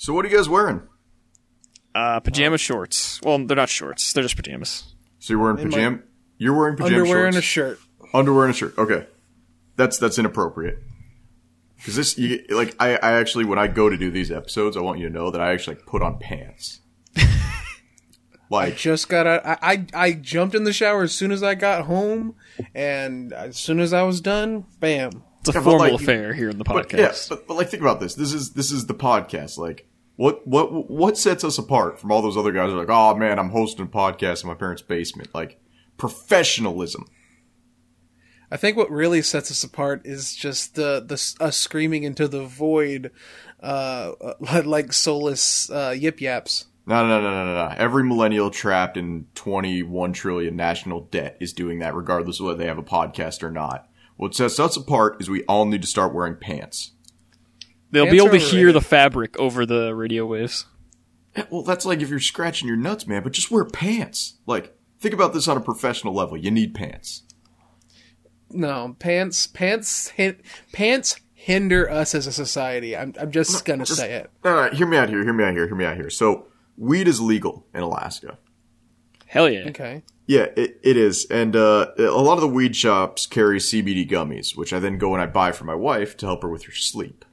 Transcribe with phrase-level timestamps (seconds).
[0.00, 0.80] So what are you guys wearing?
[1.94, 3.20] Uh, pajama shorts.
[3.22, 4.14] Well, they're not shorts.
[4.14, 4.94] They're just pajamas.
[5.18, 5.98] So you're wearing In my- pajama.
[6.38, 7.26] You're wearing pajama Underwear shorts.
[7.26, 7.78] and a shirt.
[8.14, 8.78] Underwear and a shirt.
[8.78, 9.06] Okay,
[9.76, 10.78] that's that's inappropriate.
[11.76, 14.80] Because this, you, like, I, I actually when I go to do these episodes, I
[14.80, 16.80] want you to know that I actually put on pants.
[18.50, 19.44] like, Just got out.
[19.44, 22.36] I, I I jumped in the shower as soon as I got home,
[22.74, 25.24] and as soon as I was done, bam.
[25.40, 26.98] It's a Yeah, formal like, affair here in the but, podcast.
[26.98, 28.14] yeah, but, but like, think about this.
[28.14, 29.58] This is this is the podcast.
[29.58, 29.86] Like,
[30.20, 32.68] what what what sets us apart from all those other guys?
[32.68, 35.34] Who are like, oh man, I'm hosting a podcast in my parents' basement.
[35.34, 35.58] Like,
[35.96, 37.06] professionalism.
[38.50, 42.44] I think what really sets us apart is just the the us screaming into the
[42.44, 43.12] void,
[43.62, 44.12] uh,
[44.46, 46.66] uh, like soulless uh, yip yaps.
[46.84, 47.74] No, no, no, no, no, no.
[47.78, 52.66] Every millennial trapped in 21 trillion national debt is doing that, regardless of whether they
[52.66, 53.88] have a podcast or not.
[54.18, 56.92] What sets us apart is we all need to start wearing pants.
[57.90, 58.74] They'll Pants be able to hear overrated.
[58.74, 60.66] the fabric over the radio waves.
[61.36, 64.34] Yeah, Well, that's like if you're scratching your nuts, man, but just wear pants.
[64.46, 66.36] Like, think about this on a professional level.
[66.36, 67.22] You need pants.
[68.50, 70.40] No pants, pants, hin-
[70.72, 72.96] pants hinder us as a society.
[72.96, 74.30] I'm I'm just gonna just- say it.
[74.44, 76.10] All right, hear me out here, hear me out here, hear me out here.
[76.10, 78.38] So, weed is legal in Alaska.
[79.26, 79.68] Hell yeah.
[79.68, 80.02] Okay.
[80.26, 81.26] Yeah, it, it is.
[81.30, 85.12] And uh, a lot of the weed shops carry CBD gummies, which I then go
[85.14, 87.24] and I buy for my wife to help her with her sleep.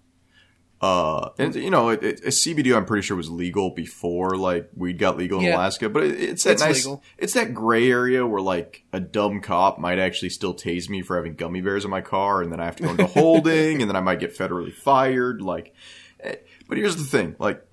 [0.80, 5.00] Uh, and you know, it, it, CBD I'm pretty sure was legal before like weed
[5.00, 5.56] got legal in Yeah.
[5.58, 7.04] Alaska, but it, it's that It's nice, legal.
[7.18, 11.16] it's that gray area where like a dumb cop might actually still tase me for
[11.16, 13.90] having gummy bears in my car, and then I have to go into holding, and
[13.90, 15.42] then I might get federally fired.
[15.42, 15.74] Like,
[16.20, 16.36] eh,
[16.68, 17.64] but here's the thing, like.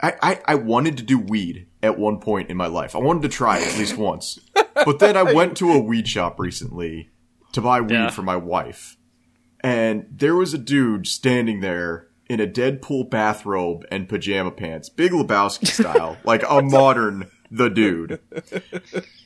[0.00, 2.94] I, I, I wanted to do weed at one point in my life.
[2.96, 4.38] I wanted to try it at least once.
[4.74, 7.10] But then I went to a weed shop recently
[7.52, 8.10] to buy weed Yeah.
[8.10, 8.96] for my wife.
[9.64, 15.10] And there was a dude standing there in a Deadpool bathrobe and pajama pants, Big
[15.10, 18.20] Lebowski style, like a modern the dude.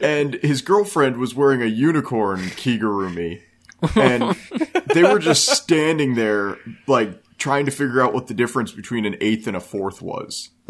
[0.01, 3.43] And his girlfriend was wearing a unicorn kigurumi.
[3.97, 4.37] And
[4.95, 9.17] they were just standing there, like, trying to figure out what the difference between an
[9.21, 10.51] eighth and a fourth was.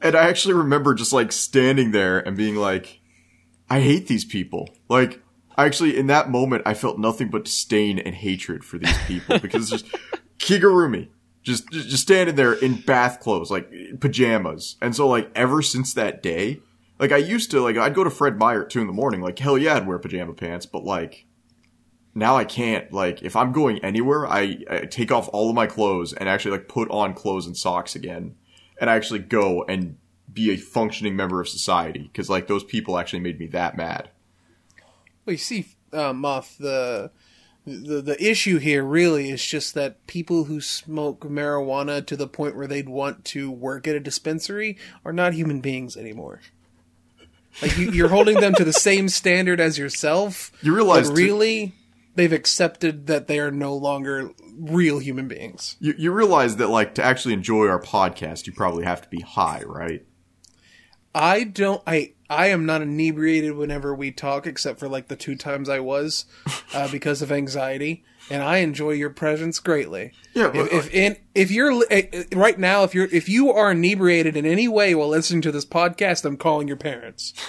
[0.00, 3.00] and I actually remember just like standing there and being like,
[3.70, 4.68] I hate these people.
[4.88, 5.20] Like,
[5.56, 9.70] actually, in that moment, I felt nothing but disdain and hatred for these people because
[9.70, 9.86] just
[10.38, 11.08] Kigurumi.
[11.42, 13.70] Just, just standing there in bath clothes, like
[14.00, 14.76] pajamas.
[14.80, 16.60] And so, like, ever since that day,
[16.98, 19.20] like, I used to, like, I'd go to Fred Meyer at two in the morning,
[19.20, 21.26] like, hell yeah, I'd wear pajama pants, but like,
[22.14, 22.90] now I can't.
[22.92, 26.52] Like, if I'm going anywhere, I, I take off all of my clothes and actually,
[26.52, 28.36] like, put on clothes and socks again.
[28.80, 29.98] And I actually go and
[30.32, 32.10] be a functioning member of society.
[32.14, 34.08] Cause, like, those people actually made me that mad.
[35.24, 37.10] Well, you see, uh, Moth, the,
[37.66, 42.56] the the issue here really is just that people who smoke marijuana to the point
[42.56, 46.40] where they'd want to work at a dispensary are not human beings anymore.
[47.62, 50.50] Like you, you're holding them to the same standard as yourself.
[50.60, 51.72] You realize too- really,
[52.16, 55.76] they've accepted that they are no longer real human beings.
[55.80, 59.20] You, you realize that, like, to actually enjoy our podcast, you probably have to be
[59.20, 60.04] high, right?
[61.14, 61.80] I don't.
[61.86, 65.80] I I am not inebriated whenever we talk, except for like the two times I
[65.80, 66.24] was,
[66.72, 68.04] uh, because of anxiety.
[68.30, 70.12] And I enjoy your presence greatly.
[70.32, 73.28] Yeah, If but- if, in, if you're li- eh, eh, right now, if you're if
[73.28, 77.34] you are inebriated in any way while listening to this podcast, I'm calling your parents.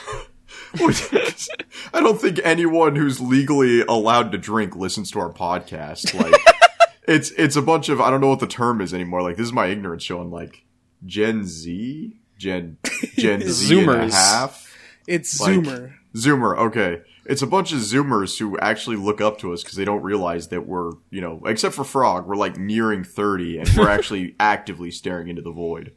[1.94, 6.14] I don't think anyone who's legally allowed to drink listens to our podcast.
[6.14, 6.34] Like,
[7.08, 9.22] it's it's a bunch of I don't know what the term is anymore.
[9.22, 10.32] Like, this is my ignorance showing.
[10.32, 10.66] Like,
[11.06, 12.78] Gen Z, Gen
[13.18, 14.65] Gen Z and a half.
[15.08, 15.94] It's Like- Zoomer.
[16.16, 17.02] Zoomer, okay.
[17.26, 20.48] It's a bunch of Zoomers who actually look up to us because they don't realize
[20.50, 24.92] that we're, you know, except for Frog, we're like nearing 30 and we're actually actively
[24.92, 25.92] staring into the void.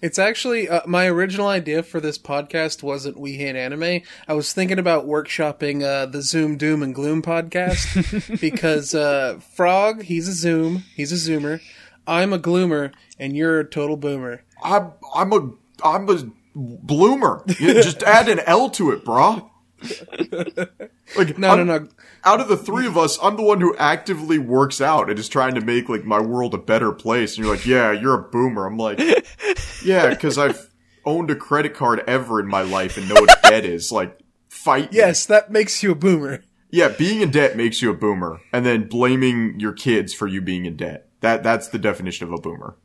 [0.00, 4.00] It's actually uh, my original idea for this podcast wasn't We Hate Anime.
[4.26, 10.02] I was thinking about workshopping uh, the Zoom Doom and Gloom podcast because uh, Frog,
[10.02, 11.60] he's a Zoom, he's a Zoomer.
[12.06, 14.42] I'm a Gloomer, and you're a total boomer.
[14.62, 15.50] I'm, I'm a,
[15.84, 17.42] I'm a bloomer.
[17.48, 19.48] Just add an L to it, brah.
[21.16, 21.88] Like, No, I'm- no, no.
[22.24, 25.28] Out of the three of us, I'm the one who actively works out and is
[25.28, 27.36] trying to make like my world a better place.
[27.36, 28.64] And you're like, yeah, you're a boomer.
[28.64, 29.00] I'm like,
[29.84, 30.70] yeah, because I've
[31.04, 33.90] owned a credit card ever in my life and know what debt is.
[33.90, 34.16] Like,
[34.48, 34.92] fight.
[34.92, 34.98] me.
[34.98, 36.44] Yes, that makes you a boomer.
[36.70, 40.40] Yeah, being in debt makes you a boomer, and then blaming your kids for you
[40.40, 41.08] being in debt.
[41.20, 42.76] That that's the definition of a boomer.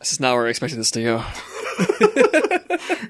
[0.00, 1.24] This is not where I expected this to go.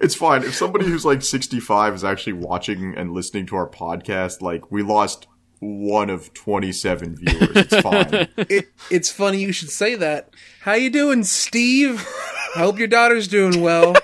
[0.00, 0.42] It's fine.
[0.42, 4.82] If somebody who's like 65 is actually watching and listening to our podcast, like we
[4.82, 5.26] lost
[5.60, 7.56] one of 27 viewers.
[7.56, 8.28] It's fine.
[8.36, 10.30] It, it's funny you should say that.
[10.60, 12.06] How you doing, Steve?
[12.54, 13.94] I hope your daughter's doing well.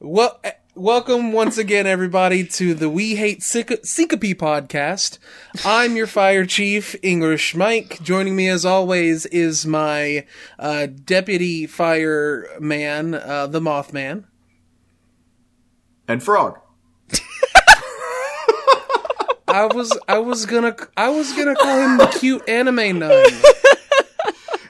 [0.00, 0.40] well,
[0.74, 5.18] welcome once again, everybody, to the We Hate Syncope podcast.
[5.64, 8.02] I'm your fire chief, English Mike.
[8.02, 10.26] Joining me, as always, is my
[10.58, 14.24] uh, deputy fireman, uh, the Mothman.
[16.08, 16.58] And Frog.
[19.48, 23.26] I was, I was gonna, I was gonna call him the cute anime nun.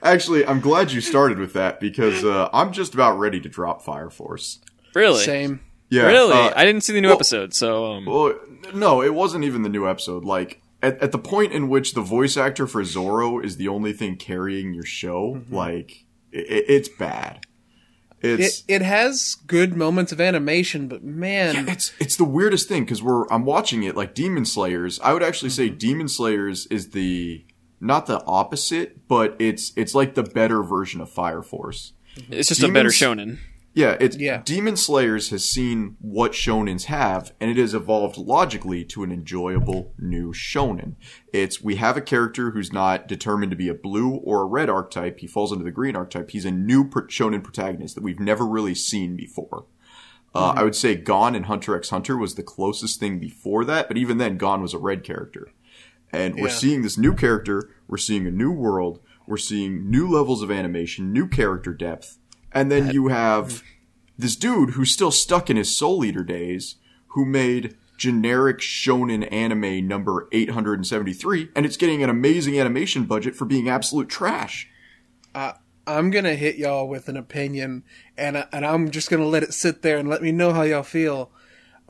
[0.02, 3.82] Actually, I'm glad you started with that because uh, I'm just about ready to drop
[3.82, 4.58] Fire Force.
[4.94, 5.23] Really?
[5.23, 5.61] Same.
[5.90, 6.06] Yeah.
[6.06, 6.32] Really?
[6.32, 8.35] uh, I didn't see the new well- episode, so um, Well,
[8.75, 10.25] no, it wasn't even the new episode.
[10.25, 13.93] Like at, at the point in which the voice actor for Zoro is the only
[13.93, 15.55] thing carrying your show, Mm-hmm.
[15.55, 17.46] like it, it's bad.
[18.22, 22.84] It's It it has good moments of animation, but man, it's it's the weirdest thing
[22.84, 25.00] because we're I'm watching it like Demon Slayers.
[25.00, 25.78] I would actually say mm-hmm.
[25.78, 27.44] Demon Slayers is the
[27.80, 31.92] not the opposite, but it's it's like the better version of Fire Force.
[32.30, 33.38] it's just a better shonen.
[33.74, 34.42] Yeah, it's Yeah.
[34.44, 39.92] Demon Slayers has seen what shonens have, and it has evolved logically to an enjoyable
[39.98, 40.94] new shonen.
[41.32, 44.69] It's we have a character who's not determined to be a blue or a red
[44.69, 45.20] archetype.
[45.20, 46.30] He falls into the green archetype.
[46.30, 49.64] He's a new shonen protagonist that we've never really seen before.
[50.34, 53.88] Uh, I would say Gon and Hunter x Hunter was the closest thing before that,
[53.88, 55.48] but even then, Gon was a red character.
[56.10, 60.42] And we're seeing this new character, we're seeing a new world, we're seeing new levels
[60.42, 62.18] of animation, new character depth,
[62.54, 63.62] and then you have
[64.19, 66.76] this dude who's still stuck in his Soul Eater days,
[67.08, 73.44] who made generic shonen anime number 873, and it's getting an amazing animation budget for
[73.44, 74.69] being absolute trash.
[75.84, 77.82] I'm gonna hit y'all with an opinion,
[78.16, 80.62] and I- and I'm just gonna let it sit there and let me know how
[80.62, 81.32] y'all feel.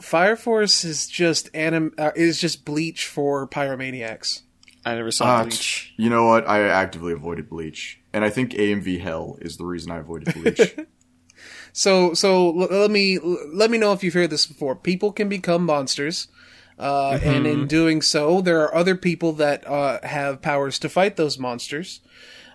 [0.00, 4.42] Fire Force is just anim uh, is just Bleach for pyromaniacs.
[4.86, 5.92] I never saw Uh, Bleach.
[5.98, 6.48] You know what?
[6.48, 8.00] I actively avoided Bleach.
[8.12, 10.74] And I think AMV Hell is the reason I avoided Bleach.
[11.72, 14.76] So so l- let me let me know if you've heard this before.
[14.76, 16.28] People can become monsters.
[16.78, 21.16] Uh, And in doing so, there are other people that uh, have powers to fight
[21.16, 22.00] those monsters.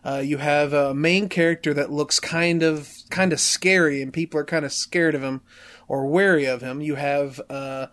[0.05, 4.39] Uh, you have a main character that looks kind of kind of scary, and people
[4.39, 5.41] are kind of scared of him
[5.87, 6.81] or wary of him.
[6.81, 7.87] You have uh,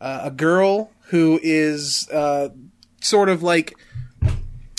[0.00, 2.50] uh, a girl who is uh,
[3.00, 3.74] sort of like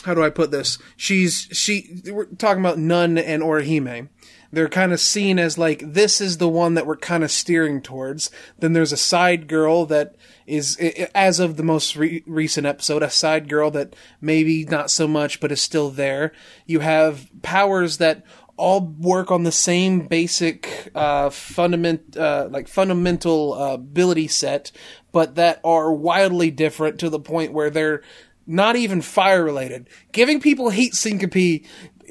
[0.05, 0.77] how do I put this?
[0.95, 2.01] She's she.
[2.05, 4.09] We're talking about Nun and Orihime.
[4.51, 7.81] They're kind of seen as like this is the one that we're kind of steering
[7.81, 8.31] towards.
[8.57, 10.15] Then there's a side girl that
[10.47, 10.77] is,
[11.13, 15.39] as of the most re- recent episode, a side girl that maybe not so much,
[15.39, 16.31] but is still there.
[16.65, 18.25] You have powers that
[18.59, 24.71] all work on the same basic uh, fundament, uh, like fundamental uh, ability set,
[25.11, 28.01] but that are wildly different to the point where they're
[28.49, 29.87] not even fire related.
[30.11, 31.65] Giving people heat syncope,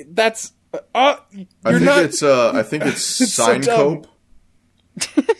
[0.09, 1.19] that's uh, I
[1.71, 2.03] you're think not.
[2.05, 4.05] it's uh I think it's, It's so dumb.
[4.99, 5.25] Signcope.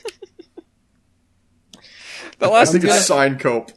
[2.41, 3.73] I last think I, it's Signcope.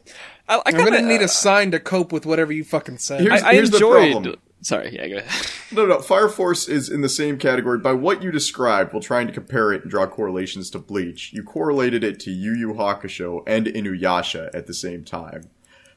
[0.48, 3.18] I, I I'm gonna kinda, need a sign to cope with whatever you fucking say.
[3.18, 4.12] Here's- I, I here's the enjoyed.
[4.12, 4.36] problem.
[4.64, 5.46] Sorry, yeah, go ahead.
[5.72, 7.78] No, no, Fire Force is in the same category.
[7.78, 11.42] By what you described, while trying to compare it and draw correlations to Bleach, you
[11.42, 15.44] correlated it to Yu Yu Hakusho and Inuyasha at the same time.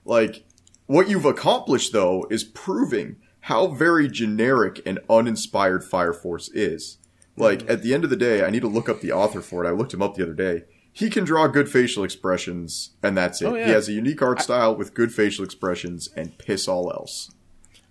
[0.06, 0.46] Like,
[0.88, 6.98] what you've accomplished, though, is proving how very generic and uninspired Fire Force is.
[7.38, 9.64] Like, at the end of the day, I need to look up the author for
[9.64, 9.68] it.
[9.68, 10.64] I looked him up the other day.
[10.94, 13.46] He can draw good facial expressions, and that's it.
[13.48, 13.66] Oh, yeah.
[13.66, 17.32] He has a unique art style with good facial expressions, and piss all else.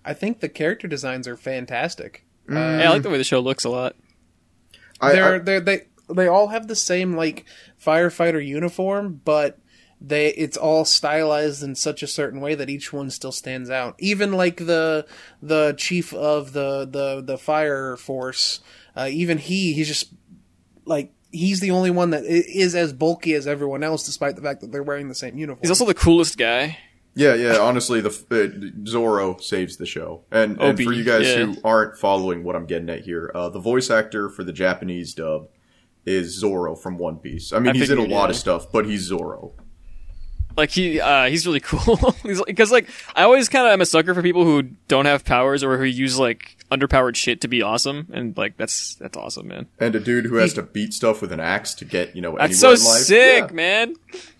[0.03, 2.25] I think the character designs are fantastic.
[2.49, 2.55] Mm.
[2.55, 3.95] Uh, yeah, I like the way the show looks a lot.
[4.99, 5.81] I, they're I- they're they
[6.13, 7.45] they all have the same like
[7.83, 9.59] firefighter uniform, but
[10.01, 13.95] they it's all stylized in such a certain way that each one still stands out.
[13.99, 15.05] Even like the
[15.41, 18.59] the chief of the the the fire force,
[18.95, 20.13] uh, even he he's just
[20.85, 24.61] like he's the only one that is as bulky as everyone else, despite the fact
[24.61, 25.59] that they're wearing the same uniform.
[25.61, 26.77] He's also the coolest guy.
[27.17, 27.57] Yeah, yeah.
[27.59, 31.45] Honestly, the uh, Zoro saves the show, and, and Obi, for you guys yeah.
[31.45, 35.13] who aren't following what I'm getting at here, uh, the voice actor for the Japanese
[35.13, 35.47] dub
[36.05, 37.53] is Zoro from One Piece.
[37.53, 38.31] I mean, I he's in a lot yeah.
[38.31, 39.53] of stuff, but he's Zoro.
[40.57, 41.97] Like he, uh, he's really cool.
[42.23, 45.25] he's because like I always kind of am a sucker for people who don't have
[45.25, 49.47] powers or who use like underpowered shit to be awesome, and like that's that's awesome,
[49.49, 49.67] man.
[49.79, 52.37] And a dude who has to beat stuff with an axe to get you know
[52.37, 52.79] That's so in life.
[53.03, 53.53] sick, Yeah.
[53.53, 53.95] man.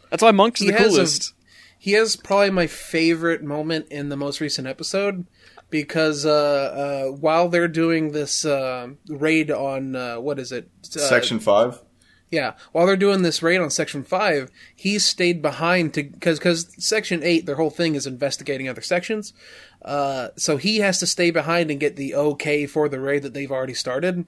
[0.10, 1.34] That's why Monk's He the has a- coolest.
[1.78, 5.26] he has probably my favorite moment in the most recent episode
[5.70, 6.32] because uh,
[7.10, 11.80] uh, while they're doing this uh, raid on uh, what is it uh, Section five.
[12.32, 16.74] Yeah, while they're doing this raid on Section Five, he stayed behind to because because
[16.84, 19.34] Section Eight, their whole thing is investigating other sections.
[19.82, 23.34] Uh, so he has to stay behind and get the okay for the raid that
[23.34, 24.26] they've already started.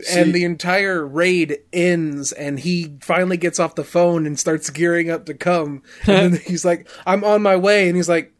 [0.00, 4.70] See- and the entire raid ends, and he finally gets off the phone and starts
[4.70, 5.82] gearing up to come.
[6.06, 8.33] And then he's like, "I'm on my way," and he's like,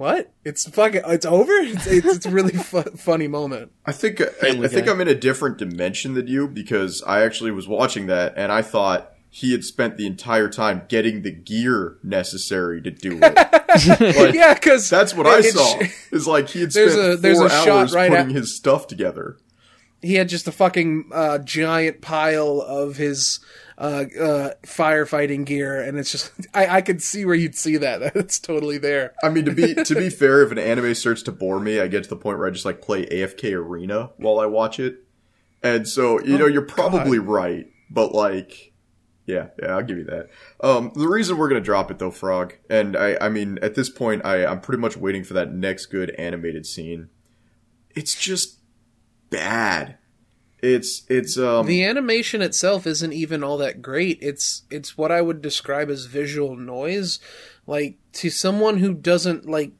[0.00, 0.32] "What?
[0.44, 3.70] It's fucking, it's over." It's, it's, it's a really fu- funny moment.
[3.84, 4.92] I think I, Family I think Guy.
[4.92, 8.62] I'm in a different dimension than you because I actually was watching that and I
[8.62, 13.38] thought he had spent the entire time getting the gear necessary to do it.
[13.70, 15.78] Like, yeah, because That's what I saw.
[16.10, 18.32] Is like he had There's spent a- there's four a shot hours right putting at-
[18.34, 19.36] his stuff together.
[20.02, 23.38] he had just a fucking uh, giant pile of his
[23.80, 28.14] uh, uh, firefighting gear, and it's just I, I could see where you'd see that.
[28.20, 29.14] It's totally there.
[29.22, 31.88] I mean, to be to be fair, if an anime starts to bore me, I
[31.88, 35.04] get to the point where I just like play AFK Arena while I watch it.
[35.62, 38.72] And so, you know, you're probably right, but like,
[39.26, 40.28] yeah, yeah, I'll give you that.
[40.62, 43.88] Um, the reason we're gonna drop it though, Frog, and I, I mean, at this
[43.88, 47.08] point, I, I'm pretty much waiting for that next good animated scene.
[47.94, 48.58] It's just
[49.30, 49.96] bad.
[50.62, 54.18] It's it's um The animation itself isn't even all that great.
[54.20, 57.18] It's it's what I would describe as visual noise.
[57.66, 59.72] Like to someone who doesn't like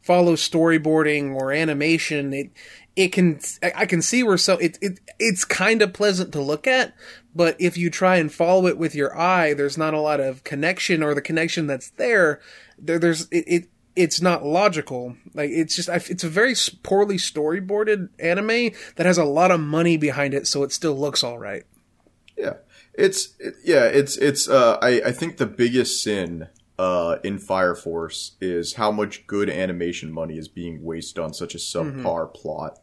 [0.00, 2.50] follow storyboarding or animation, it
[2.96, 6.66] it can I can see where so it, it it's kind of pleasant to look
[6.66, 6.94] at,
[7.34, 10.44] but if you try and follow it with your eye, there's not a lot of
[10.44, 12.40] connection or the connection that's there.
[12.78, 13.44] There there's it.
[13.46, 15.16] it it's not logical.
[15.34, 19.96] Like it's just it's a very poorly storyboarded anime that has a lot of money
[19.96, 21.64] behind it, so it still looks all right.
[22.36, 22.54] Yeah,
[22.94, 24.48] it's it, yeah, it's it's.
[24.48, 26.48] Uh, I I think the biggest sin
[26.78, 31.54] uh in Fire Force is how much good animation money is being wasted on such
[31.54, 32.78] a subpar plot.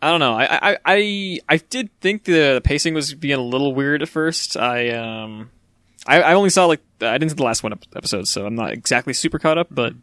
[0.00, 0.34] I don't know.
[0.34, 4.56] I, I, I, I did think the pacing was being a little weird at first.
[4.56, 5.50] I, um,
[6.06, 8.72] I, I only saw like I didn't see the last one episode, so I'm not
[8.72, 9.68] exactly super caught up.
[9.70, 9.94] But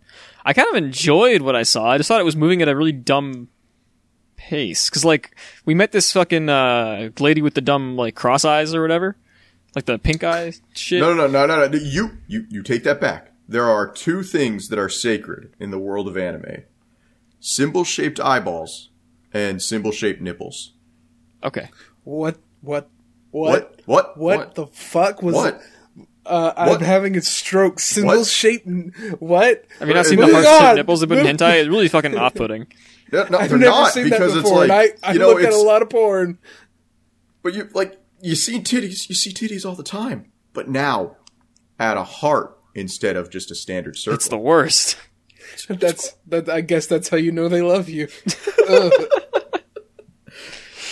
[0.43, 1.89] I kind of enjoyed what I saw.
[1.89, 3.49] I just thought it was moving at a really dumb
[4.35, 4.89] pace.
[4.89, 5.35] Because like
[5.65, 9.15] we met this fucking uh, lady with the dumb like cross eyes or whatever,
[9.75, 10.99] like the pink eye shit.
[10.99, 11.77] No, no, no, no, no, no.
[11.77, 13.31] You you you take that back.
[13.47, 16.63] There are two things that are sacred in the world of anime:
[17.39, 18.89] symbol-shaped eyeballs
[19.33, 20.73] and symbol-shaped nipples.
[21.43, 21.69] Okay.
[22.03, 22.89] What what
[23.31, 24.17] what What?
[24.17, 24.37] What?
[24.37, 25.61] what, the fuck was What?
[26.25, 27.79] Uh, I'm having a stroke.
[27.79, 28.27] Symbol What?
[28.27, 28.67] shaped.
[29.19, 29.65] What?
[29.79, 30.75] I mean, I've seen Moving the heart shaped on.
[30.77, 31.59] nipples that put in hentai?
[31.59, 32.67] It's really fucking off-putting.
[33.11, 34.63] No, no, I've they're never not seen that because before.
[34.65, 36.39] it's like I I you know look at a lot of porn.
[37.43, 41.15] but you like you see titties, you see titties all the time, but now
[41.79, 44.15] add a heart instead of just a standard circle.
[44.15, 44.97] It's the worst.
[45.69, 46.49] That's that.
[46.49, 48.07] I guess that's how you know they love you.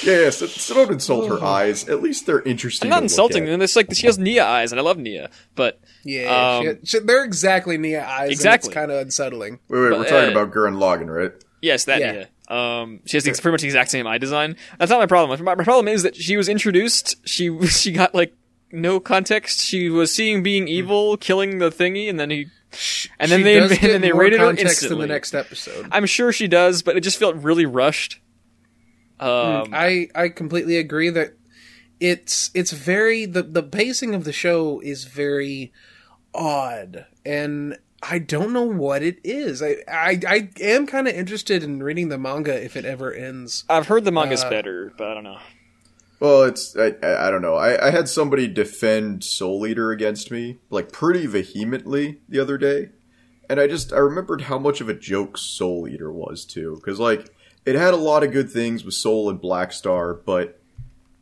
[0.04, 0.08] Ugh.
[0.08, 0.30] Yeah, yeah.
[0.30, 1.88] So, so don't insult her eyes.
[1.90, 2.88] At least they're interesting.
[2.88, 3.48] I'm not to look insulting at.
[3.48, 3.62] them.
[3.62, 7.08] It's like she has Nia eyes, and I love Nia, but yeah, Um, shit, shit,
[7.08, 8.30] they're exactly Nia eyes.
[8.32, 8.32] Exactly.
[8.32, 8.68] Exactly.
[8.70, 9.54] It's kind of unsettling.
[9.70, 9.80] Wait, wait.
[9.80, 11.32] We're But, talking uh, about Gurren Lagann, right?
[11.62, 12.12] Yes, that Yeah.
[12.12, 12.30] Nia.
[12.50, 14.58] Um, she has the, pretty much the exact same eye design.
[14.78, 15.44] That's not my problem.
[15.44, 17.16] My, my problem is that she was introduced.
[17.28, 18.34] She she got like
[18.72, 19.62] no context.
[19.62, 22.48] She was seeing being evil, killing the thingy, and then he.
[23.20, 25.88] And then She they and then they rated her context in the next episode.
[25.92, 28.20] I'm sure she does, but it just felt really rushed.
[29.20, 31.34] Um, I I completely agree that
[32.00, 35.72] it's it's very the the pacing of the show is very
[36.34, 39.62] odd and I don't know what it is.
[39.62, 43.64] I I, I am kind of interested in reading the manga if it ever ends.
[43.70, 45.40] I've heard the manga's uh, better, but I don't know.
[46.20, 47.56] Well, it's I, I I don't know.
[47.56, 52.90] I, I had somebody defend Soul Eater against me like pretty vehemently the other day,
[53.50, 57.00] and I just I remembered how much of a joke Soul Eater was too, because
[57.00, 57.34] like
[57.66, 60.60] it had a lot of good things with Soul and Black Star, but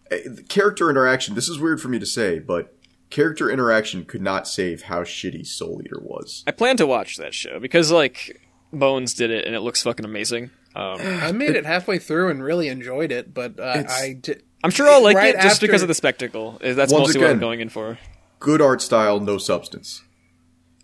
[0.09, 1.35] eh, the character interaction.
[1.35, 2.75] This is weird for me to say, but
[3.09, 6.43] character interaction could not save how shitty Soul Eater was.
[6.47, 8.41] I plan to watch that show because like
[8.73, 10.49] Bones did it, and it looks fucking amazing.
[10.75, 14.35] Um, I made it halfway through and really enjoyed it, but uh, It's- I di-
[14.63, 16.59] I'm sure I'll like Right it just after- because of the spectacle.
[16.61, 17.97] Eh, That's Once mostly what I'm going in for.
[18.39, 20.03] Good art style, no substance.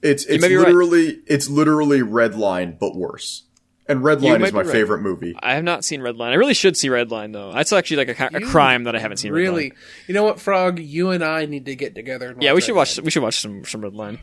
[0.02, 0.68] It's it's may be right.
[0.68, 3.44] literally it's literally Redline but worse.
[3.90, 4.74] And Redline is my be right.
[4.74, 5.36] favorite movie.
[5.42, 6.30] I have not seen Redline.
[6.32, 7.54] I really should see Redline though.
[7.54, 9.32] That's actually like a, a You crime that I haven't seen.
[9.32, 9.72] really.
[9.72, 9.76] Redline.
[10.08, 10.80] You know what, Frog?
[10.80, 12.32] You and I need to get together.
[12.32, 13.00] And Yeah, we should Red watch.
[13.00, 14.20] We should watch some some Redline.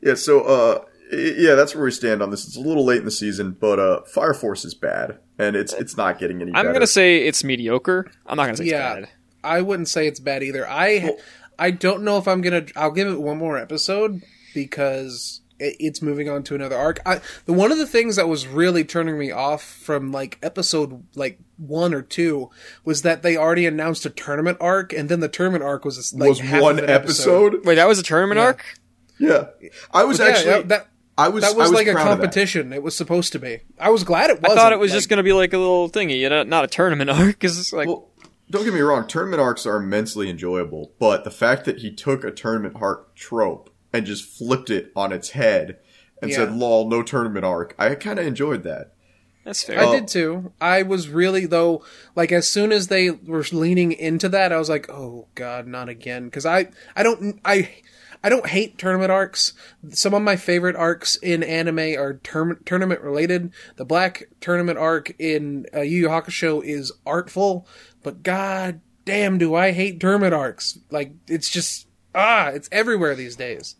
[0.00, 2.46] Yeah, so uh yeah, that's where we stand on this.
[2.46, 5.72] It's a little late in the season, but uh Fire Force is bad and it's
[5.74, 6.66] it's not getting any Better.
[6.68, 8.10] I'm gonna say it's mediocre.
[8.26, 8.94] I'm not gonna say Yeah.
[8.94, 9.14] it's bad.
[9.44, 10.66] I wouldn't say it's bad either.
[10.68, 11.16] I Well-
[11.58, 12.64] I don't know if I'm gonna.
[12.74, 14.22] I'll give it one more episode
[14.54, 17.00] because i- it's moving on to another arc.
[17.06, 21.04] I, the one of the things that was really turning me off from like episode
[21.14, 22.50] like one or two
[22.84, 26.28] was that they already announced a tournament arc, and then the tournament arc was like
[26.28, 27.64] was half one of an episode.
[27.64, 28.64] Wait, that was a tournament arc?
[29.18, 29.46] Yeah,
[29.92, 32.06] I was Yeah, actually that, that I was that was, I was like a proud
[32.06, 32.72] of competition.
[32.72, 33.60] It was supposed to be.
[33.78, 34.52] I was glad it was.
[34.52, 36.64] I thought it was just going to be like a little thingy, you know, not
[36.64, 37.38] a tournament arc.
[37.38, 38.08] Cause it's like, Well,
[38.50, 42.24] don't get me wrong, tournament arcs are immensely enjoyable, but the fact that he took
[42.24, 45.78] a tournament arc trope and just flipped it on its head
[46.20, 46.36] and Yeah.
[46.38, 48.92] said, lol, no tournament arc, I kind of enjoyed that.
[49.44, 49.80] that's fair.
[49.80, 49.92] I Oh.
[49.92, 50.52] did too.
[50.60, 51.84] I was really though
[52.14, 55.88] like as soon as they were leaning into that, I was like, "Oh God, not
[55.88, 57.68] again!" Because I I don't I
[58.22, 59.52] I don't hate tournament arcs.
[59.90, 63.50] Some of my favorite arcs in anime are term, tournament related.
[63.74, 67.66] The Black Tournament arc in uh, Yu Yu Hakusho is artful,
[68.04, 70.78] but God damn, do I hate tournament arcs?
[70.88, 73.74] Like it's just ah, it's everywhere these days.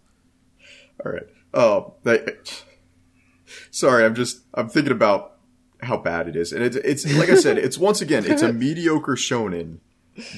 [1.05, 1.27] All right.
[1.55, 2.63] Oh, that,
[3.71, 5.37] sorry, I'm just I'm thinking about
[5.83, 8.53] how bad it is, and it's it's like I said, it's once again, it's a
[8.53, 9.79] mediocre shonen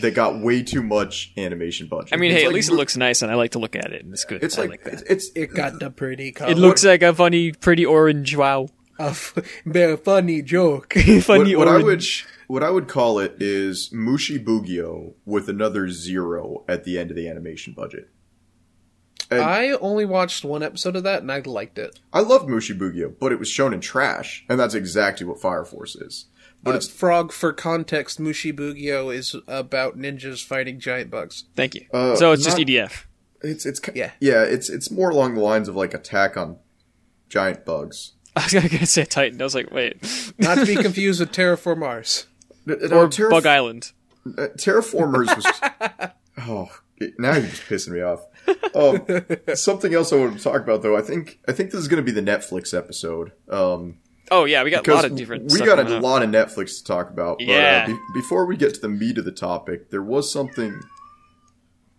[0.01, 2.13] that got way too much animation budget.
[2.13, 3.93] I mean, It's hey, at least it looks nice, and I like to look at
[3.93, 4.43] it, and it's good.
[4.43, 4.93] It's I like, like that.
[4.95, 6.51] it's, it's It got the pretty color.
[6.51, 8.37] It looks like a funny, pretty orange.
[8.37, 8.69] Wow,
[8.99, 10.95] a f- a funny joke.
[11.23, 12.05] funny what, what I would
[12.47, 17.17] what I would call it is Mushi Bugyo with another zero at the end of
[17.17, 18.09] the animation budget.
[19.31, 21.99] And I, I only watched one episode of that and I liked it.
[22.13, 25.65] I loved Mushi Bugyo, but it was shown in trash, and that's exactly what Fire
[25.65, 26.27] Force is.
[26.63, 31.45] But Uh, it's Frog, for context, Mushi Bugyo is about ninjas fighting giant bugs.
[31.57, 31.87] Thank you.
[31.93, 33.05] uh, so it's just EDF.
[33.43, 34.13] it's it's ki- Yeah.
[34.21, 36.57] yeah it's it's more along the lines of like Attack on
[37.29, 38.13] Giant Bugs.
[38.37, 39.41] I was gonna say Titan.
[39.41, 39.97] I was like, wait,
[40.39, 42.27] Not to be confused with Terra Formars.
[42.67, 43.93] No, or Terraf- Bug Island.
[44.39, 46.11] uh, Terra Formars was
[46.49, 48.25] oh it- now you're just pissing me off.
[48.75, 49.07] Um,
[49.55, 50.97] something else I want to talk about though.
[50.97, 53.31] I think I think this is going to be the Netflix episode.
[53.49, 53.99] Um,
[54.31, 55.45] Oh yeah, we got a lot of different.
[55.45, 56.03] we stuff got a up.
[56.03, 57.39] lot of Netflix to talk about.
[57.39, 57.85] But, Yeah.
[57.89, 60.81] Uh, be- before we get to the meat of the topic, there was something.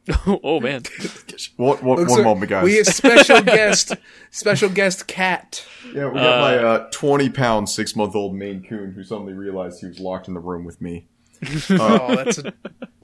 [0.28, 0.84] oh man,
[1.58, 2.64] One, one, Looks one like- moment, guys.
[2.64, 3.94] We have special guest,
[4.30, 5.66] special guest Cat.
[5.94, 9.80] yeah, we got my uh, twenty pound six month old Maine Coon who suddenly realized
[9.82, 11.08] he was locked in the room with me.
[11.72, 12.54] Oh, that's a,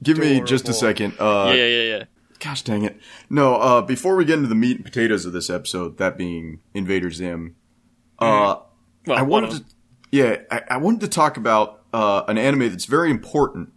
[0.02, 1.14] Give me just a second.
[1.18, 2.04] Uh, yeah, yeah, yeah.
[2.42, 2.98] Gosh dang it.
[3.30, 6.58] No, uh, before we get into the meat and potatoes of this episode, that being
[6.74, 7.54] Invader Zim,
[8.18, 8.56] uh,
[9.06, 9.64] Well, I wanted to,
[10.10, 13.72] yeah, I, I wanted to talk about, uh, an anime that's very important.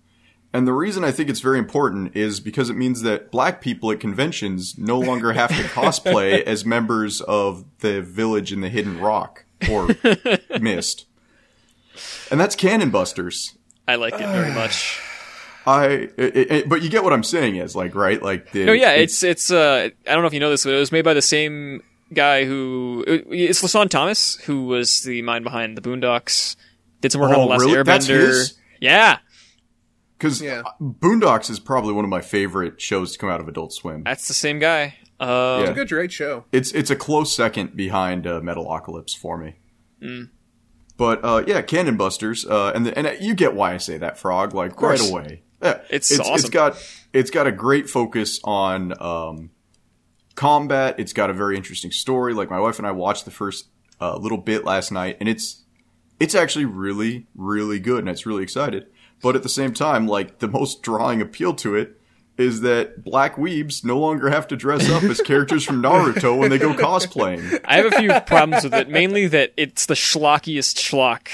[0.52, 3.92] And the reason I think it's very important is because it means that black people
[3.92, 9.00] at conventions no longer have to cosplay as members of the village in the Hidden
[9.00, 9.90] Rock or
[10.60, 11.06] Mist.
[12.32, 13.56] And that's Cannon Busters.
[13.88, 15.00] I like it very much.
[15.66, 18.22] I, it, it- but you get what I'm saying is like, right?
[18.22, 19.52] Like, the, No, yeah, it's it's.
[19.52, 21.82] uh I don't know if you know this, but it was made by the same
[22.14, 26.56] guy who it- it's LeSean Thomas, who was the mind behind the Boondocks.
[27.02, 27.84] Did some work on Oh, the Last really?
[27.84, 28.28] That's Airbender.
[28.28, 28.54] his?
[28.80, 29.18] Yeah,
[30.18, 30.64] Because Yeah.
[30.82, 34.04] Boondocks is probably one of my favorite shows to come out of Adult Swim.
[34.04, 34.96] that's the same guy.
[35.20, 35.74] Uh, Yeah.
[35.74, 36.44] good, great show.
[36.52, 39.56] It's it's a close second behind uh, Metalocalypse for me.
[40.04, 40.30] Mm.
[40.98, 43.98] But uh, yeah, Cannon Busters, uh, and the, and uh, you get why I say
[43.98, 44.54] that, Frog.
[44.54, 46.50] Like right away, yeah, It's it's awesome.
[46.52, 46.78] got
[47.14, 49.52] it's got a great focus on um,
[50.36, 50.96] combat.
[51.00, 52.34] It's got a very interesting story.
[52.34, 53.68] Like my wife and I watched the first
[54.02, 55.64] uh, little bit last night, and it's
[56.20, 58.88] it's actually really really good, and it's really excited.
[59.22, 62.00] But at the same time, like the most drawing appeal to it
[62.38, 66.50] is that black weebs no longer have to dress up as characters from Naruto when
[66.50, 67.62] they go cosplaying.
[67.66, 68.90] I have a few problems with it.
[68.90, 71.30] Mainly that it's the schlockiest schlock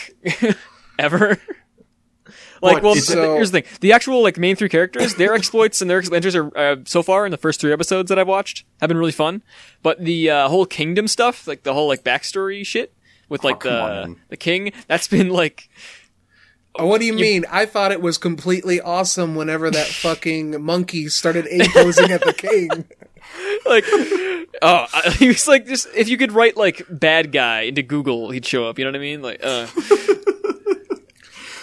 [0.99, 1.39] ever.
[2.61, 5.81] Like, But well, th- here's the thing: the actual like main three characters, their exploits
[5.81, 8.65] and their adventures are uh, so far in the first three episodes that I've watched
[8.79, 9.41] have been really fun.
[9.81, 12.93] But the uh, whole kingdom stuff, like the whole like backstory shit
[13.29, 14.15] with like Oh, the on.
[14.29, 15.69] the king, that's been like
[16.75, 17.45] Oh, what do you mean?
[17.51, 22.31] I thought it was completely awesome whenever that fucking monkey started A posing at the
[22.33, 22.69] king.
[23.65, 23.85] like
[24.61, 28.29] oh I- he was like just if you could write like bad guy into Google,
[28.29, 28.77] he'd show up.
[28.77, 29.21] You know what I mean?
[29.21, 29.65] Like, uh,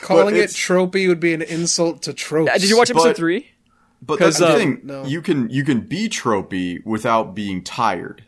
[0.09, 2.53] Calling it tropey would be an insult to tropes.
[2.61, 3.49] did you watch episode But- three?
[4.01, 4.81] But that's the um, thing.
[4.85, 5.05] no.
[5.05, 8.23] You can you can be tropey without being tired.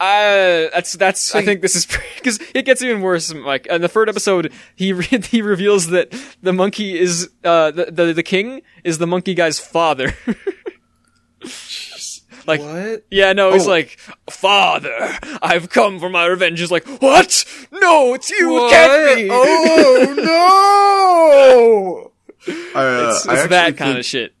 [0.00, 1.32] Uh, that's that's.
[1.32, 3.32] I See- think this is because it gets even worse.
[3.32, 7.84] Like in the third episode, he re- he reveals that the monkey is uh the
[7.92, 10.12] the, the king is the monkey guy's father.
[12.46, 13.04] like What?
[13.10, 13.70] yeah, no, he's Oh.
[13.70, 13.98] like
[14.30, 14.90] father.
[15.42, 16.60] I've come for my revenge.
[16.60, 17.44] He's like what?
[17.72, 18.66] No, it's you.
[18.66, 19.28] It can't be.
[19.30, 20.14] Oh
[22.46, 22.52] no!
[22.74, 24.34] I, uh, it's it's actually that think, kind of shit.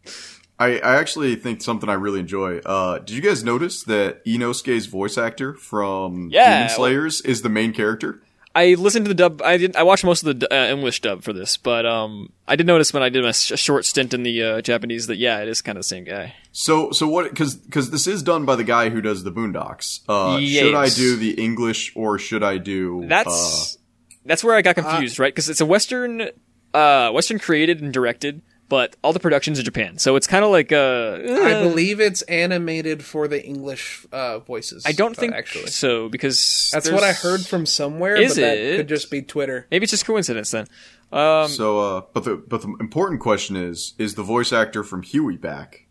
[0.58, 2.58] I, I actually think something I really enjoy.
[2.58, 6.58] Uh, did you guys notice that Inosuke's voice actor from Yeah.
[6.58, 8.22] Demon Slayers is the main character?
[8.54, 9.40] I listened to the dub.
[9.42, 9.76] I didn't.
[9.76, 12.92] I watched most of the uh, English dub for this, but um, I did notice
[12.92, 15.48] when I did a, sh- a short stint in the uh, Japanese that yeah, it
[15.48, 16.34] is kind of the same guy.
[16.52, 17.30] So, so what?
[17.30, 20.00] Because because this is done by the guy who does the Boondocks.
[20.08, 23.04] Uh, Should I do the English or should I do?
[23.06, 23.78] That's
[24.24, 25.32] that's where I got confused, right?
[25.32, 26.28] Because it's a Western,
[26.74, 30.50] uh, Western created and directed, but all the productions in Japan, so it's kind of
[30.50, 34.86] like uh, I uh, believe it's animated for the English uh, voices.
[34.86, 35.66] I don't uh, think actually.
[35.66, 38.16] so because That's what I heard from somewhere.
[38.16, 38.76] Is but that it?
[38.78, 39.66] could just be Twitter.
[39.70, 40.68] Maybe it's just coincidence then.
[41.12, 45.02] Um, so, uh, but the but the important question is: Is the voice actor from
[45.02, 45.86] Huey back?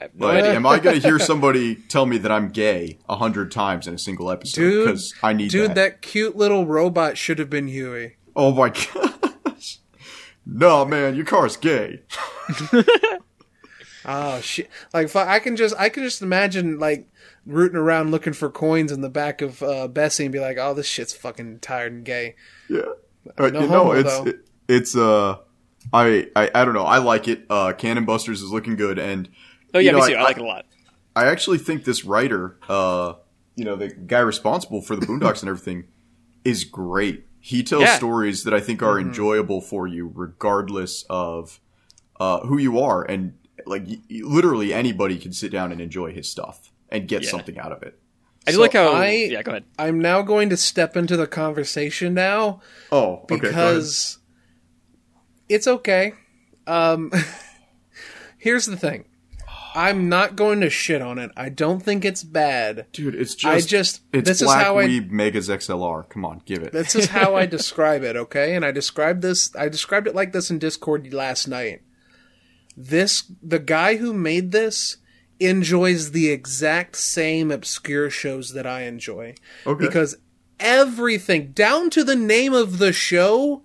[0.00, 0.54] I have no Like, idea.
[0.54, 3.92] am I going to hear somebody tell me that I'm gay a hundred times in
[3.92, 4.86] a single episode?
[4.86, 5.74] Because I need Dude, that.
[5.74, 8.16] that cute little robot should have been Huey.
[8.34, 9.12] Oh my gosh!
[10.46, 12.02] No, man, your car's gay.
[14.06, 14.68] Oh shit!
[14.92, 17.08] Like fu- I can just I can just imagine like
[17.46, 20.74] rooting around looking for coins in the back of uh, Bessie and be like, "Oh,
[20.74, 22.34] this shit's fucking tired and gay."
[22.68, 22.80] Yeah.
[23.38, 25.38] Uh, No you know, homo, it's it, it's uh,
[25.92, 26.84] I, I I don't know.
[26.84, 27.46] I like it.
[27.48, 29.28] Uh, Cannon Busters is looking good, and
[29.72, 30.18] oh yeah, you know, me too.
[30.18, 30.66] I, like it a lot.
[31.16, 33.14] I actually think this writer, uh,
[33.54, 35.84] you know, the guy responsible for the Boondocks and everything,
[36.44, 37.24] is great.
[37.46, 37.96] He tells Yeah.
[37.96, 41.60] stories that I think are enjoyable for you, regardless of
[42.18, 43.34] uh, who you are, and
[43.66, 47.30] like y- y- literally anybody can sit down and enjoy his stuff and get Yeah.
[47.30, 47.98] something out of it.
[48.46, 48.92] I do So like how.
[48.94, 49.64] I- yeah, go ahead.
[49.78, 53.36] I'm now going to step into the conversation now Oh, okay.
[53.36, 53.50] go ahead.
[53.50, 54.18] because
[55.50, 56.14] it's okay.
[56.66, 57.12] Um,
[58.38, 59.04] here's the thing.
[59.76, 61.32] I'm not going to shit on it.
[61.36, 62.86] I don't think it's bad.
[62.92, 66.08] dude, it's just I just it's this is Black how I Megas XLR.
[66.08, 66.72] Come on, give it.
[66.72, 68.54] This is how I describe it, okay?
[68.54, 71.82] And I described this I described it like this in Discord last night.
[72.76, 74.98] This the guy who made this
[75.40, 79.34] enjoys the exact same obscure shows that I enjoy.
[79.66, 79.84] Okay.
[79.84, 80.16] Because
[80.60, 83.62] everything down to the name of the show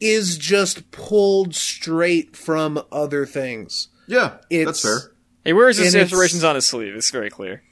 [0.00, 3.88] is just pulled straight from other things.
[4.06, 5.09] yeah, it's- that's fair.
[5.44, 6.94] He wears his and inspirations on his sleeve.
[6.94, 7.62] It's very clear.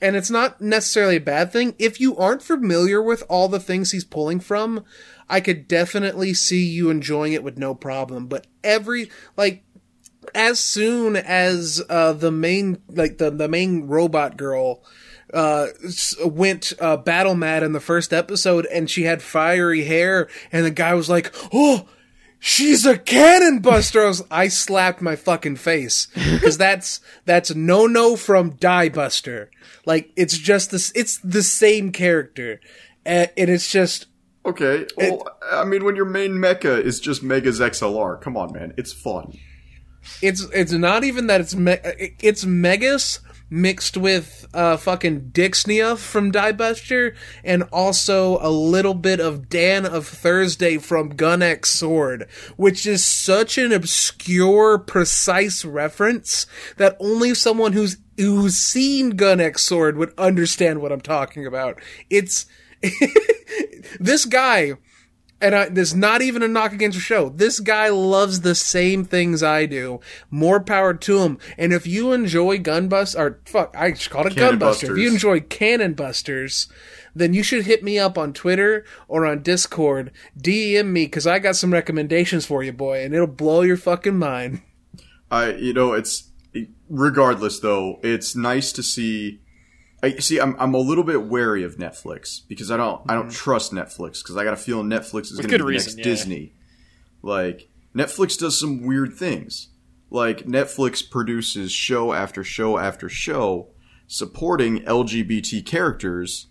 [0.00, 1.74] and it's not necessarily a bad thing.
[1.78, 4.84] If you aren't familiar with all the things he's pulling from,
[5.28, 8.26] I could definitely see you enjoying it with no problem.
[8.26, 9.64] But every like
[10.34, 14.82] as soon as uh the main like the the main robot girl
[15.32, 15.66] uh
[16.24, 20.70] went uh battle mad in the first episode and she had fiery hair and the
[20.70, 21.88] guy was like, "Oh,
[22.42, 24.02] she's a cannon buster.
[24.02, 29.48] I, was, I slapped my fucking face because that's that's no no from Diebuster.
[29.86, 30.92] Like it's just this.
[30.94, 32.60] It's the same character,
[33.06, 34.06] and, and it's just
[34.44, 34.86] Okay.
[34.96, 38.92] Well, I mean, when your main mecha is just Megas XLR, come on, man, it's
[38.92, 39.38] fun.
[40.20, 41.78] it's it's not even that it's me-
[42.18, 43.20] it's Megas
[43.52, 50.06] mixed with uh fucking Dixnia from Diebuster, and also a little bit of Dann of
[50.06, 56.46] Thursday from Gun X Sword, which is such an obscure, precise reference
[56.78, 61.80] that only someone who's who's seen Gun X Sword would understand what I'm talking about.
[62.08, 62.46] It's
[64.00, 64.74] this guy
[65.42, 67.28] and I, there's not even a knock against the show.
[67.28, 70.00] This guy loves the same things I do.
[70.30, 71.38] More power to him.
[71.58, 74.92] And if you enjoy Gunbust, or fuck, I just called it Cannon Gunbuster.
[74.92, 76.68] If you enjoy Cannon Busters,
[77.14, 80.12] then you should hit me up on Twitter or on Discord.
[80.40, 84.16] DM me because I got some recommendations for you, boy, and it'll blow your fucking
[84.16, 84.62] mind.
[85.30, 86.30] I, you know, it's
[86.88, 87.98] regardless though.
[88.02, 89.40] It's nice to see.
[90.02, 90.40] I see.
[90.40, 94.22] I'm I'm a little bit wary of Netflix because I don't I don't trust Netflix
[94.22, 96.04] because I got a feeling Netflix is going to be good reason, next yeah.
[96.04, 96.54] Disney.
[97.22, 99.68] Like Netflix does some weird things.
[100.10, 103.68] Like Netflix produces show after show after show
[104.12, 106.48] supporting LGBT characters,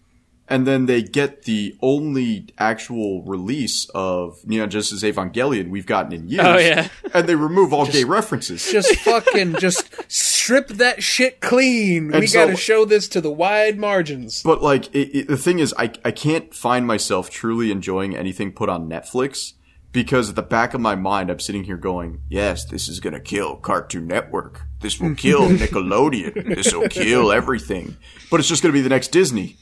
[0.47, 6.27] and then they get the only actual release of Neon Genesis Evangelion we've gotten in
[6.27, 6.45] years.
[6.45, 6.87] Oh, yeah.
[7.13, 8.71] and they remove all gay references.
[8.71, 10.11] Just fucking, just
[10.41, 12.11] strip that shit clean.
[12.11, 14.41] we so- gotta show this to the wide margins.
[14.43, 18.51] But like it, it, the thing is, I I can't find myself truly enjoying anything
[18.51, 19.53] put on Netflix
[19.91, 23.19] because at the back of my mind, I'm sitting here going, "Yes, this is gonna
[23.19, 24.61] kill Cartoon Network.
[24.81, 26.55] This will kill Nickelodeon.
[26.55, 27.97] This will kill everything."
[28.29, 29.57] But it's just gonna be the next Disney.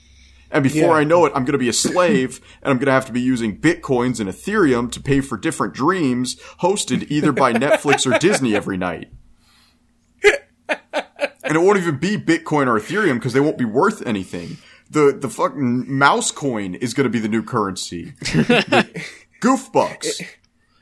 [0.51, 1.01] And before Yeah.
[1.01, 3.11] I know it, I'm going to be a slave and I'm going to have to
[3.11, 8.17] be using bitcoins and Ethereum to pay for different dreams hosted either by Netflix or
[8.17, 9.11] Disney every night.
[11.49, 14.57] And it won't even be Bitcoin or Ethereum because they won't be worth anything.
[14.89, 18.13] The the fucking mouse coin is going to be the new currency.
[19.39, 20.21] Goof bucks.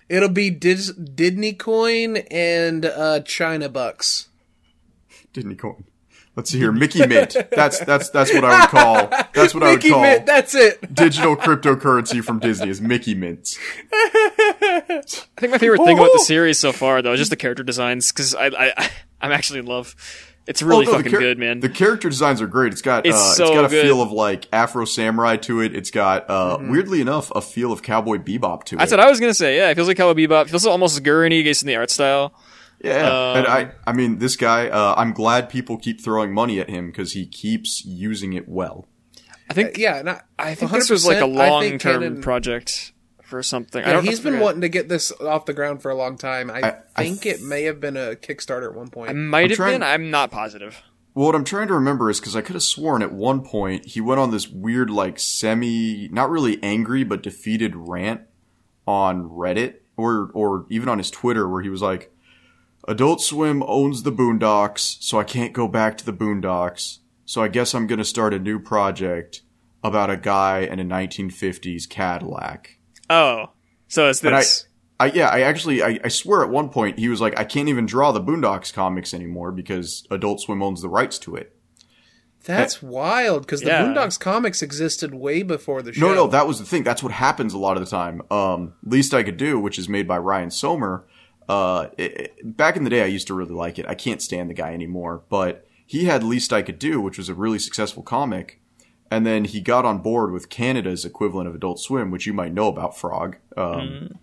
[0.10, 4.28] It'll be Dis- Disney coin and uh, China bucks.
[5.34, 5.86] Disney coin.
[6.36, 7.36] Let's see here, Mickey Mint.
[7.52, 9.08] That's that's that's what I would call.
[9.34, 10.94] That's what Mickey I would call Mint, that's it.
[10.94, 13.58] digital cryptocurrency from Disney is Mickey Mints.
[13.92, 15.02] I
[15.38, 18.12] think my favorite thing about the series so far, though, is just the character designs
[18.12, 19.96] because I, I I'm actually in love.
[20.48, 21.60] It's really Oh, no, fucking char- good, man.
[21.60, 22.72] The character designs are great.
[22.72, 23.84] It's got It's uh, so it's got a good.
[23.86, 25.76] feel of like Afro Samurai to it.
[25.76, 26.72] It's got uh, Mm-hmm.
[26.72, 28.80] weirdly enough a feel of Cowboy Bebop to it.
[28.80, 29.58] That's what I was gonna say.
[29.58, 30.44] Yeah, it feels like Cowboy Bebop.
[30.46, 32.34] It feels almost Gurney based in the art style.
[32.82, 34.70] Yeah, and Um, I, I mean, this guy.
[34.70, 38.88] Uh, I'm glad people keep throwing money at him because he keeps using it well.
[39.50, 42.94] I think Yeah, and I, I think this was like a long term project
[43.28, 43.84] for something.
[43.84, 46.18] I Yeah, don't he's been wanting to get this off the ground for a long
[46.18, 46.50] time.
[46.50, 49.10] I, I- I think it may have been a Kickstarter at one point.
[49.10, 49.84] I might I'm have trying- been.
[49.84, 50.82] I'm not positive.
[51.14, 53.86] Well, what I'm trying to remember is because I could have sworn at one point
[53.88, 58.22] he went on this weird, like, semi, not really angry, but defeated rant
[58.88, 62.14] on Reddit or, or even on his Twitter where he was like,
[62.88, 67.00] Adult Swim owns the Boondocks, so I can't go back to the Boondocks.
[67.26, 69.42] So I guess I'm going to start a new project
[69.84, 72.77] about a guy in a 1950s Cadillac.
[73.10, 73.52] Oh,
[73.88, 74.68] so it's And I, this.
[75.00, 77.70] I yeah, I actually, I, I swear at one point he was like, I can't
[77.70, 81.54] even draw the Boondocks comics anymore because Adult Swim owns the rights to it.
[82.44, 83.84] That's wild because the Yeah.
[83.84, 86.08] Boondocks comics existed way before the show.
[86.08, 86.84] No, no, that was the thing.
[86.84, 88.22] That's what happens a lot of the time.
[88.32, 91.04] Um, Least I Could Do, which is made by Ryan Sohmer.
[91.50, 93.86] Uh, it, it- back in the day, I used to really like it.
[93.88, 97.28] I can't stand the guy anymore, but he had Least I Could Do, which was
[97.30, 98.62] a really successful comic.
[99.10, 102.54] And then he got on board with Canada's equivalent of Adult Swim, which you might
[102.54, 103.38] know about Frog.
[103.56, 104.20] Um,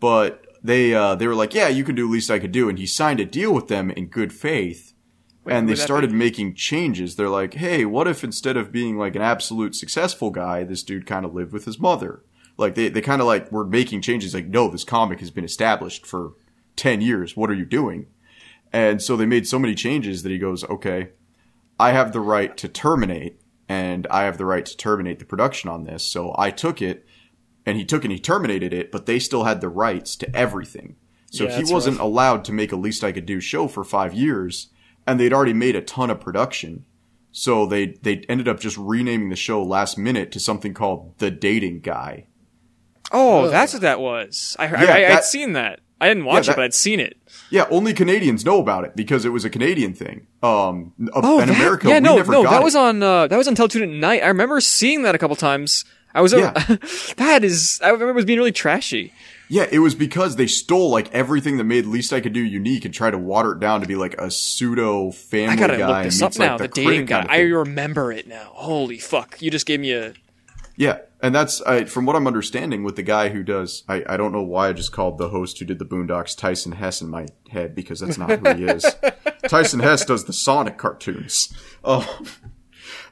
[0.00, 2.68] but they, uh, they were like, yeah, you can do at Least I Could Do.
[2.68, 4.92] And he signed a deal with them in good faith
[5.46, 6.16] and they started be?
[6.16, 7.16] making changes.
[7.16, 11.06] They're like, hey, what if instead of being like an absolute successful guy, this dude
[11.06, 12.22] kind of lived with his mother?
[12.56, 14.34] Like they, they kind of like were making changes.
[14.34, 16.34] Like, no, this comic has been established for
[16.76, 17.36] 10 years.
[17.36, 18.06] What are you doing?
[18.72, 21.10] And so they made so many changes that he goes, okay,
[21.78, 25.70] I have the right to terminate and I have the right to terminate the production
[25.70, 26.02] on this.
[26.04, 27.06] So I took it
[27.64, 30.96] and he took and he terminated it, but they still had the rights to everything.
[31.30, 32.04] So Yeah, he wasn't rough.
[32.06, 34.68] allowed to make a least I could do show for five years,
[35.06, 36.84] and they'd already made a ton of production.
[37.30, 41.30] So they they ended up just renaming the show last minute to something called The
[41.30, 42.26] Dating Guy.
[43.10, 43.50] Oh, Ugh.
[43.50, 44.56] that's what that was.
[44.58, 45.80] I, I, Yeah, I, I'd seen that.
[46.02, 47.16] I didn't watch Yeah, it, but I'd seen it.
[47.50, 50.26] Yeah, only Canadians know about it because it was a Canadian thing.
[50.42, 52.64] Um, in Oh, that- America, yeah, no, no, that it.
[52.64, 54.22] was on uh, that was on Teletoon at night.
[54.22, 55.84] I remember seeing that a couple times.
[56.14, 56.52] I was Yeah.
[57.16, 59.12] that is I remember it was being really trashy.
[59.48, 62.86] Yeah, it was because they stole like everything that made Least I Could Do unique
[62.86, 65.88] and tried to water it down to be like a pseudo family I gotta guy.
[65.88, 66.56] look this up meets, like, now.
[66.58, 67.14] The, critic dating guy.
[67.20, 68.50] kind of I remember it now.
[68.54, 69.40] Holy fuck!
[69.42, 70.14] You just gave me a.
[70.76, 73.84] Yeah, and that's I, from what I'm understanding with the guy who does.
[73.88, 76.72] I, I don't know why I just called the host who did the Boondocks Tyson
[76.72, 78.84] Hesse in my head because that's not who he is.
[79.48, 81.54] Tyson Hesse does the Sonic cartoons.
[81.84, 82.20] Oh,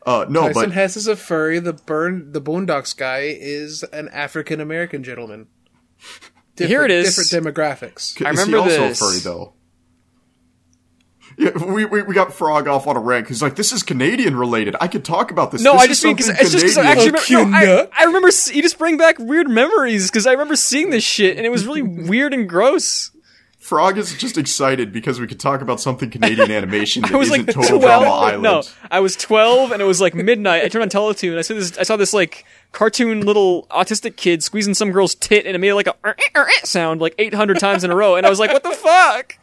[0.04, 1.60] uh, no, Tyson but Hesse is a furry.
[1.60, 5.46] The burn the Boondocks guy is an African American gentleman.
[6.56, 7.16] Here it is.
[7.16, 8.24] Different demographics.
[8.24, 9.00] I is remember he also this.
[9.00, 9.54] a furry though?
[11.40, 14.36] Yeah, we, we, we got Frog off on a rant He's like this is Canadian
[14.36, 14.76] related.
[14.80, 15.62] I could talk about this.
[15.62, 17.14] No, This I just mean because it's just because I Canadian.
[17.16, 18.02] actually remember, no, I.
[18.02, 21.38] I remember s- you just bring back weird memories because I remember seeing this shit
[21.38, 23.10] and it was really weird and gross.
[23.58, 27.30] Frog is just excited because we could talk about something Canadian animation that I was
[27.30, 28.22] isn't like Total Drama twelve.
[28.24, 28.42] Island.
[28.42, 30.64] No, I was twelve, and it was like midnight.
[30.64, 31.38] I turned on Teletoon.
[31.38, 31.78] I saw this.
[31.78, 35.74] I saw this like cartoon little autistic kid squeezing some girl's tit, and it made
[35.74, 38.16] like a "Er, er, er," sound like eight hundred times in a row.
[38.16, 39.36] And I was like, "What the fuck?"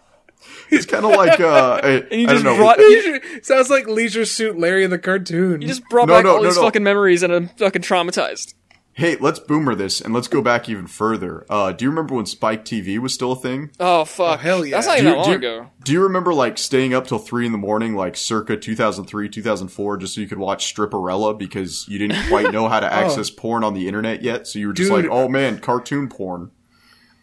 [0.70, 2.58] It's kind of like uh, I, And you I just don't know.
[2.58, 5.62] brought Leisure, sounds like Leisure Suit Larry in the cartoon.
[5.62, 6.64] you just brought No, back no, all no, these no.
[6.64, 8.54] fucking memories, and I'm fucking traumatized.
[8.94, 11.46] Hey, let's boomer this and let's go back even further.
[11.52, 13.70] Uh, do you remember when Spike TV was still a thing?
[13.80, 14.40] Oh fuck!
[14.40, 14.78] Oh, hell yeah.
[14.78, 15.70] That's not Do even you, that do, long you, ago.
[15.84, 19.98] do you remember like staying up till three in the morning, like circa 2003, 2004,
[19.98, 23.64] just so you could watch Stripperella because you didn't quite know how to access porn
[23.64, 24.48] on the internet yet?
[24.48, 25.04] So you were just Dude.
[25.04, 26.50] like, oh man, cartoon porn.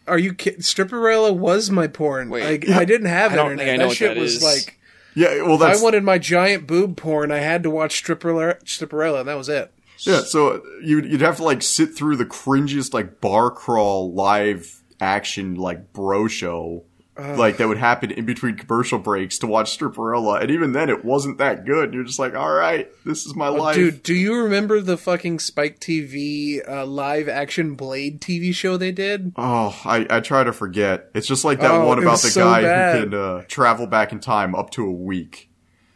[0.07, 0.61] Are you kidding?
[0.61, 2.29] Stripperella was my porn.
[2.29, 2.43] Wait.
[2.67, 3.65] Like, I didn't have I don't internet.
[3.67, 4.43] think I know that what shit that was is.
[4.43, 4.79] like.
[5.15, 8.61] Yeah, well If that's I wanted my giant boob porn, I had to watch Stripperella,
[8.65, 9.71] Stripperella, and that was it.
[9.99, 10.19] yeah.
[10.21, 15.55] So you'd you'd have to like sit through the cringiest like bar crawl live action
[15.55, 16.83] like bro show.
[17.17, 21.05] Like that would happen in between commercial breaks to watch Stripperella, and even then it
[21.05, 21.93] wasn't that good.
[21.93, 23.75] You're just like, all right, this is my life.
[23.75, 28.91] Dude, do you remember the fucking Spike TV uh, live action Blade TV show they
[28.91, 29.31] did?
[29.37, 31.09] Oh, I, I try to forget.
[31.13, 32.95] It's just like that Oh, one about the so guy bad.
[32.97, 35.49] who can uh, travel back in time up to a week.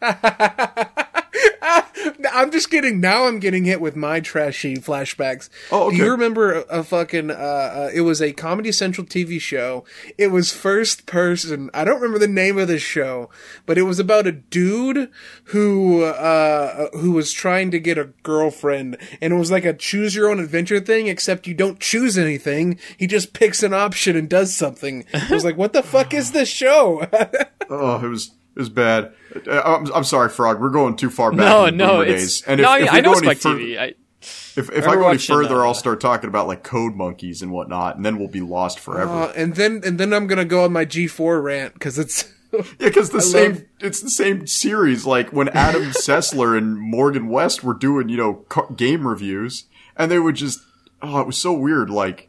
[2.32, 3.00] I'm just kidding.
[3.00, 5.48] Now I'm getting hit with my trashy flashbacks.
[5.70, 5.96] Oh, okay.
[5.96, 7.30] Do you remember a, a fucking?
[7.30, 9.84] Uh, uh, it was a Comedy Central TV show.
[10.18, 11.70] It was first person.
[11.74, 13.30] I don't remember the name of the show,
[13.66, 15.10] but it was about a dude
[15.44, 20.14] who uh, who was trying to get a girlfriend, and it was like a choose
[20.14, 21.06] your own adventure thing.
[21.08, 22.78] Except you don't choose anything.
[22.96, 25.04] He just picks an option and does something.
[25.12, 27.06] I was like, what the fuck is this show?
[27.72, 29.12] Oh, it was it was bad.
[29.46, 30.60] Uh, I'm, I'm sorry, Frog.
[30.60, 31.38] We're going too far back.
[31.40, 32.42] No, in no, it's days.
[32.42, 32.68] And no.
[32.68, 33.78] I, if, mean, if we I know go it's any Spike fur- TV.
[33.78, 33.94] I,
[34.56, 37.42] If, if I remember go any further, uh, I'll start talking about like code monkeys
[37.42, 39.10] and whatnot, and then we'll be lost forever.
[39.12, 42.30] Uh, and then and then I'm gonna go on my G4 rant because it's.
[42.52, 45.06] yeah, because the I same love- it's the same series.
[45.06, 49.64] Like when Adam Sessler and Morgan Webb were doing, you know, ca- game reviews,
[49.96, 50.60] and they would just
[51.02, 51.88] oh, it was so weird.
[51.88, 52.28] Like,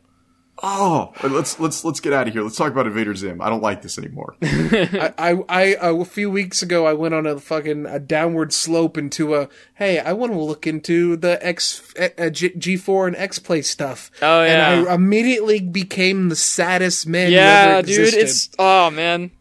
[0.64, 2.44] oh, let's let's let's get out of here.
[2.44, 3.42] Let's talk about Invader Zim.
[3.42, 4.36] I don't like this anymore.
[4.42, 8.54] I, I, I uh, a few weeks ago, I went on a fucking a downward
[8.54, 9.50] slope into a.
[9.74, 14.12] Hey, I want to look into the X uh, G, G4 and X Play stuff.
[14.22, 14.72] Oh, yeah.
[14.74, 17.28] and I immediately became the saddest man.
[17.28, 18.14] who yeah, ever dude.
[18.14, 19.32] It's oh man,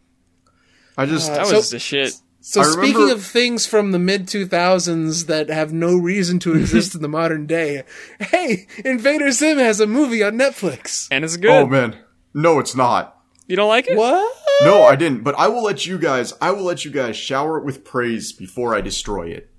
[0.97, 2.13] I just that So- was the shit.
[2.41, 2.61] So.
[2.61, 7.01] I speaking of things from the mid 2000s that have no reason to exist in
[7.01, 7.83] the modern day,
[8.19, 11.07] hey, Invader Zim has a movie on Netflix.
[11.11, 11.49] And it's good.
[11.51, 11.97] oh man,
[12.33, 13.17] no, it's not.
[13.47, 13.97] You don't like it?
[13.97, 14.37] What?
[14.63, 15.23] No, I didn't.
[15.23, 16.33] But I will let you guys.
[16.39, 19.49] I will let you guys shower it with praise before I destroy it.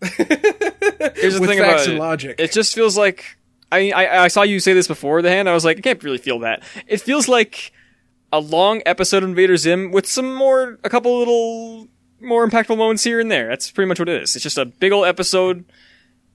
[0.02, 1.98] Here's the With thing facts about and it.
[2.00, 2.36] logic.
[2.38, 3.36] It just feels like
[3.70, 5.48] I, I I saw you say this before the hand.
[5.48, 6.62] I was like, I can't really feel that.
[6.86, 7.72] It feels like
[8.32, 11.88] a long episode of Invader Zim with some more, a couple little
[12.20, 13.48] more impactful moments here and there.
[13.48, 14.36] That's pretty much what it is.
[14.36, 15.64] It's just a big old episode,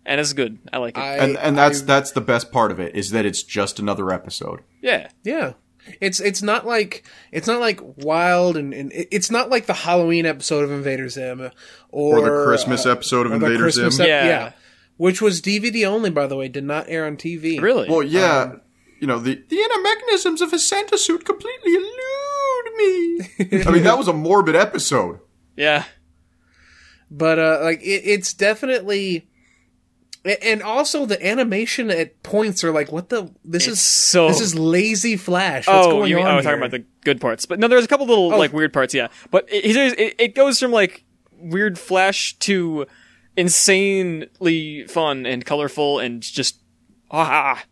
[0.06, 0.58] and it's good.
[0.74, 1.02] I like it.
[1.02, 3.80] I, And and that's I- that's the best part of it is that it's just
[3.80, 4.62] another episode.
[4.82, 5.54] yeah, Yeah.
[6.02, 10.26] It's it's not like it's not like wild and, and it's not like the Halloween
[10.26, 11.52] episode of Invader Zim or,
[11.92, 13.92] Or the Christmas uh, episode of or the Invader Zim.
[14.02, 14.26] Ep- Yeah.
[14.26, 14.52] yeah.
[14.98, 17.62] Which was DVD only by the way, did not air on TV.
[17.62, 17.88] really.
[17.88, 18.62] Well, yeah, Um,
[19.00, 23.64] you know the the inner mechanisms of his Santa suit completely elude me.
[23.66, 25.20] I mean, that was a morbid episode.
[25.56, 25.84] yeah,
[27.12, 29.28] But uh like it, it's definitely
[30.42, 34.42] and also the animation at points are like what the this It's is so- this
[34.42, 35.68] is lazy flash.
[35.68, 37.68] What's oh, going you mean, on I was talking about the good parts, but no,
[37.68, 38.38] there's a couple little Oh.
[38.38, 38.94] like weird parts.
[38.94, 41.04] Yeah, but it, it, it, it goes from like
[41.38, 42.88] weird flash to
[43.38, 46.60] insanely fun and colorful and just
[47.12, 47.64] ah.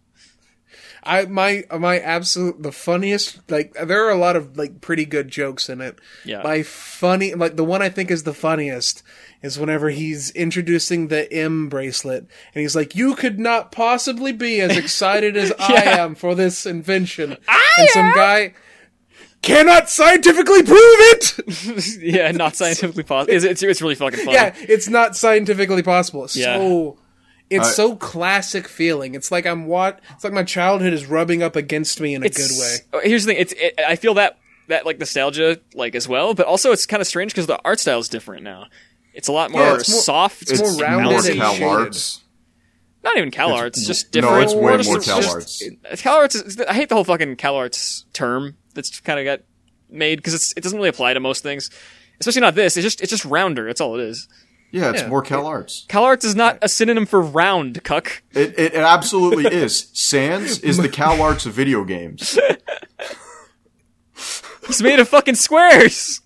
[1.05, 5.27] I my my absolute the funniest like there are a lot of like pretty good
[5.29, 5.99] jokes in it.
[6.25, 6.41] Yeah.
[6.43, 9.03] My funny like the one I think is the funniest
[9.41, 14.61] is whenever he's introducing the M bracelet and he's like, "You could not possibly be
[14.61, 17.37] as excited as I am for this invention."
[17.77, 18.53] and some guy
[19.41, 21.99] cannot scientifically prove it.
[22.01, 23.33] yeah, not scientifically possible.
[23.35, 24.33] It's, it's, it's really fucking fun.
[24.33, 26.23] yeah, it's not scientifically possible.
[26.23, 26.57] It's Yeah.
[26.57, 26.97] so
[27.53, 29.15] it's I- so classic feeling.
[29.15, 32.29] It's like I'm what it's like my childhood is rubbing up against me in a
[32.29, 32.75] good way.
[32.93, 33.41] oh, Here's the thing.
[33.41, 34.37] It's it, I feel that
[34.67, 37.79] that like nostalgia like as well, but also it's kind of strange because the art
[37.79, 38.67] style is different now.
[39.13, 40.41] It's a lot more Yeah, it's more- soft.
[40.43, 41.69] it's more rounded more and Cal.
[41.69, 42.21] Arts.
[43.03, 43.77] not even Cal Arts.
[43.79, 44.43] It's- just no, different.
[44.45, 45.61] it's way just- more just- Cal just- Arts.
[45.61, 46.35] it- Cal Arts.
[46.35, 49.41] Is, I hate the whole fucking Cal Arts term that's kind of got
[49.89, 51.69] made because it doesn't really apply to most things,
[52.19, 52.75] especially not this.
[52.77, 53.67] It's just it's just rounder.
[53.67, 54.27] That's all it is.
[54.73, 55.07] Yeah, it's Yeah.
[55.09, 55.85] more Cal Arts.
[55.87, 58.23] Cal Arts is not a synonym for round, cuck.
[58.33, 59.87] It, it, it absolutely is.
[59.93, 62.37] Sans is the Cal Arts of video games.
[64.67, 66.21] He's made of fucking squares.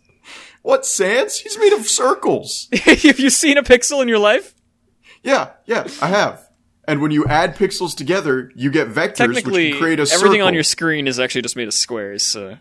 [0.61, 1.37] What, Sans?
[1.39, 2.67] He's made of circles.
[2.73, 4.53] Have you seen a pixel in your life?
[5.23, 6.47] Yeah, yeah, I have.
[6.87, 10.25] And when you add pixels together, you get vectors, Technically, which can create a circle.
[10.25, 10.47] everything circle.
[10.47, 12.23] on your screen is actually just made of squares.
[12.23, 12.57] So.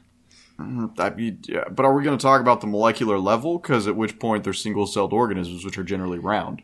[0.59, 3.59] I mean, yeah, but are we going to talk about the molecular level?
[3.59, 6.63] Because at which point they're single-celled organisms, which are generally round.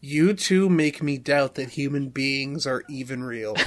[0.00, 3.56] You two make me doubt that human beings are even real.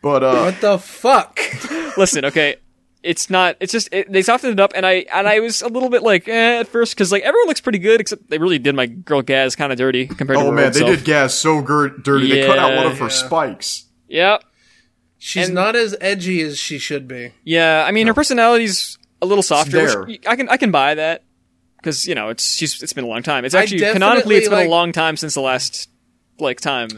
[0.00, 1.40] But uh, what the fuck?
[1.96, 2.56] Listen, okay,
[3.02, 3.56] it's not.
[3.60, 6.02] It's just it, they softened it up, and I and I was a little bit
[6.02, 8.86] like eh, at first because like everyone looks pretty good except they really did my
[8.86, 10.90] girl Gaz kind of dirty compared to oh her man, they self.
[10.90, 12.30] did Gas so gir- dirty.
[12.30, 13.86] They cut out one of her spikes.
[14.06, 14.38] Yeah,
[15.18, 17.32] She's And- not as edgy as she should be.
[17.44, 17.84] yeah.
[17.86, 19.86] I mean, her personality's a little softer.
[20.06, 20.08] there.
[20.26, 21.24] I can I can buy that
[21.78, 23.44] because you know it's she's it's been a long time.
[23.44, 25.88] It's actually canonically it's been like- a long time since the last
[26.38, 26.88] like time.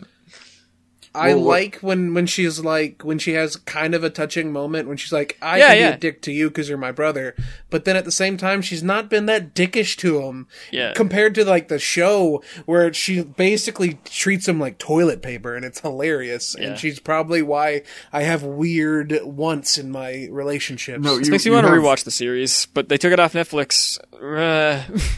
[1.15, 4.87] I Well, like when when she's like when she has kind of a touching moment
[4.87, 5.91] when she's like I Yeah, can yeah.
[5.91, 7.35] be a dick to you because you're my brother,
[7.69, 10.47] but then at the same time she's not been that dickish to him.
[10.71, 10.93] Yeah.
[10.95, 15.81] Compared to like the show where she basically treats him like toilet paper and it's
[15.81, 16.55] hilarious.
[16.59, 16.69] Yeah.
[16.69, 17.83] And she's probably why
[18.13, 21.03] I have weird once in my relationships.
[21.05, 23.33] No, you, Makes me you want to rewatch the series, but they took it off
[23.33, 23.99] Netflix.
[24.21, 24.83] Uh,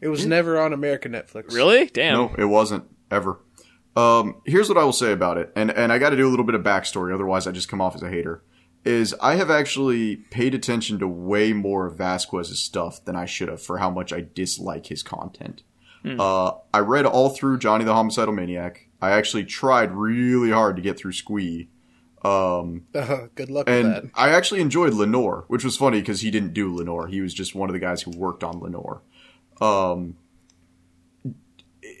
[0.00, 1.52] It was never on American Netflix.
[1.52, 1.86] Really?
[1.86, 2.14] Damn.
[2.14, 3.40] No, it wasn't ever.
[3.98, 6.30] Um, here's what I will say about it, and and I got to do a
[6.30, 8.42] little bit of backstory, otherwise I just come off as a hater.
[8.84, 13.48] Is I have actually paid attention to way more of Vasquez's stuff than I should
[13.48, 15.62] have for how much I dislike his content.
[16.06, 18.88] Uh, I read all through Johnny the Homicidal Maniac.
[19.02, 21.68] I actually tried really hard to get through Squee.
[22.24, 24.02] Um, Uh, good luck with that.
[24.04, 27.08] and I actually enjoyed Lenore, which was funny because he didn't do Lenore.
[27.08, 29.02] He was just one of the guys who worked on Lenore.
[29.60, 30.16] Um,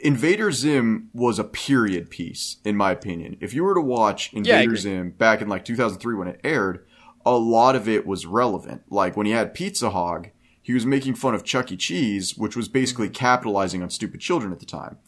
[0.02, 3.36] Invader Zim was a period piece, in my opinion.
[3.40, 4.76] If you were to watch Invader agree.
[4.76, 6.86] Zim back in like 2003 when it aired,
[7.26, 8.82] a lot of it was relevant.
[8.90, 10.30] Like when he had Pizza Hog,
[10.62, 11.76] he was making fun of Chuck E.
[11.76, 13.14] Cheese, which was basically mm-hmm.
[13.14, 14.98] capitalizing on stupid children at the time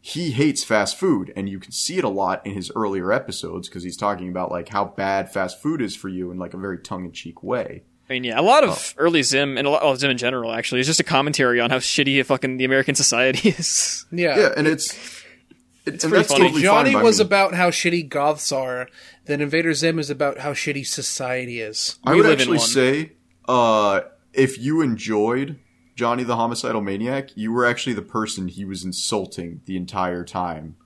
[0.00, 3.68] he hates fast food and you can see it a lot in his earlier episodes
[3.68, 6.58] because he's talking about like how bad fast food is for you in like a
[6.58, 8.70] very tongue-in-cheek way I mean, yeah, a lot Oh.
[8.70, 11.60] of early Zim and a lot of Zim in general actually is just a commentary
[11.60, 14.04] on how shitty fucking the American society is.
[14.10, 14.36] Yeah.
[14.38, 14.92] yeah and it's
[15.86, 16.40] it, and pretty funny.
[16.46, 17.24] totally Johnny was me.
[17.26, 18.88] about how shitty goths are,
[19.26, 21.98] then Invader Zim is about how shitty society is.
[22.04, 23.12] i We would actually say
[23.48, 24.00] uh
[24.32, 25.58] if you enjoyed
[25.96, 30.76] johnny the homicidal maniac you were actually the person he was insulting the entire time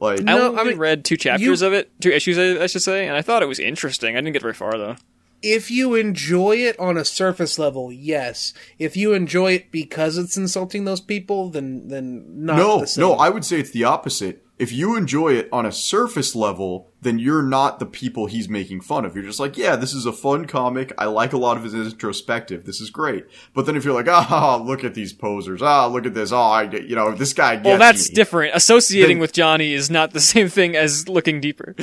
[0.00, 2.64] like I No, only I mean, read two chapters you- of it, two issues, I
[2.64, 4.16] I should say, and I thought it was interesting.
[4.16, 4.96] I didn't get very far though.
[5.42, 8.54] If you enjoy it on a surface level, yes.
[8.78, 13.02] If you enjoy it because it's insulting those people, then then not no the same.
[13.02, 16.90] no i would say it's the opposite if you enjoy it on a surface level
[17.00, 20.06] then you're not the people he's making fun of you're just like yeah this is
[20.06, 23.24] a fun comic i like a lot of his introspective this is great
[23.54, 26.36] but then if you're like ah look at these posers ah look at this oh
[26.40, 28.14] I, you know this guy gets Well, that's me.
[28.14, 28.54] different.
[28.54, 31.74] Associating Then- with Johnny is not the same thing as looking deeper.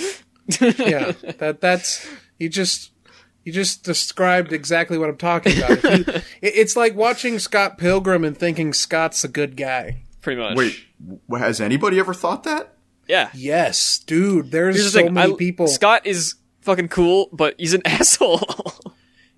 [0.62, 2.08] yeah, that that's
[2.38, 2.92] you just
[3.50, 5.84] you just described exactly what I'm talking about.
[5.84, 6.06] You,
[6.42, 9.98] it's like watching Scott Pilgrim and thinking Scott's a good guy.
[10.22, 10.56] Pretty much.
[10.56, 12.74] wait has anybody ever thought that
[13.08, 13.30] Yeah.
[13.34, 14.52] Yes, dude.
[14.52, 15.68] There's Here's so thing, many I- people.
[15.68, 18.40] Scott is fucking cool, but he's an asshole.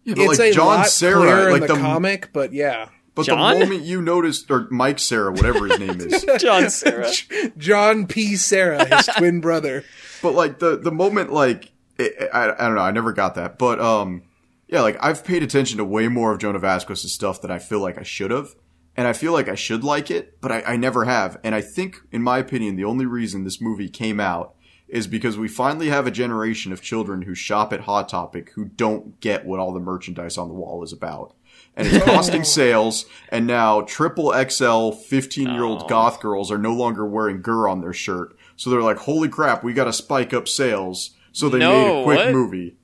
[0.03, 2.89] yeah, but it's like a john lot sarah like in the, the comic, but yeah,
[3.15, 3.53] but John?
[3.59, 7.11] the moment you noticed or mike sarah whatever his name is John Sarah.
[7.57, 8.35] John P.
[8.35, 9.83] Sarah, his twin brother.
[10.21, 11.71] But like the the moment like
[12.01, 14.23] it, I I don't know I never got that but um
[14.67, 17.79] yeah like I've paid attention to way more of Jhonen Vasquez's stuff than I feel
[17.79, 18.55] like I should have
[18.95, 21.61] and I feel like I should like it but I, I never have and I
[21.61, 24.55] think in my opinion the only reason this movie came out
[24.91, 28.65] is because we finally have a generation of children who shop at Hot Topic who
[28.65, 31.33] don't get what all the merchandise on the wall is about.
[31.77, 36.73] And it's costing sales, and now triple XL 15 year old goth girls are no
[36.73, 38.35] longer wearing GIR on their shirt.
[38.57, 41.11] So they're like, holy crap, we gotta spike up sales.
[41.31, 42.31] So they No, made a quick what?
[42.33, 42.75] movie.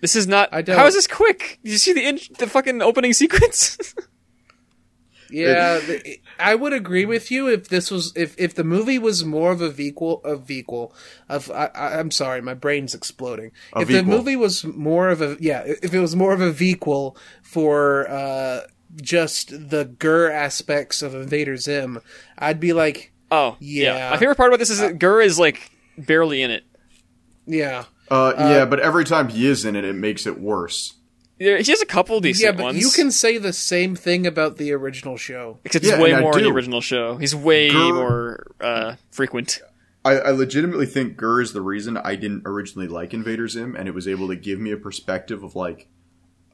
[0.00, 0.48] This is not.
[0.52, 1.58] I don't- How is this quick?
[1.64, 3.76] Did you see the in, the fucking opening sequence?
[5.30, 9.26] Yeah, the, I would agree with you if this was if if the movie was
[9.26, 10.90] more of a vequel of vequel
[11.28, 13.52] of I, I, I'm sorry, my brain's exploding.
[13.74, 16.50] A if the movie was more of a yeah, if it was more of a
[16.50, 18.60] vequel for uh
[19.02, 22.00] just the GIR aspects of Invader Zim,
[22.38, 24.08] I'd be like, oh, Yeah.
[24.08, 26.64] My favorite part about this is that GIR is like barely in it.
[27.48, 27.84] Yeah.
[28.10, 30.94] Uh, yeah, but every time he is in it, it makes it worse.
[31.38, 32.78] Yeah, He has a couple decent Yeah, but ones.
[32.80, 35.58] you can say the same thing about the original show.
[35.64, 37.16] Except Yeah, he's way more in the original show.
[37.16, 39.60] He's way GIR- more uh, frequent.
[40.04, 43.86] I, I legitimately think GIR is the reason I didn't originally like Invader Zim, and
[43.88, 45.88] it was able to give me a perspective of like,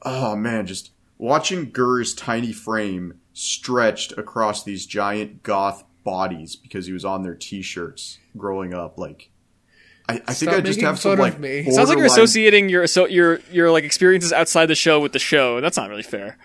[0.02, 6.92] oh man, just watching GIR's tiny frame stretched across these giant goth bodies because he
[6.92, 8.98] was on their t-shirts growing up.
[8.98, 9.30] Like,
[10.08, 11.60] I, I think I just have some like of me.
[11.60, 15.12] It sounds like you're associating your so your your like experiences outside the show with
[15.12, 15.56] the show.
[15.56, 16.36] and That's not really fair.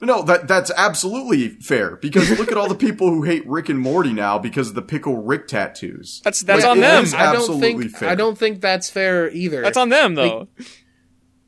[0.00, 3.80] No, that that's absolutely fair because look at all the people who hate Rick and
[3.80, 6.20] Morty now because of the pickle Rick tattoos.
[6.22, 7.04] That's that's Like, on it them.
[7.04, 8.08] is I don't think fair.
[8.10, 9.62] I don't think that's fair either.
[9.62, 10.48] That's on them though.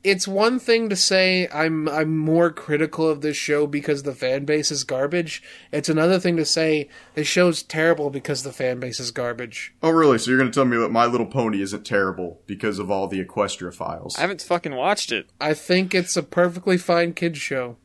[0.03, 4.45] It's one thing to say I'm I'm more critical of this show because the fan
[4.45, 5.43] base is garbage.
[5.71, 9.73] It's another thing to say this show's terrible because the fan base is garbage.
[9.83, 10.17] Oh, really?
[10.17, 13.07] So you're going to tell me that My Little Pony isn't terrible because of all
[13.07, 14.17] the Equestria files?
[14.17, 15.29] I haven't fucking watched it.
[15.39, 17.77] I think it's a perfectly fine kids show.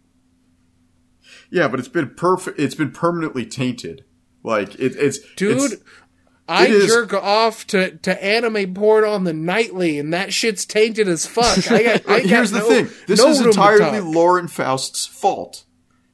[1.50, 2.58] Yeah, but it's been perfect.
[2.58, 4.04] It's been permanently tainted.
[4.42, 5.80] Like it, it's Dude, it's-
[6.48, 10.64] I it is- jerk off to, to anime porn on the nightly, and that shit's
[10.64, 11.70] tainted as fuck.
[11.70, 14.00] I got, I But got here's the thing: this no is entirely.
[14.00, 15.64] Lauren Faust's fault.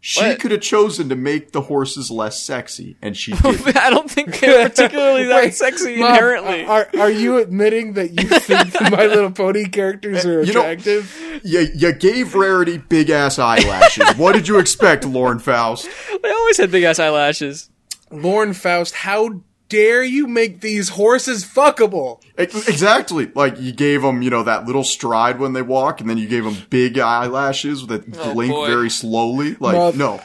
[0.05, 0.41] She What?
[0.41, 3.77] could have chosen to make the horses less sexy, and she didn't.
[3.77, 6.65] I don't think they're particularly that Wait, sexy Mom, inherently.
[6.65, 11.41] Are, are you admitting that you think My Little Pony characters are You know- attractive?
[11.45, 14.17] you, you gave Rarity big ass eyelashes.
[14.17, 15.89] what did you expect, Lauren Faust?
[16.23, 17.71] they always had big ass eyelashes.
[18.11, 19.43] Lauren Faust, how
[19.73, 22.23] dare you make these horses fuckable?
[22.37, 23.31] Exactly.
[23.35, 26.29] Like you gave them, you know, that little stride when they walk, and then you
[26.29, 28.67] gave them big eyelashes that Oh, blink boy.
[28.67, 29.57] very slowly.
[29.59, 29.97] Like Mom.
[29.97, 30.21] no,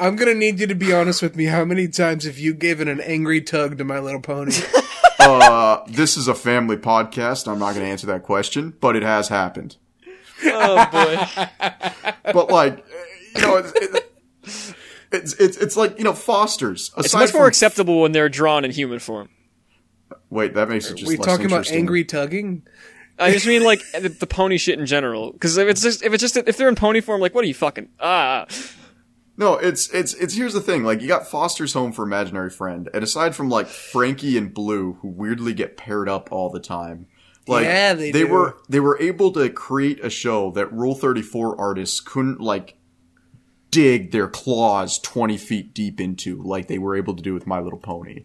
[0.00, 1.44] I'm gonna need you to be honest with me.
[1.44, 4.52] How many times have you given an angry tug to My Little Pony?
[5.18, 7.46] uh, this is a family podcast.
[7.50, 9.76] I'm not going to answer that question, but it has happened.
[10.44, 11.26] Oh boy.
[12.32, 12.84] But like,
[13.36, 14.12] you know, it's, it,
[15.16, 16.92] it's it's it's like you know Foster's.
[16.98, 19.28] It's much more from- acceptable when they're drawn in human form.
[20.30, 21.08] Wait, that makes it just.
[21.08, 21.78] we less talking about interesting.
[21.78, 22.62] angry tugging?
[23.18, 25.32] I just mean like the, the pony shit in general.
[25.32, 27.48] Because if it's just if it's just if they're in pony form, like what are
[27.48, 28.46] you fucking ah?
[29.38, 30.82] No, it's it's it's here's the thing.
[30.82, 34.94] Like you got Foster's Home for Imaginary Friend, and aside from like Frankie and Blue,
[35.02, 37.06] who weirdly get paired up all the time,
[37.46, 38.28] like Yeah, they do.
[38.28, 42.76] were they were able to create a show that Rule Thirty Four artists couldn't like
[43.76, 47.60] dig their claws twenty feet deep into, like they were able to do with My
[47.60, 48.24] Little Pony.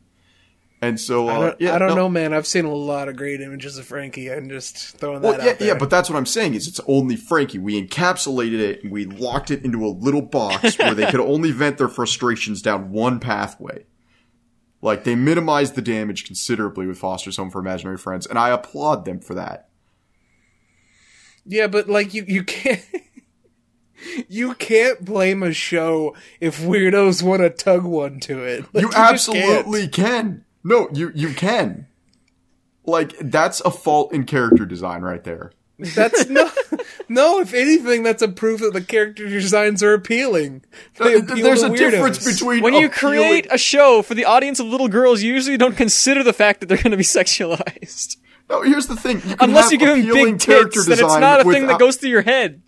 [0.83, 2.33] And so, uh, I don't, yeah, I don't no- know, man.
[2.33, 4.31] I've seen a lot of great images of Frankie.
[4.31, 5.67] I'm just throwing Well, that yeah, out there.
[5.67, 7.59] yeah, but that's what I'm saying is it's only Frankie.
[7.59, 11.51] We encapsulated it and we locked it into a little box where they could only
[11.51, 13.85] vent their frustrations down one pathway.
[14.81, 19.05] Like they minimized the damage considerably with Foster's Home for Imaginary Friends, and I applaud
[19.05, 19.69] them for that.
[21.45, 22.83] Yeah, but like you, you can't.
[24.27, 28.65] You can't blame a show if weirdos want to tug one to it.
[28.73, 29.45] Like, You just can't.
[29.45, 30.43] absolutely can.
[30.63, 31.87] No, you you can.
[32.85, 35.51] Like that's a fault in character design right there.
[35.77, 36.49] That's no,
[37.09, 37.39] no.
[37.39, 40.63] If anything, that's a proof that the character designs are appealing.
[40.97, 41.77] They appeal There's to a weirdos.
[41.77, 45.33] difference between When you appealing- create a show for the audience of little girls, you
[45.33, 48.17] usually don't consider the fact that they're going to be sexualized.
[48.49, 49.17] No, here's the thing.
[49.27, 51.65] You can Unless have you give them big character tits, then it's not a thing
[51.67, 52.61] that goes through your head.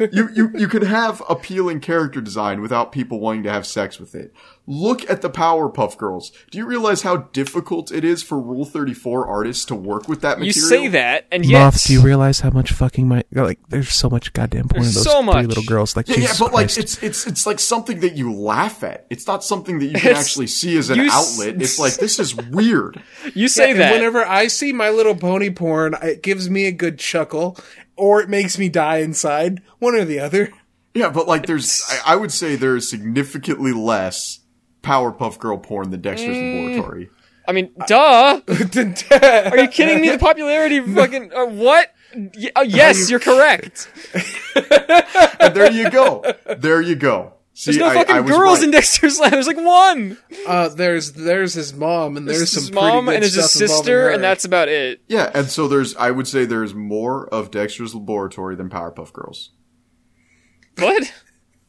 [0.12, 4.14] you, you you can have appealing character design without people wanting to have sex with
[4.14, 4.32] it.
[4.66, 6.30] Look at the Powerpuff Girls.
[6.52, 10.40] Do you realize how difficult it is for Rule 34 artists to work with that
[10.42, 13.58] You say that, and yet Moth, do you realize how much fucking my like?
[13.68, 15.96] There's so much goddamn porn of There's those so three little girls.
[15.96, 19.06] Like Yeah, Jesus yeah, but like it's it's it's like something that you laugh at.
[19.10, 21.60] It's not something that you can It's- actually see as an you s- outlet.
[21.60, 23.02] It's like this is weird.
[23.34, 23.92] you say and that.
[23.92, 27.58] Whenever I see My Little Pony porn, it gives me a good chuckle,
[27.96, 29.62] or it makes me die inside.
[29.78, 30.52] One or the other.
[30.94, 34.40] Yeah, but like there's I, I would say there is significantly less
[34.82, 36.66] Powerpuff Girl porn than Dexter's Mm.
[36.76, 37.10] Laboratory.
[37.46, 38.40] I mean, duh.
[38.40, 40.10] Are Are you kidding me?
[40.10, 41.92] The popularity of fucking uh, what?
[42.14, 43.90] Y- uh, yes, you're correct.
[45.40, 46.22] And there you go.
[46.58, 47.34] There you go.
[47.54, 48.64] See, There's no I, fucking I girls right.
[48.64, 49.32] in Dexter's Lab.
[49.32, 50.16] There's like one.
[50.46, 53.50] Uh, there's there's his mom, and there's, There's some his pretty mom and there's his
[53.50, 54.10] sister, her.
[54.10, 55.02] and that's about it.
[55.06, 59.50] Yeah, and so there's I would say there's more of Dexter's Laboratory than Powerpuff Girls.
[60.78, 61.12] What?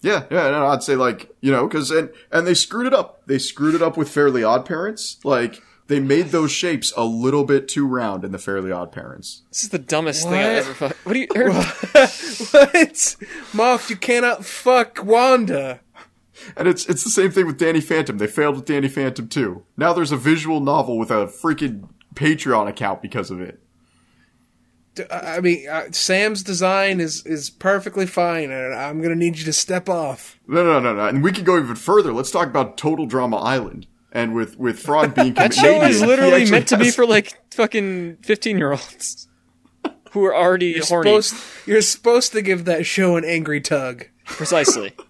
[0.01, 3.25] Yeah, yeah, no, I'd say like you know because and and they screwed it up.
[3.27, 5.19] They screwed it up with Fairly Odd Parents.
[5.23, 9.43] Like they made those shapes a little bit too round in the Fairly Odd Parents.
[9.49, 10.73] This is the dumbest thing I've ever.
[10.73, 11.27] Fu- what do you?
[11.35, 11.53] Heard?
[12.51, 13.15] what?
[13.53, 15.81] Moth, you cannot fuck Wanda.
[16.57, 18.17] And it's it's the same thing with Danny Phantom.
[18.17, 19.63] They failed with Danny Phantom too.
[19.77, 23.59] Now there's a visual novel with a freaking Patreon account because of it.
[24.95, 29.45] D- I mean, uh, Sam's design is is perfectly fine, and I'm gonna need you
[29.45, 30.39] to step off.
[30.47, 31.07] No, no, no, no.
[31.07, 32.13] And we could go even further.
[32.13, 33.87] Let's talk about Total Drama Island.
[34.13, 37.35] And with with Frog being That show is literally actually meant to be for like
[37.51, 39.27] fucking fifteen year olds
[40.11, 41.09] who are already You're horny.
[41.09, 44.05] supposed you're supposed to give that show an angry tug.
[44.25, 44.93] Precisely.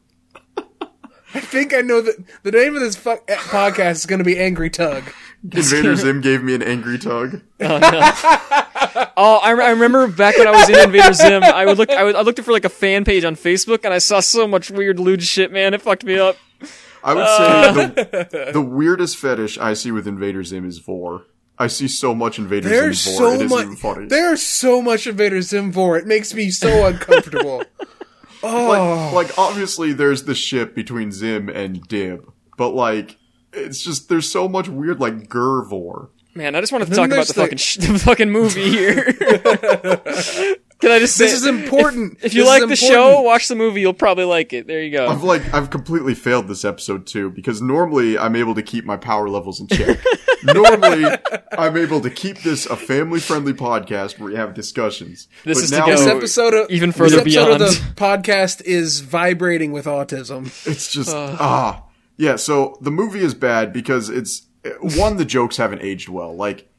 [1.36, 4.24] I think I know that the name of this fuck eh, podcast is going to
[4.26, 5.04] be Angry Tug.
[5.44, 7.42] Invader Zim gave me an angry tug.
[7.60, 12.04] Oh, I, I remember back when I was in Invader Zim, I would look, I,
[12.04, 14.70] would, I looked for like a fan page on Facebook, and I saw so much
[14.70, 15.52] weird lewd shit.
[15.52, 16.38] Man, it fucked me up.
[17.04, 18.24] I would say uh.
[18.24, 21.26] the, the weirdest fetish I see with Invader Zim is vor.
[21.58, 23.20] I see so much Invader There's Zim vor.
[23.20, 23.80] so it isn't even much.
[23.80, 24.06] funny.
[24.08, 25.98] There's so much Invader Zim Vor.
[25.98, 27.64] it makes me so uncomfortable.
[28.44, 33.18] oh, like, like obviously there's the ship between Zim and Dib, but like
[33.52, 36.10] it's just there's so much weird like Gervor.
[36.36, 39.06] Man, I just wanted to talk about there's the fucking sh- the fucking movie here.
[40.84, 42.18] Can I just say This is important.
[42.22, 43.80] If you This like the show, watch the movie.
[43.80, 44.68] You'll probably like it.
[44.68, 45.08] There you go.
[45.08, 48.98] I've like I've completely failed this episode too because normally I'm able to keep my
[48.98, 49.98] power levels in check.
[50.44, 51.06] normally
[51.58, 55.30] I'm able to keep this a family friendly podcast where we have discussions.
[55.46, 57.74] This But is to now This episode of even this further episode of beyond.
[57.74, 60.48] the podcast is vibrating with autism.
[60.68, 61.86] It's just ah
[62.18, 62.36] yeah.
[62.36, 64.48] So the movie is bad because it's
[64.82, 66.36] one the jokes haven't aged well.
[66.36, 66.70] Like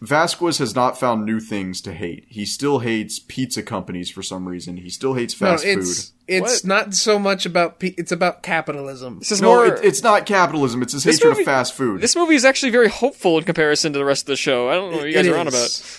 [0.00, 2.24] Vasquez has not found new things to hate.
[2.28, 4.78] He still hates pizza companies for some reason.
[4.78, 6.14] He still hates No, fast it's food.
[6.26, 9.18] it's not so much about pe- it's about capitalism.
[9.18, 9.66] this is No, more.
[9.66, 10.80] it, it's not capitalism.
[10.82, 12.00] It's his This hatred movie- of fast food.
[12.00, 14.70] this movie is actually very hopeful in comparison to the rest of the show.
[14.70, 15.96] I don't know what you guys It are on about.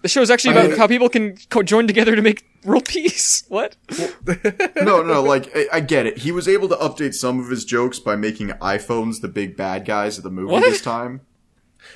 [0.00, 3.42] The show is actually about how people can co- join together to make world peace.
[3.48, 3.74] What?
[4.82, 6.18] no, no, like I, I get it.
[6.18, 9.84] He was able to update some of his jokes by making iPhones the big bad
[9.84, 10.60] guys of the movie What?
[10.62, 11.20] this time.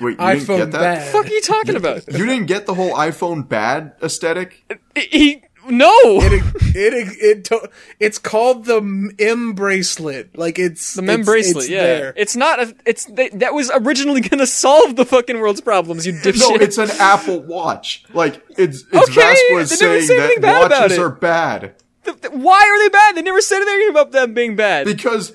[0.01, 0.80] Wait, you didn't iPhone get that?
[0.80, 1.07] bad.
[1.07, 2.12] The fuck are you talking about?
[2.12, 4.64] You didn't get the whole iPhone bad aesthetic?
[4.97, 5.93] he no.
[5.95, 6.43] It
[6.74, 7.70] it it to,
[8.01, 10.36] it's called the M bracelet.
[10.36, 11.82] Like it's the mem bracelet, it's yeah.
[11.82, 12.14] there.
[12.16, 12.61] It's not.
[12.61, 16.07] A, it's they, that was originally gonna solve the fucking world's problems.
[16.07, 16.40] You dipshit.
[16.40, 18.05] No, it's an Apple Watch.
[18.12, 21.01] Like it's it's Okay, Vasquez they never saying say anything that bad about watches it.
[21.01, 21.74] are bad
[22.05, 23.16] Th- th- Why are they bad?
[23.16, 24.86] They never said anything about them being bad.
[24.86, 25.30] because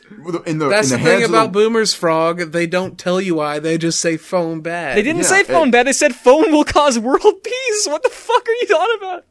[0.46, 2.52] in the That's in the, the, thing about the, Boomers Frog.
[2.52, 3.60] They don't tell you why.
[3.60, 4.98] They just say phone bad.
[4.98, 5.88] they didn't Yeah, say phone it- bad.
[5.88, 7.88] They said phone will cause world peace.
[7.88, 9.26] What the fuck are you talking about?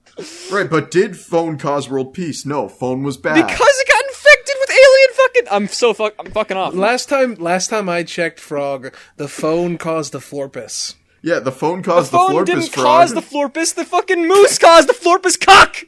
[0.51, 0.71] right.
[0.71, 2.47] But did phone cause world peace?
[2.47, 3.35] No, phone was bad.
[3.35, 5.43] Because it got infected with alien fucking.
[5.51, 6.15] I'm so fuck.
[6.19, 6.73] I'm fucking off.
[6.75, 10.95] Last time, last time I checked, Frog, the phone caused the florpus.
[11.21, 12.87] yeah, the phone caused the, phone florpus didn't frog.
[12.87, 13.75] cause the florpus.
[13.75, 15.83] The fucking moose caused the florpus cock.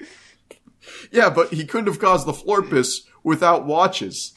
[1.10, 4.34] Yeah, but he couldn't have caused the florpus without watches,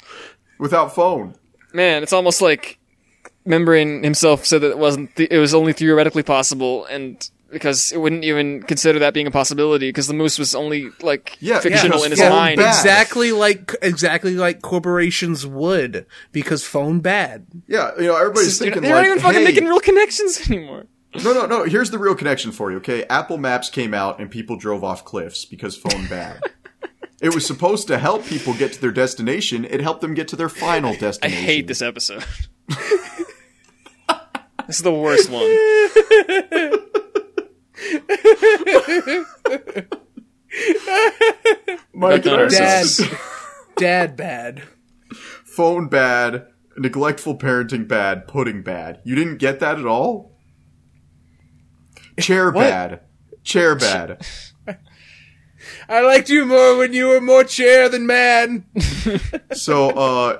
[0.59, 1.36] without phone.
[1.74, 2.80] Man, it's almost like
[3.45, 5.15] Membrane himself said that it wasn't.
[5.15, 9.32] Th- it was only theoretically possible, and because it wouldn't even consider that being a
[9.32, 12.57] possibility, because the moose was only like Yeah, fictional yeah, in his mind.
[12.57, 12.69] bad.
[12.78, 17.45] Exactly like exactly like corporations would because phone bad.
[17.67, 20.49] Yeah, you know everybody's They're, thinking they're like, not even fucking hey, making real connections
[20.49, 20.86] anymore.
[21.24, 21.63] no, no, no.
[21.65, 22.78] Here's the real connection for you.
[22.78, 26.39] Okay, Apple Maps came out and people drove off cliffs because phone bad.
[27.22, 29.63] it was supposed to help people get to their destination.
[29.63, 31.38] It helped them get to their final destination.
[31.38, 32.26] I hate this episode.
[32.67, 32.80] this
[34.69, 35.47] is the worst one.
[41.93, 43.03] Mike done and Dad, ourselves.
[43.78, 44.63] dad bad.
[45.45, 46.47] phone bad,
[46.78, 48.99] neglectful parenting bad, pudding bad.
[49.03, 50.36] You didn't get that at all?
[52.19, 53.01] Chair bad.
[53.43, 54.26] Chair bad.
[55.91, 58.65] I liked you more when you were more chair than man.
[59.53, 60.37] So, uh,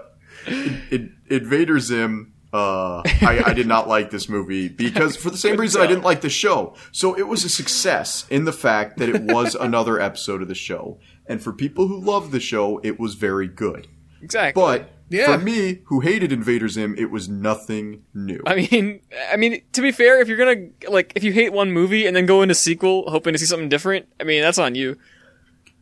[0.48, 5.58] it, Invader Zim, uh, I, I did not like this movie because for the same
[5.58, 6.76] reason I didn't like the show.
[6.92, 10.56] So it was a success in the fact that it was another episode of the
[10.56, 11.00] show.
[11.28, 13.88] And for people who love the show, it was very good.
[14.22, 14.62] Exactly.
[14.62, 15.38] But Yeah.
[15.38, 18.42] for me, who hated Invader Zim, it was nothing new.
[18.46, 21.72] I mean, I mean, to be fair, if you're gonna like, if you hate one
[21.72, 24.76] movie and then go into sequel hoping to see something different, I mean, that's on
[24.76, 24.98] you.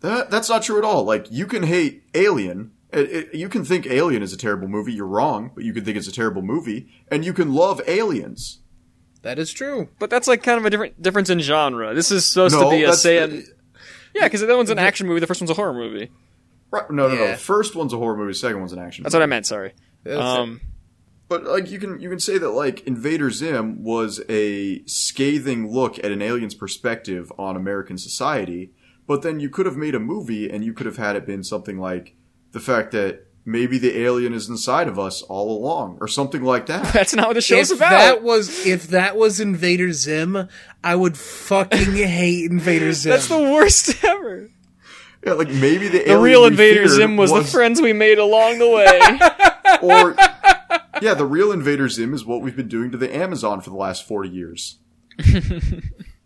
[0.01, 1.03] That, that's not true at all.
[1.03, 2.71] Like, you can hate Alien.
[2.91, 4.93] It, it, you can think Alien is a terrible movie.
[4.93, 6.87] You're wrong, but you can think it's a terrible movie.
[7.11, 8.59] And you can love Aliens.
[9.21, 9.89] That is true.
[9.99, 11.93] But that's like kind of a different difference in genre.
[11.93, 13.43] This is supposed No, to be a that's- say.
[14.15, 15.19] Yeah, because that one's an action movie.
[15.19, 16.09] The first one's a horror movie.
[16.71, 17.31] Right, no, no, Yeah.
[17.31, 17.35] no.
[17.35, 18.33] First one's a horror movie.
[18.33, 19.03] Second one's an action.
[19.03, 19.05] Movie.
[19.05, 19.19] That's movie.
[19.21, 19.45] what I meant.
[19.45, 19.73] Sorry.
[20.07, 20.61] Um,
[21.27, 25.99] But like, you can you can say that like Invader Zim was a scathing look
[25.99, 28.71] at an alien's perspective on American society.
[29.09, 31.43] But then you could have made a movie, and you could have had it been
[31.43, 32.15] something like
[32.51, 36.67] the fact that maybe the alien is inside of us all along, or something like
[36.67, 36.93] that.
[36.93, 37.89] that's not what the show's If about.
[37.89, 40.47] that was if that was Invader Zim,
[40.83, 43.09] I would fucking hate Invader Zim.
[43.09, 44.51] that's the worst ever.
[45.25, 48.19] Yeah, like maybe the, The alien real Invader feared Zim was, the friends we made
[48.19, 48.99] along the way.
[49.81, 50.15] or
[51.01, 53.75] yeah, the real Invader Zim is what we've been doing to the Amazon for the
[53.75, 54.77] last forty years.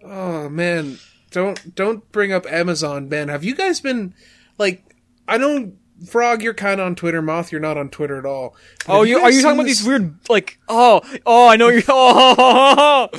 [0.05, 0.99] Oh man,
[1.33, 3.27] don't don't bring up Amazon, man.
[3.27, 4.13] Have you guys been
[4.57, 4.95] like?
[5.27, 5.73] I know
[6.07, 7.21] Frog, you're kind of on Twitter.
[7.21, 8.55] Moth, you're not on Twitter at all.
[8.85, 10.59] But oh, have you are you seen talking about this- these weird like?
[10.69, 11.81] Oh, oh, I know you're.
[11.89, 13.09] Oh,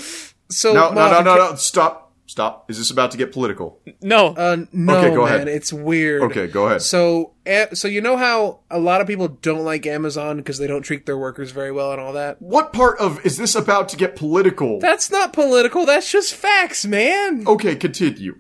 [0.51, 1.57] So No, no, Moth, no, no, okay- no!
[1.57, 2.71] Stop, stop!
[2.71, 3.81] Is this about to get political?
[4.01, 4.29] no.
[4.29, 5.49] Uh, no, Okay, go man, ahead.
[5.49, 6.23] it's weird.
[6.23, 6.83] Okay, go ahead.
[6.83, 7.33] So,
[7.73, 11.07] so you know how a lot of people don't like Amazon because they don't treat
[11.07, 12.41] their workers very well and all that.
[12.41, 14.79] What part of is this about to get political?
[14.81, 15.87] That's not political.
[15.87, 17.45] That's just facts, man.
[17.47, 18.39] okay, continue.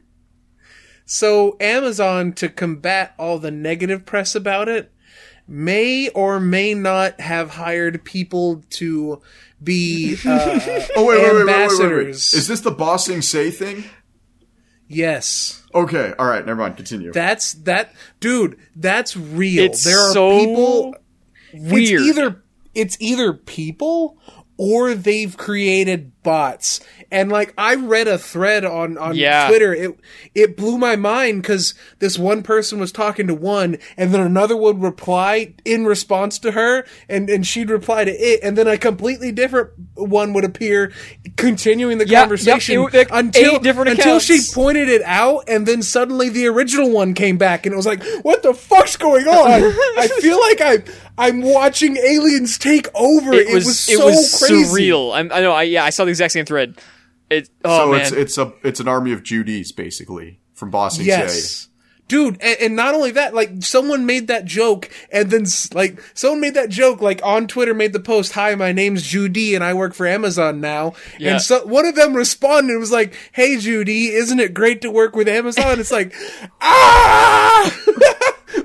[1.06, 4.90] So Amazon, to combat all the negative press about it,
[5.46, 9.20] may or may not have hired people to
[9.64, 10.60] be uh,
[10.96, 12.08] Oh wait, wait, wait, wait, wait, wait, wait!
[12.14, 13.84] Is this the bossing say thing?
[14.86, 15.62] Yes.
[15.74, 16.76] Okay, all right, never mind.
[16.76, 17.10] Continue.
[17.12, 19.64] That's that dude, that's real.
[19.64, 20.94] It's there are so people
[21.54, 22.00] Weird.
[22.00, 22.44] It's either
[22.74, 24.18] it's either people
[24.56, 26.80] or they've created bots.
[27.14, 29.46] And like I read a thread on on Yeah.
[29.46, 29.98] Twitter, it
[30.34, 34.56] it blew my mind because this one person was talking to one, and then another
[34.56, 38.76] would reply in response to her, and and she'd reply to it, and then a
[38.76, 40.92] completely different one would appear,
[41.36, 43.56] continuing the Yep, conversation yep, it- like until
[43.86, 47.76] until she pointed it out, and then suddenly the original one came back, and it
[47.76, 49.62] was like, what the fuck's going on?
[49.98, 50.82] I feel like I
[51.16, 53.34] I'm watching aliens take over.
[53.34, 54.64] it was, so it was crazy.
[54.90, 55.14] surreal.
[55.14, 55.52] I'm, I know.
[55.52, 56.74] I yeah, I saw the exact same thread.
[57.30, 61.06] It oh so man, it's it's a it's an army of Judies basically from Bossing
[61.06, 61.68] Yes.
[62.06, 66.38] Dude, and, and not only that, like someone made that joke, and then like someone
[66.38, 69.72] made that joke, like on Twitter, made the post, "Hi, my name's Judy, and I
[69.72, 71.32] work for Amazon now." Yeah.
[71.32, 74.90] And so one of them responded and was like, "Hey, Judy, isn't it great to
[74.90, 76.12] work with Amazon?" It's like,
[76.60, 77.74] ah,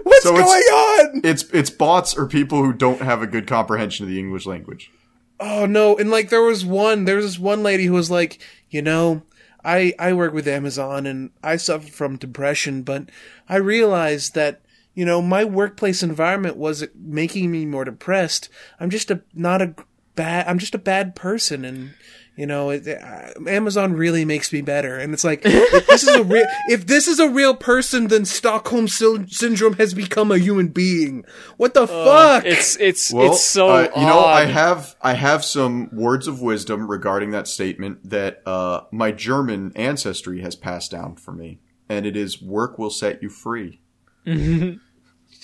[0.03, 1.21] what's So going it's- on?
[1.23, 4.91] It's it's bots or people who don't have a good comprehension of the English language.
[5.39, 5.97] Oh no!
[5.97, 9.23] And like there was one, there was this one lady who was like, you know,
[9.63, 13.09] I I work with Amazon and I suffer from depression, but
[13.47, 14.61] I realized that
[14.93, 18.49] you know my workplace environment was making me more depressed.
[18.79, 19.75] I'm just a not a
[20.15, 20.47] bad.
[20.47, 21.93] I'm just a bad person, and
[22.39, 24.97] you know, it, uh, Amazon really makes me better.
[24.97, 28.23] And it's like if this is a real if this is a real person, then
[28.23, 31.25] Stockholm Sy- syndrome has become a human being.
[31.57, 32.45] What the fuck?
[32.45, 36.41] it's it's Well, it's so uh, you know, I have I have some words of
[36.41, 41.59] wisdom regarding that statement that uh, my German ancestry has passed down for me,
[41.89, 43.81] and it is work will set you free.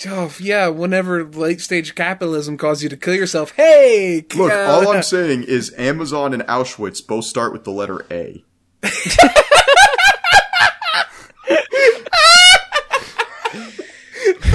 [0.07, 4.89] Oh yeah, whenever late stage capitalism caused you to kill yourself, hey, Look, uh, all
[4.89, 8.43] I'm saying is Amazon and Auschwitz both start with the letter A.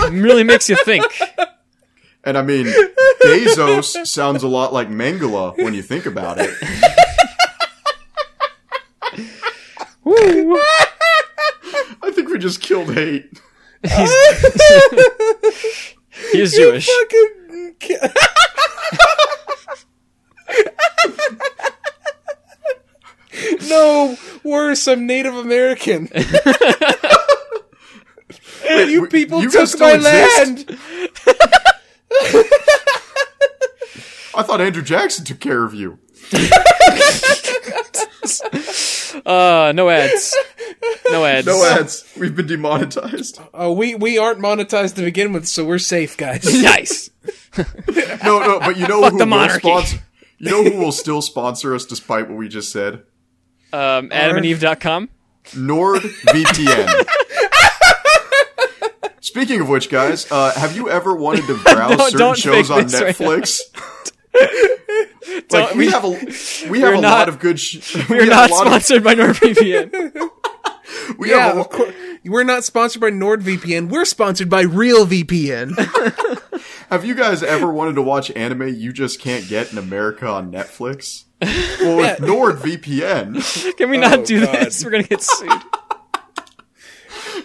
[0.03, 1.05] It really makes you think.
[2.23, 2.67] And I mean,
[3.23, 6.51] Bezos sounds a lot like Mengele when you think about it.
[12.03, 13.41] I think we just killed hate.
[13.83, 13.91] He
[16.41, 16.87] is Jewish.
[16.87, 17.29] fucking.
[23.69, 26.09] no, worse, I'm Native American.
[28.69, 30.69] you people you took my exist?
[30.69, 30.79] land.
[34.33, 35.99] I thought Andrew Jackson took care of you.
[39.27, 40.37] Uh, no ads.
[41.11, 41.47] No ads.
[41.47, 42.05] No ads.
[42.17, 43.41] We've been demonetized.
[43.53, 46.45] Oh, we we aren't monetized to begin with, so we're safe, guys.
[46.63, 47.11] Nice.
[48.23, 49.99] No, no, but you know who the will sponsor?
[50.39, 53.03] You know who will still sponsor us despite what we just said?
[53.73, 55.09] Um, AdamandEve.com.
[55.47, 57.07] NordVPN.
[59.21, 62.85] Speaking of which, guys, uh, have you ever wanted to browse No, certain shows on
[62.85, 63.17] this right.
[63.17, 63.61] Netflix?
[64.35, 66.09] Like Don't- we we- have a
[66.71, 67.59] we have a not- lot of good.
[67.61, 70.13] Sh- we We're have not a lot of- sponsored by NordVPN.
[71.19, 71.95] we Yeah, have a, of course.
[72.25, 73.89] We're not sponsored by NordVPN.
[73.89, 75.73] We're sponsored by Real VPN.
[76.91, 80.51] Have you guys ever wanted to watch anime you just can't get in America on
[80.53, 81.25] Netflix?
[81.81, 84.55] Well, with NordVPN, Can we not Oh, do God.
[84.67, 84.85] this?
[84.85, 85.51] We're gonna get sued.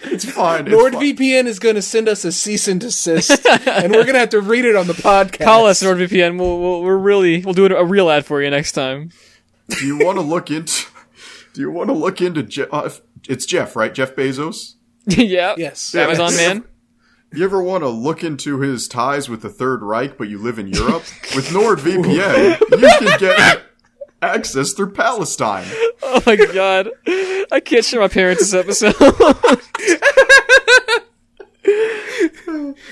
[0.04, 0.66] It's fine.
[0.66, 4.30] NordVPN is going to send us a cease and desist, and we're going to have
[4.30, 5.44] to read it on the podcast.
[5.44, 6.38] Call us NordVPN.
[6.38, 9.10] We'll, we'll we're really we'll do a real ad for you next time.
[9.68, 10.86] Do you want to look into?
[11.54, 12.42] Do you want to look into?
[12.42, 12.90] Je- uh,
[13.28, 13.92] it's Jeff, right?
[13.92, 14.74] Jeff Bezos.
[15.06, 15.54] yeah.
[15.56, 15.94] Yes.
[15.94, 16.64] Amazon man.
[17.32, 20.58] You ever want to look into his ties with the Third Reich, but you live
[20.58, 21.02] in Europe?
[21.34, 23.65] with NordVPN, you can get
[24.22, 25.66] access through Palestine.
[26.02, 26.90] Oh my god.
[27.52, 28.94] I can't show my parents this episode.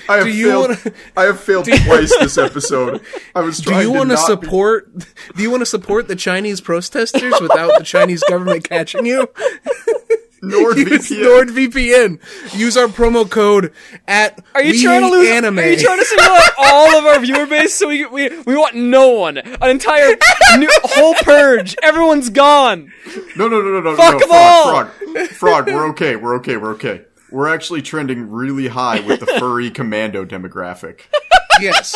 [0.09, 0.69] I have Do you failed.
[0.69, 3.01] wanna- I have failed twice this episode.
[3.33, 4.93] I was trying Do you want to not be- support?
[5.35, 9.29] Do you want to support the Chinese protesters without the Chinese government catching you?
[10.75, 12.19] Use NordVPN.
[12.19, 12.55] NordVPN.
[12.57, 13.73] Use our promo code
[14.07, 15.27] at Are you We trying to lose?
[15.29, 15.59] anime.
[15.59, 17.73] Are you trying to single out all of our viewer base?
[17.73, 19.37] So we we we want no one.
[19.37, 20.15] An entire
[20.57, 21.75] new, whole purge.
[21.83, 22.91] Everyone's gone.
[23.35, 23.95] No, no, no, no, no.
[23.95, 24.71] Fuck no, 'em all!
[24.71, 25.67] Frog, Frog, Frog.
[25.67, 26.15] We're okay.
[26.15, 26.57] We're okay.
[26.57, 27.01] We're okay.
[27.31, 31.01] We're actually trending really high with the furry commando demographic.
[31.59, 31.95] yes.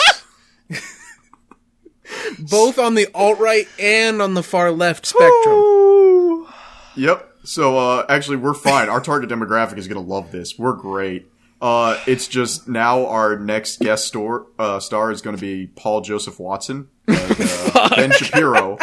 [2.40, 6.48] Both on the alt right and on the far left spectrum.
[6.96, 7.29] Yep.
[7.50, 8.90] So uh, actually, we're fine.
[8.90, 10.60] Our target demographic is gonna love this.
[10.60, 11.32] We're great.
[11.60, 16.02] Uh, it's just now our next guest star uh, star is going to be Paul
[16.02, 17.14] Joseph Watson, uh,
[17.76, 18.78] uh, Ben Shapiro.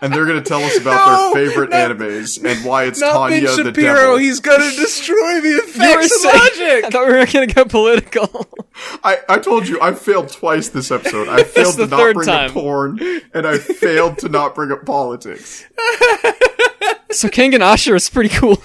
[0.00, 3.28] and they're gonna tell us about No, their favorite not- animes and why it's Not
[3.30, 3.94] Ben Tanya the Shapiro.
[3.94, 4.16] devil.
[4.18, 6.84] He's gonna destroy the You were effects of logic.
[6.84, 8.46] I thought we were going to go political.
[9.04, 11.28] I, I told you I failed twice this episode.
[11.28, 12.48] I failed the to not third bring time.
[12.50, 13.00] up porn,
[13.34, 15.66] and I failed to not bring up politics.
[17.10, 18.56] so Kengan Ashura is pretty cool.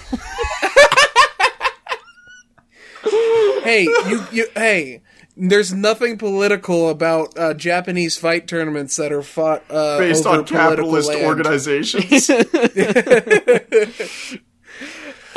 [3.62, 5.02] hey, you, you, hey.
[5.38, 10.44] There's nothing political about uh, Japanese fight tournaments that are fought uh, Based over on
[10.46, 11.26] capitalist land.
[11.26, 12.30] organizations.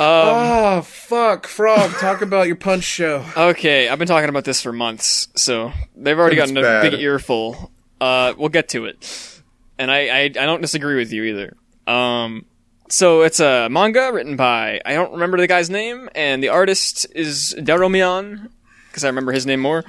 [0.01, 1.91] Oh fuck, Frog!
[1.99, 3.26] Talk about your punch show.
[3.36, 6.91] Okay, I've been talking about this for months, so they've already It's gotten a bad.
[6.91, 7.70] big earful.
[7.99, 9.41] Uh, we'll get to it,
[9.78, 11.57] and I, I I don't disagree with you either.
[11.93, 12.45] Um,
[12.89, 17.05] so it's a manga written by I don't remember the guy's name, and the artist
[17.15, 18.49] is Daromeon
[18.89, 19.83] because I remember his name more.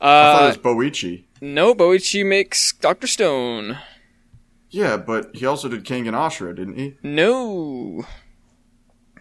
[0.00, 1.24] I thought Uh, it was Boichi.
[1.40, 3.78] no, Boichi makes Doctor Stone.
[4.70, 6.96] Yeah, but he also did Kengan Ashura, didn't he?
[7.02, 8.04] No.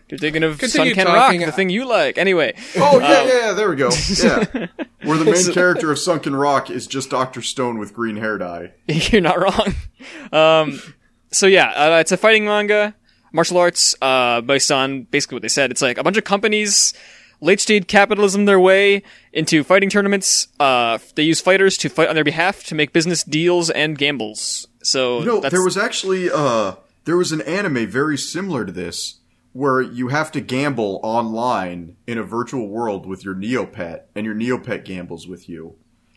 [0.10, 1.40] You're thinking of Continue Sunken talking.
[1.42, 2.18] Rock, the thing you like.
[2.18, 3.54] Anyway, Oh yeah, yeah, yeah.
[3.54, 3.90] There we go.
[4.22, 4.46] Yeah,
[5.04, 8.74] where the main character of Sunken Rock is just Doctor Stone with green hair dye.
[8.88, 9.74] You're not wrong.
[10.32, 10.80] Um,
[11.32, 12.94] so yeah, uh, it's a fighting manga,
[13.34, 15.72] martial arts, uh, based on basically what they said.
[15.72, 16.94] It's like a bunch of companies
[17.44, 19.04] late stage capitalism their way
[19.34, 20.48] into fighting tournaments.
[20.60, 24.66] Uh, they use fighters to fight on their behalf to make business deals and gambles.
[24.82, 26.76] So You know, there was actually uh
[27.06, 29.20] there was an anime very similar to this
[29.52, 34.34] where you have to gamble online in a virtual world with your Neopet and your
[34.34, 35.76] Neopet gambles with you.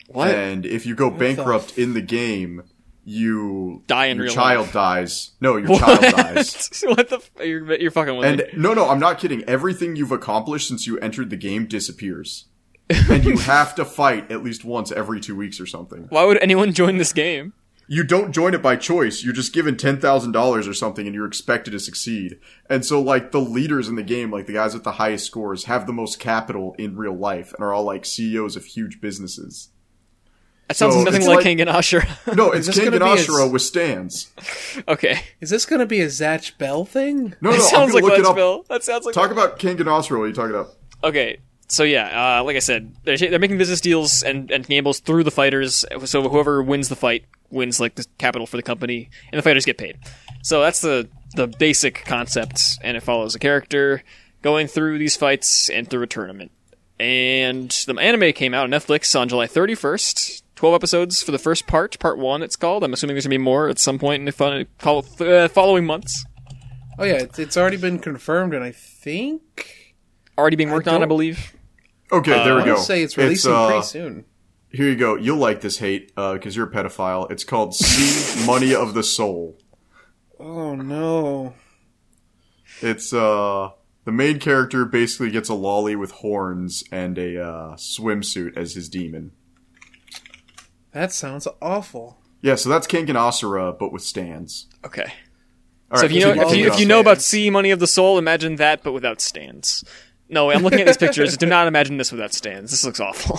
[0.09, 2.63] what And if you go bankrupt in the game,
[3.09, 4.73] you Die in your real child life.
[4.73, 5.31] dies.
[5.41, 6.83] No, your child dies.
[6.85, 7.17] what the?
[7.17, 8.45] F- you're, you're fucking with And me.
[8.57, 9.45] no, no, I'm not kidding.
[9.45, 12.47] Everything you've accomplished since you entered the game disappears.
[12.91, 16.07] and you have to fight at least once every 2 weeks or something.
[16.09, 17.53] Why would anyone join this game?
[17.89, 19.23] you don't join it by choice.
[19.23, 22.41] You're just given ten thousand dollars or something, and you're expected to succeed.
[22.69, 25.65] And so, like the leaders in the game, like the guys with the highest scores,
[25.67, 29.69] have the most capital in real life, and are all like CEOs of huge businesses.
[30.69, 32.05] That sounds So, nothing like like- King and Asher.
[32.35, 34.33] No, it's King and be a- with stands.
[34.89, 37.35] okay, Is this gonna be a Zatch Bell thing?
[37.41, 38.67] No, no, that I'm sounds gonna like look Let's it up.
[38.69, 40.19] That sounds like Talk about Kengan Ashura.
[40.19, 40.71] What are you talking about?
[41.05, 41.39] Okay,
[41.69, 45.23] so yeah, uh, like I said, they're, they're making business deals and, and gambles through
[45.25, 45.85] the fighters.
[46.05, 49.65] So whoever wins the fight wins like the capital for the company, and the fighters
[49.65, 49.99] get paid.
[50.43, 54.03] So that's the the basic concept, and it follows a character
[54.43, 56.51] going through these fights and through a tournament.
[56.99, 60.43] And the anime came out on Netflix on July 31st.
[60.57, 62.83] 12 episodes for the first part, part one, it's called.
[62.83, 65.85] I'm assuming there's gonna be more at some point in the fun- follow- uh, following
[65.87, 66.25] months.
[66.99, 69.87] Oh yeah, it's, it's already been confirmed, and I think
[70.39, 71.57] Already being worked on, I believe.
[72.13, 72.77] Okay, there I we go.
[72.77, 74.25] to say it's releasing uh, pretty soon.
[74.71, 75.17] Here you go.
[75.17, 77.31] You'll like this hate because you're a pedophile.
[77.31, 79.59] It's called "See Money of the Soul."
[80.39, 81.55] Oh no!
[82.83, 83.71] It's uh
[84.05, 88.89] the main character basically gets a lolly with horns and a uh, swimsuit as his
[88.89, 89.33] demon.
[90.97, 92.17] That sounds awful.
[92.41, 94.67] Yeah, so that's Kengan Ashura, but with stands.
[94.83, 95.13] Okay.
[95.91, 97.21] All so right, if you know if you, if you about know about.
[97.21, 99.85] Sea Money of the Soul, imagine that but without stands.
[100.31, 101.37] No, I'm looking at these pictures.
[101.37, 102.71] Do not imagine this without stands.
[102.71, 103.39] This looks awful.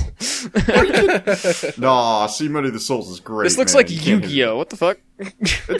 [1.81, 3.45] Nah, See Money of the Souls is great.
[3.45, 3.79] this looks man.
[3.79, 4.55] like You can't hit Yu-Gi-Oh.
[4.57, 4.99] What the fuck?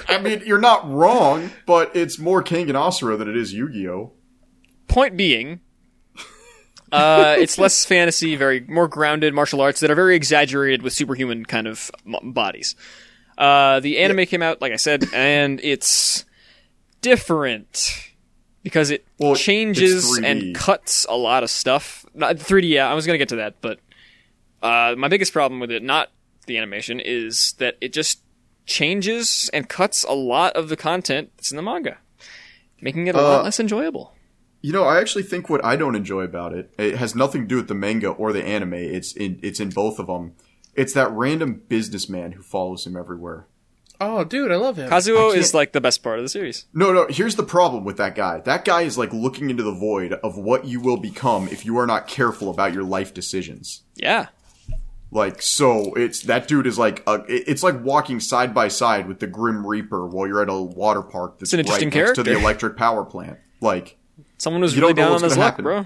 [0.09, 4.13] I mean, you're not wrong, but it's more King and Asura than it is Yu-Gi-Oh.
[4.87, 5.59] Point being,
[6.91, 11.45] uh, it's less fantasy, very more grounded martial arts that are very exaggerated with superhuman
[11.45, 12.75] kind of m- bodies.
[13.37, 16.25] Uh, the anime came out, like I said, and it's
[17.01, 18.11] different
[18.63, 22.05] because it Well, changes and cuts a lot of stuff.
[22.13, 23.79] Not 3D, yeah, I was gonna get to that, but
[24.61, 26.09] uh, my biggest problem with it, not
[26.47, 28.21] the animation, is that it just
[28.65, 31.99] changes and cuts a lot of the content that's in the manga,
[32.81, 34.13] making it a lot Uh, less enjoyable.
[34.67, 37.47] You know, I actually think what I don't enjoy about it, it has nothing to
[37.47, 38.73] do with the manga or the anime.
[38.73, 40.33] It's in it's in both of them.
[40.73, 43.47] It's that random businessman who follows him everywhere.
[44.01, 44.89] Oh, dude, I love him.
[44.89, 46.65] Kazuo is like the best part of the series.
[46.73, 48.41] No, no, here's the problem with that guy.
[48.41, 51.77] That guy is like looking into the void of what you will become if you
[51.77, 53.83] are not careful about your life decisions.
[53.95, 54.27] Yeah.
[55.11, 59.21] Like, so it's that dude is like a, it's like walking side by side with
[59.21, 62.23] the Grim Reaper while you're at a water park that's an right interesting next to
[62.23, 63.39] the electric power plant.
[63.61, 63.97] Like,
[64.37, 65.63] Someone who's You really don't down on what's his luck, happen.
[65.63, 65.79] bro.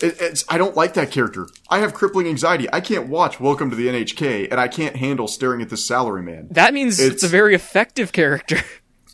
[0.00, 1.46] it, it's I don't like that character.
[1.70, 2.68] I have crippling anxiety.
[2.72, 6.52] I can't watch Welcome to the NHK, and I can't handle staring at this salaryman.
[6.52, 8.58] That means it's, It's- a very effective character.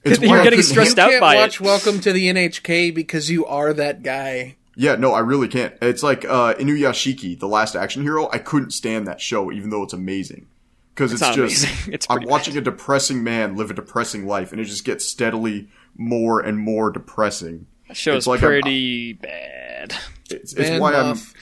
[0.05, 1.61] It's You're why I getting couldn't stressed you out can't by watch it.
[1.64, 4.57] Welcome to the NHK because you are that guy.
[4.77, 5.75] Yeah, no, I really can't.
[5.81, 8.29] It's like uh, Inuyashiki, the last action hero.
[8.33, 10.47] I couldn't stand that show, even though it's amazing.
[10.95, 11.93] because it's, not just amazing.
[11.95, 15.07] It's I'm pretty watching a depressing man live a depressing life, and it just gets
[15.07, 17.66] steadily more and more depressing.
[17.89, 19.95] That show's It's like I'm- pretty bad.
[20.30, 21.35] It's, it's Man, why Muff,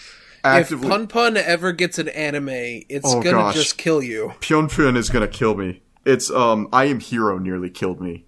[0.44, 0.70] I'm if.
[0.82, 3.54] Pun Pun ever gets an anime, it's Oh, gonna gosh.
[3.54, 4.34] just kill you.
[4.40, 5.82] Pyun Pyun is gonna kill me.
[6.04, 8.24] It's um, I am hero nearly killed me.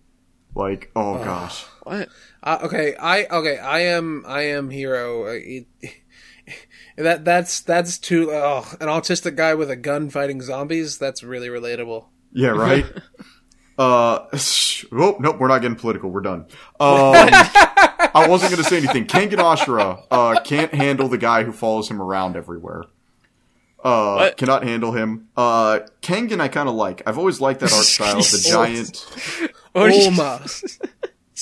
[0.55, 1.65] Like, oh gosh.
[1.83, 2.09] What?
[2.43, 5.27] Uh, okay, I okay, I am I am hero.
[5.27, 5.67] Uh, it-
[6.97, 10.99] that that's that's too oh, an autistic guy with a gun fighting zombies.
[10.99, 12.07] That's really relatable.
[12.33, 12.87] Yeah, right.
[13.79, 14.27] uh,
[14.93, 16.11] oh nope, we're not getting political.
[16.11, 16.47] We're done.
[16.81, 17.15] Um,
[18.17, 19.07] I wasn't gonna say anything.
[19.07, 22.85] Kengan Ashura uh can't handle the guy who follows him around everywhere.
[23.83, 24.37] Uh, What?
[24.39, 25.29] cannot handle him.
[25.37, 27.03] Uh, Kengan I kind of like.
[27.07, 28.17] I've always liked that art style.
[28.17, 29.07] The giant,
[29.73, 30.79] What are Ohma.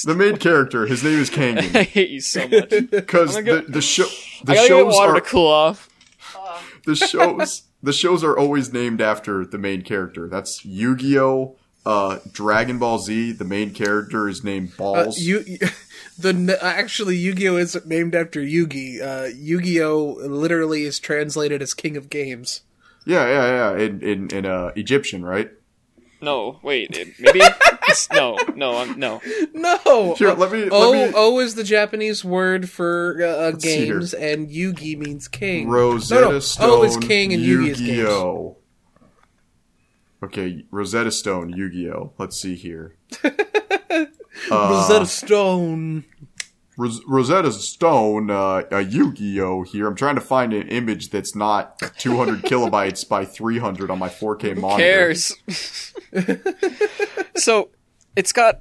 [0.05, 0.87] the main character.
[0.87, 2.71] His name is I hate you so much.
[2.91, 4.09] because I'm gonna the the show I
[4.45, 5.89] the gotta get shows water are to cool off.
[6.87, 10.29] the shows the shows are always named after the main character.
[10.29, 13.33] That's Yu-Gi-Oh, uh, Dragon Ball Z.
[13.33, 15.19] The main character is named Uh, Balls.
[15.19, 15.45] you,
[16.19, 19.01] the actually Yu-Gi-Oh is named after Yugi.
[19.03, 22.63] Uh, Yu-Gi-Oh literally is translated as King of Games.
[23.05, 23.85] yeah, yeah, yeah.
[23.85, 25.51] In in, in uh, Egyptian, right?
[26.21, 26.97] No, wait.
[27.19, 27.41] Maybe.
[28.13, 29.21] no, no, I'm, no.
[29.53, 30.15] No.
[30.15, 33.87] Here, let me- let O me- O is the Japanese word for uh, uh, see
[33.87, 33.95] here.
[33.99, 35.69] games, and Yugi means king.
[35.69, 36.39] Rosetta no, no.
[36.39, 36.71] Stone.
[36.71, 38.09] O is king and Yugi is games.
[40.23, 42.13] Okay, Rosetta Stone, Yu-Gi-Oh.
[42.17, 42.97] Let's see here.
[44.51, 46.05] Rosetta Stone.
[46.77, 49.87] Ros- Rosetta Stone, uh, a Yu-Gi-Oh here.
[49.87, 54.57] I'm trying to find an image that's not 200 kilobytes by 300 on my 4K
[54.57, 54.83] monitor.
[54.83, 55.35] cares?
[57.37, 57.71] so
[58.17, 58.61] it's got.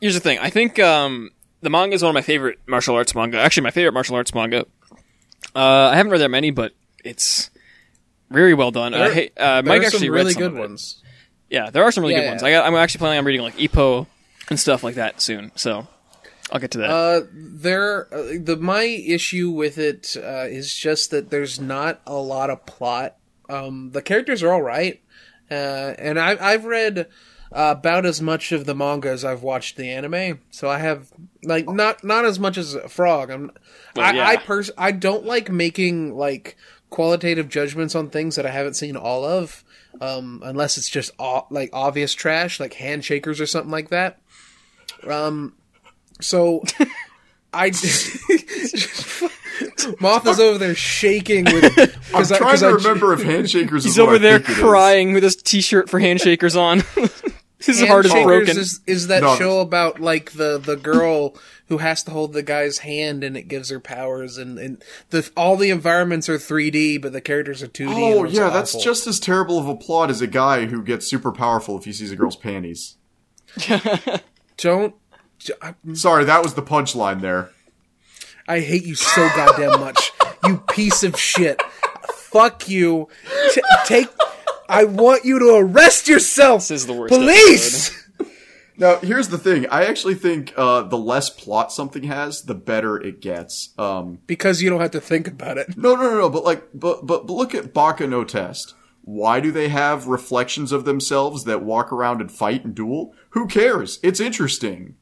[0.00, 0.38] Here's the thing.
[0.38, 1.30] I think um,
[1.62, 3.38] the manga is one of my favorite martial arts manga.
[3.38, 4.66] Actually, my favorite martial arts manga.
[5.56, 6.72] Uh, I haven't read that many, but
[7.04, 7.50] it's
[8.34, 8.92] very well done.
[8.92, 11.02] There- uh, There Mike are actually some read really some good ones.
[11.50, 12.42] Yeah, there are some really Yeah, good ones.
[12.42, 14.06] I got, I'm actually planning on reading like Ippo
[14.50, 15.52] and stuff like that soon.
[15.54, 15.86] So
[16.50, 16.90] I'll get to that.
[16.90, 22.14] Uh, there, uh, the my issue with it uh, is just that there's not a
[22.14, 23.16] lot of plot.
[23.48, 25.00] Um, the characters are all right,
[25.50, 25.54] uh,
[25.98, 27.08] and I, I've read
[27.52, 31.12] uh, about as much of the manga as I've watched the anime, so I have
[31.44, 33.30] like not not as much as Frog.
[33.30, 33.50] I'm,
[33.94, 34.26] Well, I, yeah.
[34.28, 36.56] I pers- I don't like making like
[36.94, 39.64] qualitative judgments on things that I haven't seen all of,
[40.00, 44.20] um, unless it's just o- like obvious trash, like handshakers or something like that.
[45.04, 45.54] Um,
[46.20, 46.62] so
[47.52, 47.70] I
[50.00, 51.78] Moth is over there shaking with.
[52.08, 54.58] I'm Cause I, to I- remember if Handshakers is He's what over I there think
[54.58, 56.82] crying with his T-shirt for handshakers on.
[57.66, 58.58] His heart is Handshakers broken.
[58.58, 59.36] Is, is that No.
[59.36, 61.36] show about like the the girl
[61.68, 65.28] who has to hold the guy's hand and it gives her powers and and the
[65.36, 67.86] all the environments are 3D but the characters are 2D.
[67.88, 70.82] Oh and it's yeah, that's just as terrible of a plot as a guy who
[70.82, 72.96] gets super powerful if he sees a girl's panties.
[74.56, 74.94] don't.
[75.60, 77.50] I, Sorry, that was the punchline there.
[78.46, 80.12] I hate you so goddamn much,
[80.44, 81.60] you piece of shit.
[82.14, 83.08] Fuck you.
[83.52, 84.08] T- take.
[84.68, 86.62] I want you to arrest yourself.
[86.68, 88.00] This is the worst Police.
[88.76, 89.68] Now, here's the thing.
[89.68, 93.68] I actually think uh, the less plot something has, the better it gets.
[93.78, 95.76] Um, Because you don't have to think about it.
[95.76, 96.28] no, no, no, no.
[96.28, 98.74] But like, but but, but look at Baka no Test.
[99.02, 103.14] Why do they have reflections of themselves that walk around and fight and duel?
[103.30, 104.00] Who cares?
[104.02, 104.96] It's interesting.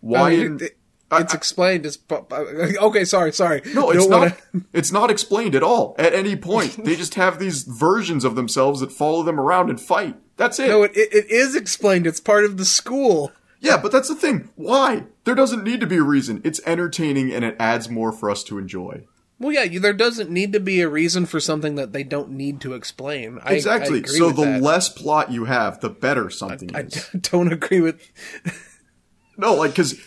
[0.00, 0.20] Why?
[0.20, 0.78] I mean, in- it-
[1.12, 1.86] it- it's explained.
[1.86, 3.04] It's okay.
[3.04, 3.62] Sorry, sorry.
[3.74, 4.36] No, it's don't wanna-
[4.72, 5.94] It's not explained at all.
[5.98, 9.80] At any point, they just have these versions of themselves that follow them around and
[9.80, 10.16] fight.
[10.36, 10.68] That's it.
[10.68, 12.06] No, it, it, it is explained.
[12.06, 13.32] It's part of the school.
[13.60, 14.48] yeah, but that's the thing.
[14.56, 15.04] Why?
[15.24, 16.40] There doesn't need to be a reason.
[16.44, 19.02] It's entertaining and it adds more for us to enjoy.
[19.38, 22.60] Well, yeah, there doesn't need to be a reason for something that they don't need
[22.60, 23.38] to explain.
[23.42, 24.02] I, Exactly.
[24.02, 24.62] I so the that.
[24.62, 27.08] less plot you have, the better something I is.
[27.14, 28.06] I don't agree with.
[29.36, 30.00] No, like because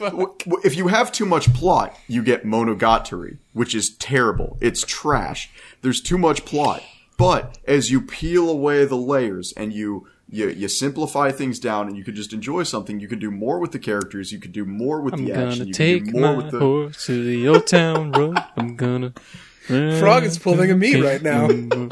[0.64, 4.58] if you have too much plot, you get monogatari, which is terrible.
[4.62, 5.50] It's trash.
[5.82, 6.84] There's too much plot.
[7.18, 11.96] But as you peel away the layers and you you, you simplify things down, and
[11.96, 14.32] you could just enjoy something, you could do more with the characters.
[14.32, 15.68] You could do more with I'm the gonna action.
[15.68, 16.60] You take could do more my with the.
[16.60, 18.38] horse to the old town road.
[18.58, 19.14] I'm gonna.
[19.68, 21.48] Frog is pulling a me right now.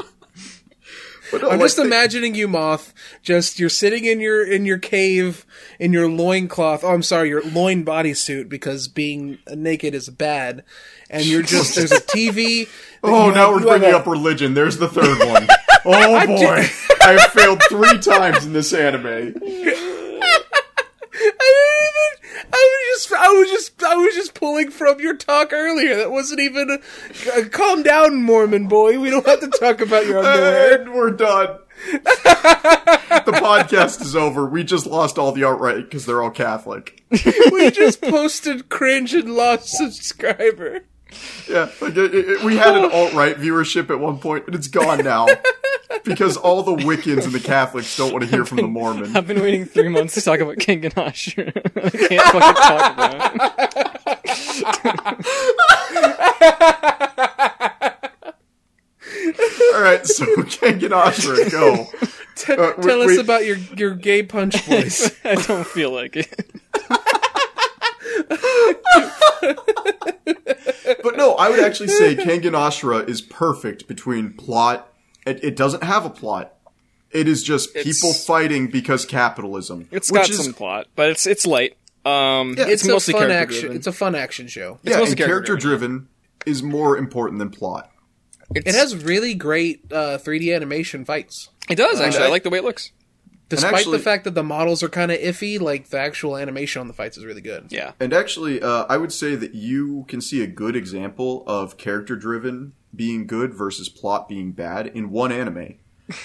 [1.34, 2.92] I'm like just the- imagining you, Moth.
[3.22, 5.44] Just you're sitting in your in your cave
[5.78, 6.84] in your loincloth.
[6.84, 10.64] Oh, I'm sorry, your loin bodysuit because being naked is bad.
[11.10, 12.68] And you're just there's a TV.
[13.02, 14.54] Oh, now have- we're bringing a- up religion.
[14.54, 15.46] There's the third one.
[15.84, 16.64] Oh boy,
[17.02, 19.04] I have failed three times in this anime.
[19.04, 19.42] I didn't
[22.21, 22.21] even.
[22.52, 25.96] I was just, I was just, I was just pulling from your talk earlier.
[25.96, 26.70] That wasn't even.
[26.70, 28.98] A, uh, calm down, Mormon boy.
[28.98, 30.80] We don't have to talk about your underwear.
[30.80, 31.58] And we're done.
[31.92, 34.46] the podcast is over.
[34.46, 37.02] We just lost all the outright because they're all Catholic.
[37.52, 40.84] we just posted cringe and lost subscriber.
[41.48, 44.68] Yeah, like it, it, we had an alt right viewership at one point, but it's
[44.68, 45.26] gone now
[46.04, 49.16] because all the Wiccans and the Catholics don't want to hear from the Mormon.
[49.16, 51.36] I've been waiting three months to talk about King Ganache.
[51.38, 51.50] I
[51.90, 53.42] can't fucking talk about it.
[59.74, 61.86] All right, so Kengan Ashura, go.
[62.36, 65.12] T- Uh, tell we- us we- about your your gay punch voice.
[65.24, 66.28] I don't feel like it.
[71.02, 74.92] But no, I would actually say Kengan Ashura is perfect between plot.
[75.26, 76.54] It, it doesn't have a plot.
[77.10, 79.88] It is just people fighting because capitalism.
[79.90, 81.76] It's which got is, some plot, but it's it's light.
[82.04, 83.60] Um, Yeah, it's, it's a mostly fun action.
[83.60, 83.76] driven.
[83.76, 84.78] It's a fun action show.
[84.82, 85.26] yeah, mostly and character
[85.56, 85.90] character-driven.
[85.90, 86.08] driven
[86.46, 87.90] is more important than plot.
[88.54, 91.48] It has really great uh, 3D animation fights.
[91.68, 92.24] It does actually.
[92.24, 92.92] I- I like the way it looks.
[93.56, 96.80] Despite actually- the fact that the models are kind of iffy, like the actual animation
[96.80, 97.66] on the fights is really good.
[97.70, 97.92] Yeah.
[98.00, 102.16] And actually, uh, I would say that you can see a good example of character
[102.16, 105.74] driven being good versus plot being bad in one anime.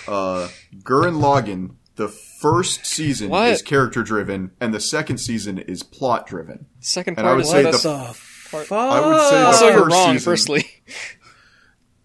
[0.07, 0.49] Uh,
[0.83, 3.49] Gurren Lagann, the first season What?
[3.49, 6.65] is character driven, and the second season is plot driven.
[6.79, 8.71] Second And part I would is say the- The fuck?
[8.71, 10.13] I would say the also you're first wrong.
[10.13, 10.65] season- Firstly,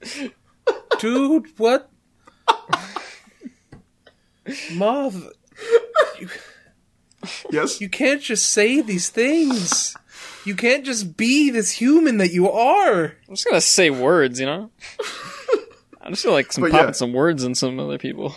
[1.01, 1.89] dude, what?
[4.73, 5.17] Moth,
[7.51, 7.81] Yes?
[7.81, 9.97] you can't just say these things.
[10.45, 13.05] You can't just be this human that you are.
[13.29, 14.41] I'm just gonna say words.
[14.41, 14.71] You know.
[16.01, 16.93] I'm just feel like some But popping yeah.
[16.93, 18.35] some words in some other people.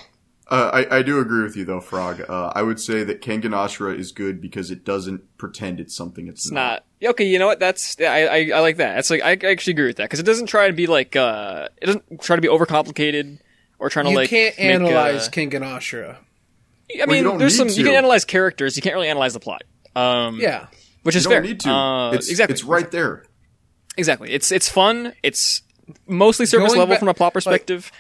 [0.48, 2.22] Uh, I, I do agree with you though, Frog.
[2.30, 6.28] Uh, I would say that Kengan Ashura is good because it doesn't pretend it's something
[6.28, 7.24] it's, It's not okay.
[7.26, 7.60] You know what?
[7.60, 9.00] That's I I, I like that.
[9.00, 11.16] It's like I, I actually agree with that because it doesn't try to be like
[11.16, 13.40] uh it doesn't try to be overcomplicated
[13.80, 16.16] or trying to You like can't make, analyze uh, King Ashura.
[16.16, 18.76] I Well, mean, you there's need some you can analyze characters.
[18.76, 19.64] You can't really analyze the plot.
[19.96, 20.68] Um, Yeah.
[21.04, 21.42] which You is don't fair.
[21.42, 21.70] need to.
[21.72, 22.54] Uh, it's, exactly.
[22.54, 23.24] It's right there.
[23.98, 24.32] Exactly.
[24.32, 25.14] It's it's fun.
[25.24, 25.62] It's
[26.08, 27.92] mostly surface Going level back- from a plot perspective.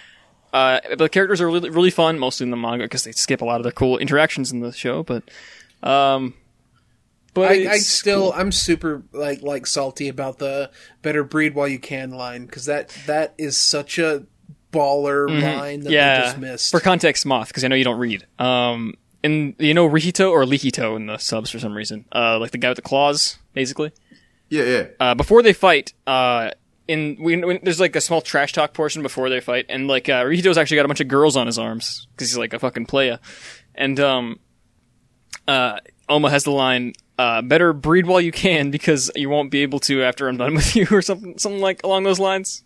[0.53, 3.41] uh, but the characters are really really fun, mostly in the manga because they skip
[3.41, 5.03] a lot of the cool interactions in the show.
[5.03, 5.23] But,
[5.83, 6.33] um,
[7.33, 8.33] but I, I still cool.
[8.39, 10.71] I'm super like like salty about the
[11.01, 14.25] better breed while you can line because that that is such a
[14.75, 15.93] baller line that Mm-hmm.
[15.93, 16.17] yeah.
[16.19, 16.71] they just missed.
[16.71, 18.25] For context, Moth, because I know you don't read.
[18.39, 22.05] Um, and you know Rihito or Likito in the subs for some reason.
[22.13, 23.91] Uh, like the guy with the claws, basically.
[24.49, 24.85] Yeah, yeah.
[24.99, 26.51] uh, before they fight, uh,
[26.87, 30.07] in when, when, there's like a small trash talk portion before they fight, and like
[30.07, 32.59] uh, Rihito's actually got a bunch of girls on his arms because he's like a
[32.59, 33.17] fucking playa,
[33.73, 34.39] and um,
[35.47, 39.63] uh, Ohma has the line, uh, "Better breed while you can because you won't be
[39.63, 42.63] able to after I'm done with you," or something, something like along those lines.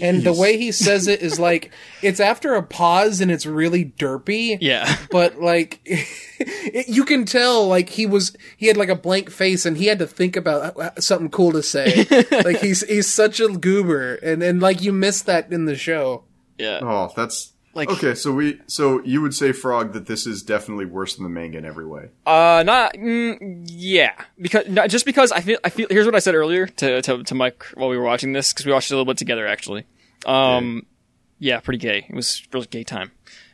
[0.00, 1.72] And the way he says it is like
[2.02, 4.58] it's after a pause and it's really derpy.
[4.60, 9.30] Yeah, But like, it, you can tell like he was he had like a blank
[9.30, 12.06] face and he had to think about uh, something cool to say.
[12.44, 16.24] like he's he's such a goober and and like you missed that in the show.
[16.58, 16.80] yeah.
[16.82, 18.14] Oh, that's Like- okay.
[18.14, 21.58] So we, so you would say, Frog, that this is definitely worse than the manga
[21.58, 22.10] in every way.
[22.26, 25.86] Uh, not mm, yeah, because not, just because I feel I feel.
[25.90, 28.66] Here's what I said earlier to to, to Mike while we were watching this because
[28.66, 29.84] we watched it a little bit together actually.
[30.26, 30.86] Um,
[31.38, 32.06] yeah, pretty gay.
[32.08, 33.10] It was really gay time,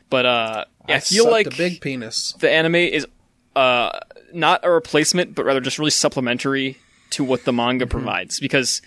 [0.09, 2.33] but uh, I, feel like a big penis.
[2.39, 3.05] the anime is
[3.55, 3.99] uh
[4.33, 6.77] not a replacement, but rather just really supplementary
[7.11, 8.81] to what the manga provides because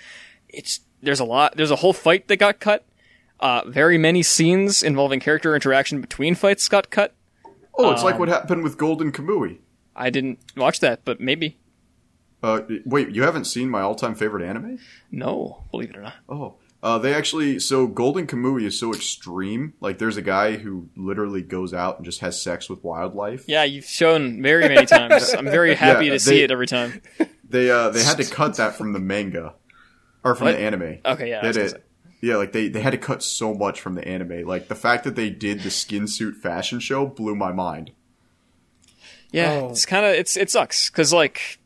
[0.48, 2.84] it's there's a lot there's a whole fight that got cut.
[3.40, 7.14] Uh, very many scenes involving character interaction between fights got cut.
[7.76, 9.58] Oh, it's Um, like what happened with Golden Kamui.
[9.96, 11.58] I didn't watch that, but maybe
[12.42, 14.78] Uh, wait, you haven't seen my all-time favorite anime?
[15.10, 16.14] no, believe it or not.
[16.28, 17.58] Oh, uh, they actually.
[17.58, 19.72] So Golden Kamui is so extreme.
[19.80, 23.44] Like, there's a guy who literally goes out and just has sex with wildlife.
[23.48, 25.32] Yeah, you've shown very many times.
[25.32, 27.00] I'm very happy Yeah, to see it every time.
[27.48, 29.54] They uh, they had to cut that from the manga,
[30.22, 30.52] or from What?
[30.52, 30.98] the anime.
[31.06, 31.80] Okay, yeah, They was had to-
[32.24, 34.46] yeah, like they they had to cut so much from the anime.
[34.46, 37.92] Like the fact that they did the skin suit fashion show blew my mind.
[39.32, 39.68] Yeah, Oh.
[39.70, 41.58] it's kind of it's it sucks because like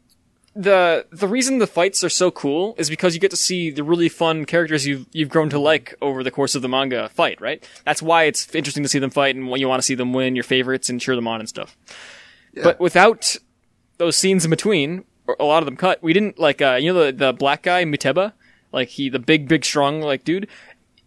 [0.57, 3.85] the the reason the fights are so cool is because you get to see the
[3.85, 7.41] really fun characters you've you've grown to like over the course of the manga fight.
[7.41, 7.63] Right?
[7.85, 10.13] That's why it's interesting to see them fight and when you want to see them
[10.13, 11.77] win your favorites and cheer them on and stuff.
[12.61, 13.37] But without
[13.99, 16.03] those scenes in between, or a lot of them cut.
[16.03, 18.33] We didn't like uh, you know the the black guy Muteba,
[18.73, 20.49] like he the big big strong like dude.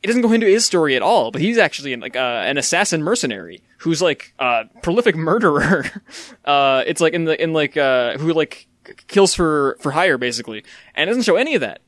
[0.03, 3.03] It doesn't go into his story at all, but he's actually like uh, an assassin
[3.03, 5.85] mercenary who's like a prolific murderer.
[6.45, 8.67] uh, it's like in the in like uh, who like
[9.07, 10.63] kills for for hire basically,
[10.95, 11.81] and doesn't show any of that.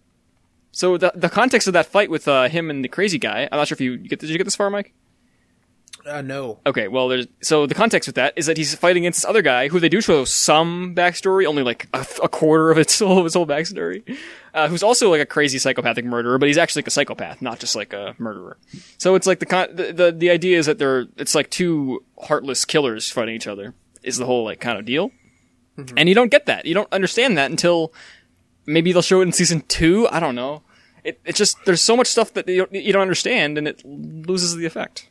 [0.72, 3.58] So the the context of that fight with uh, him and the crazy guy, I'm
[3.58, 4.94] not sure if you get did you get this far, Mike?
[6.06, 6.60] Uh, no.
[6.66, 9.42] Okay, well, there's so the context with that is that he's fighting against this other
[9.42, 13.20] guy who they do show some backstory, only like a, a quarter of its whole
[13.20, 14.04] of his whole backstory,
[14.54, 17.60] uh, who's also like a crazy psychopathic murderer, but he's actually like a psychopath, not
[17.60, 18.58] just like a murderer.
[18.98, 22.04] So it's like the con- the, the the idea is that they're it's like two
[22.22, 25.12] heartless killers fighting each other is the whole like kind of deal,
[25.96, 27.94] and you don't get that, you don't understand that until
[28.66, 30.08] maybe they'll show it in season two.
[30.10, 30.64] I don't know.
[31.06, 33.82] It it's just there's so much stuff that you don't, you don't understand, and it
[33.86, 35.08] loses the effect.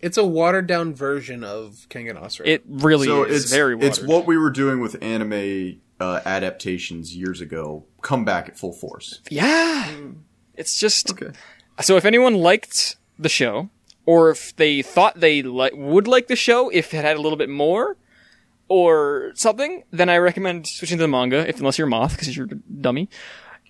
[0.00, 2.46] It's a watered down version of Kengan Ashura.
[2.46, 3.88] It really so is it's very watered.
[3.88, 7.84] it's what we were doing with anime uh, adaptations years ago.
[8.02, 9.20] Come back at full force.
[9.30, 9.90] yeah.
[10.54, 11.30] It's just Okay.
[11.80, 13.70] so if anyone liked the show,
[14.06, 17.38] or if they thought they li- would like the show if it had a little
[17.38, 17.96] bit more,
[18.68, 21.48] or something, then I recommend switching to the manga.
[21.48, 23.08] If unless you're a moth, because you're a dummy.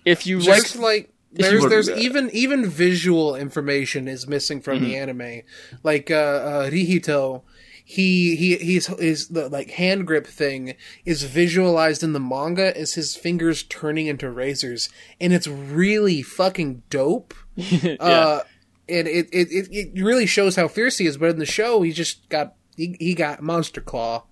[0.05, 4.93] If you like, like there's look- there's even even visual information is missing from the
[4.93, 5.09] Mm-hmm.
[5.09, 5.41] anime.
[5.83, 7.43] Like uh, uh Rihito,
[7.85, 10.75] he he he's his the like hand grip thing
[11.05, 14.89] is visualized in the manga as his fingers turning into razors,
[15.21, 17.33] and it's really fucking dope.
[17.99, 18.41] Uh,
[18.87, 21.17] and it, it it it really shows how fierce he is.
[21.17, 24.23] But in the show, he just got he, he got monster claw.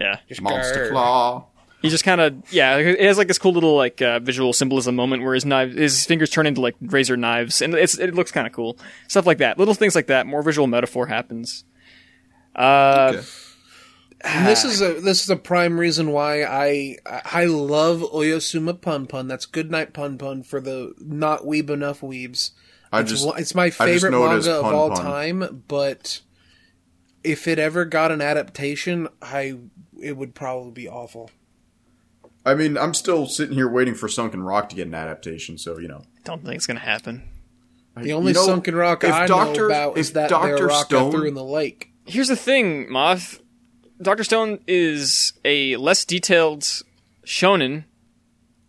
[0.00, 0.90] yeah, Just Monster grr.
[0.90, 1.46] Claw.
[1.84, 4.96] He just kind of yeah, it has like this cool little like uh, visual symbolism
[4.96, 8.32] moment where his knife, his fingers turn into like razor knives, and it's it looks
[8.32, 8.78] kind of cool.
[9.06, 10.26] Stuff like that, little things like that.
[10.26, 11.64] More visual metaphor happens.
[12.56, 13.26] Uh, Okay.
[14.26, 19.06] And this is a this is a prime reason why I I love Oyasumi Pun
[19.06, 19.28] Pun.
[19.28, 22.52] That's good night Pun Pun for the not weeb enough weebs.
[22.90, 25.04] I It's, just it's my favorite manga as of all Pun.
[25.04, 26.22] time, but
[27.22, 29.58] if it ever got an adaptation, I
[30.00, 31.30] it would probably be awful.
[32.44, 35.56] I mean, I'm still sitting here waiting for Sunken Rock to get an adaptation.
[35.58, 37.22] So you know, don't think it's gonna happen.
[37.96, 39.60] The only You know, sunken rock if I Dr.
[39.60, 40.66] know about is that Dr.
[40.66, 41.90] rock Stone- I threw in the lake.
[42.06, 43.40] Here's the thing, Moth.
[44.02, 46.62] Doctor Stone is a less detailed
[47.24, 47.84] shonen,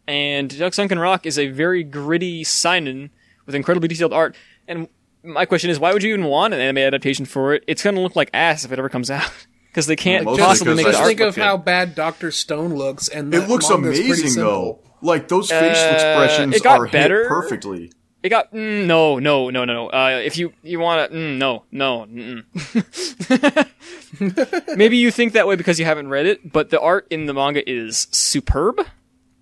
[0.07, 3.10] and Duck Sunken Rock is a very gritty seinen
[3.47, 4.35] with incredibly detailed art.
[4.68, 4.88] And
[5.23, 7.64] my question is, why would you even want an anime adaptation for it?
[7.68, 9.31] It's gonna look like ass if it ever comes out
[9.76, 11.43] because they can't Mostly possibly make I- the Just think of good.
[11.43, 14.80] how bad Doctor Stone looks, and it looks amazing though.
[15.02, 17.23] Like those facial Uh, expressions it got are better.
[17.23, 17.91] hit perfectly.
[18.23, 19.88] It got mm, no, no, no, no, no.
[19.89, 22.06] Uh, if you you want to, mm, no, no.
[24.77, 27.34] Maybe you think that way because you haven't read it, but the art in the
[27.34, 28.80] manga is superb.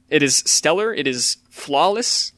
[0.10, 0.94] It is stellar.
[0.94, 2.34] It is flawless.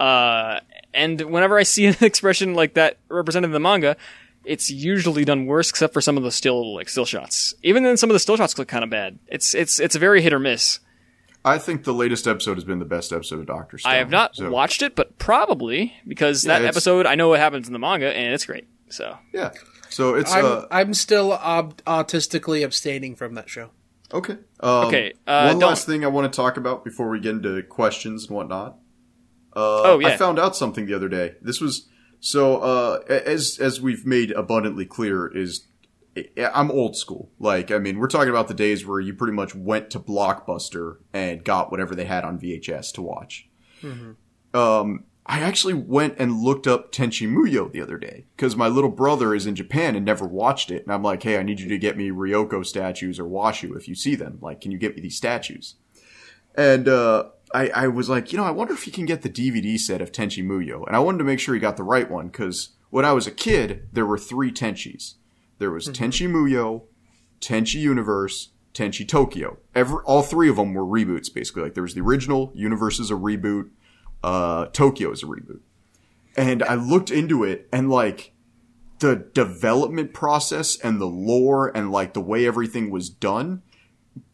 [0.00, 0.60] Uh,
[0.94, 3.96] and whenever I see an expression like that represented in the manga,
[4.44, 7.54] it's usually done worse, except for some of the still like still shots.
[7.62, 9.18] Even then, some of the still shots look kind of bad.
[9.28, 10.80] It's it's it's a very hit or miss.
[11.44, 13.92] I think the latest episode has been the best episode of Doctor Stone.
[13.92, 17.40] I have not so, watched it, but probably because Yeah, that episode I know what
[17.40, 18.68] happens in the manga and it's great.
[18.90, 19.50] So Yeah.
[19.88, 23.70] So it's I'm uh, I'm still ob- autistically abstaining from that show.
[24.12, 24.34] okay.
[24.60, 27.32] Um, Okay, uh, one don't- last thing I want to talk about before we get
[27.32, 28.76] into questions and whatnot.
[29.54, 30.08] Uh, Oh, yeah.
[30.08, 31.34] I found out something the other day.
[31.42, 31.88] This was
[32.24, 35.66] so uh, as as we've made abundantly clear is
[36.54, 37.30] I'm old school.
[37.40, 40.98] Like I mean, we're talking about the days where you pretty much went to Blockbuster
[41.12, 43.48] and got whatever they had on VHS to watch.
[44.54, 48.90] Um, I actually went and looked up Tenchi Muyo the other day because my little
[48.90, 51.68] brother is in Japan and never watched it, and I'm like, hey, I need you
[51.68, 54.38] to get me Ryoko statues or Washu if you see them.
[54.40, 55.74] Like, can you get me these statues?
[56.54, 59.30] And uh, I, I was like, you know, I wonder if he can get the
[59.30, 60.86] DVD set of Tenchi Muyo.
[60.86, 63.26] And I wanted to make sure he got the right one because when I was
[63.26, 65.14] a kid, there were three Tenchis.
[65.58, 66.84] There was Tenchi Muyo,
[67.40, 69.58] Tenchi Universe, Tenchi Tokyo.
[69.74, 71.62] Every, all three of them were reboots, basically.
[71.62, 73.70] Like there was the original, Universe is a reboot,
[74.22, 75.60] uh, Tokyo is a reboot.
[76.36, 78.32] And I looked into it and like
[79.00, 83.62] the development process and the lore and like the way everything was done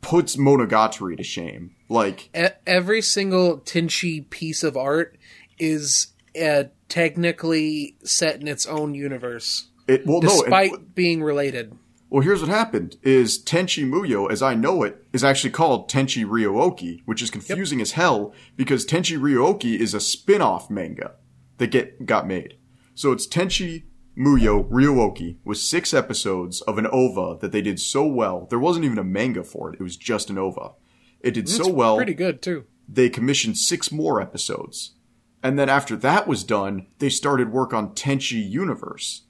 [0.01, 1.75] puts Monogatari to shame.
[1.89, 5.17] Like, E- every single Tenchi piece of art
[5.59, 6.09] is
[6.41, 11.75] uh, technically set in its own universe, it, well, no, despite and, being related.
[12.11, 16.25] well, here's what happened is Tenchi Muyo, as I know it, is actually called Tenchi
[16.29, 21.13] Ryo-Ohki, which is confusing as hell because Tenchi Ryo-Ohki is a spin-off manga
[21.59, 22.57] that get, got made.
[22.95, 23.85] So it's Tenchi
[24.19, 28.47] Muyo Ryo-Ohki was six episodes of an OVA that they did so well.
[28.51, 29.77] There wasn't even a manga for it.
[29.79, 30.73] It was just an OVA.
[31.21, 31.97] It did so It's well.
[31.97, 32.65] pretty good too.
[32.89, 34.95] they commissioned six more episodes.
[35.43, 39.23] And then after that was done, they started work on Tenchi Universe.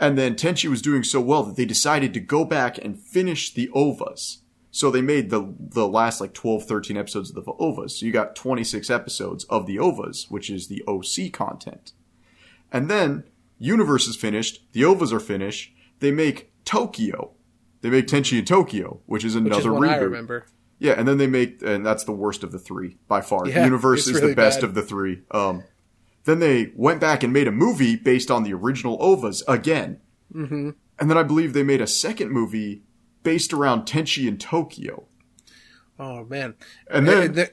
[0.00, 3.52] And then Tenchi was doing so well that they decided to go back and finish
[3.52, 4.38] the OVAs.
[4.70, 7.92] So they made the the last like 12, 13 episodes of the OVAs.
[7.92, 11.92] So you got 26 episodes of the OVAs, which is the OC content.
[12.72, 13.24] And then
[13.58, 17.32] Universe is finished, the OVAs are finished, they make Tokyo.
[17.80, 19.94] They make Tenchi in Tokyo, which is another Which is reboot.
[19.94, 20.46] I remember.
[20.80, 23.46] Yeah, and then they make, and that's the worst of the three by far.
[23.48, 24.68] Yeah, Universe is really the best bad.
[24.68, 25.22] of the three.
[25.32, 25.64] Um,
[26.24, 30.00] then they went back and made a movie based on the original OVAs again.
[30.34, 30.70] Mm-hmm.
[31.00, 32.82] And then I believe they made a second movie
[33.22, 35.04] based around Tenchi in Tokyo.
[35.98, 36.54] Oh man.
[36.90, 37.52] And then- Uh, the-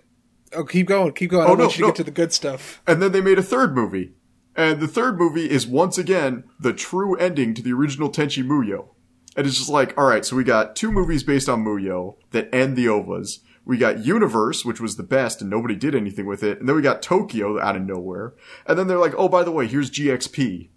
[0.54, 1.46] oh, keep going, keep going.
[1.46, 1.88] Oh, don't no, want you to no.
[1.90, 2.82] get to the good stuff.
[2.86, 4.14] And then they made a third movie.
[4.56, 8.90] And the third movie is once again the true ending to the original Tenchi Muyo.
[9.36, 12.78] And it's just like, alright, so we got two movies based on Muyo that end
[12.78, 13.40] the OVAs.
[13.66, 16.60] We got Universe, which was the best and nobody did anything with it.
[16.60, 18.34] And then we got Tokyo out of nowhere.
[18.66, 20.70] And then they're like, oh, by the way, here's GXP.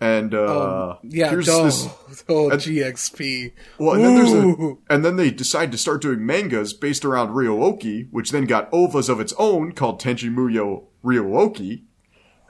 [0.00, 3.52] And, uh, Yeah, here's oh, this, oh and- GXP.
[3.78, 7.30] well, and then there's a, and then they decide to start doing mangas based around
[7.34, 11.84] Ryo-Ohki, which then got ovas of its own called Tenchi Muyo Ryo-Ohki.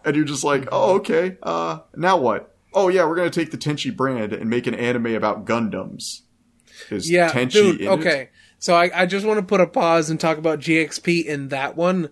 [0.04, 2.54] And you're just like, oh, okay, uh, now what?
[2.74, 6.22] Oh yeah, we're gonna take the Tenchi brand and make an anime about Gundams.
[6.90, 7.80] Is Yeah, Tenchi dude.
[7.80, 7.90] in it?
[7.90, 11.48] Okay, so I, I just want to put a pause and talk about GXP in
[11.48, 12.08] that one.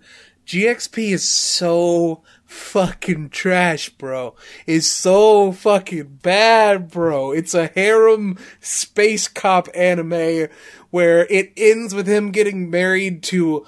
[0.46, 4.34] GXP is so fucking trash, bro.
[4.66, 7.30] Is so fucking bad, bro.
[7.32, 10.48] It's a harem space cop anime
[10.90, 13.64] where it ends with him getting married to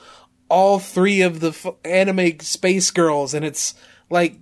[0.49, 3.75] all three of the f- anime space girls, and it's
[4.13, 4.37] like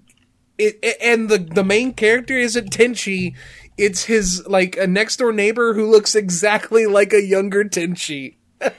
[0.59, 3.35] it, it- and the the main character isn't Tenchi.
[3.79, 8.37] It's his like a next door neighbor who looks exactly like a younger Tenchi.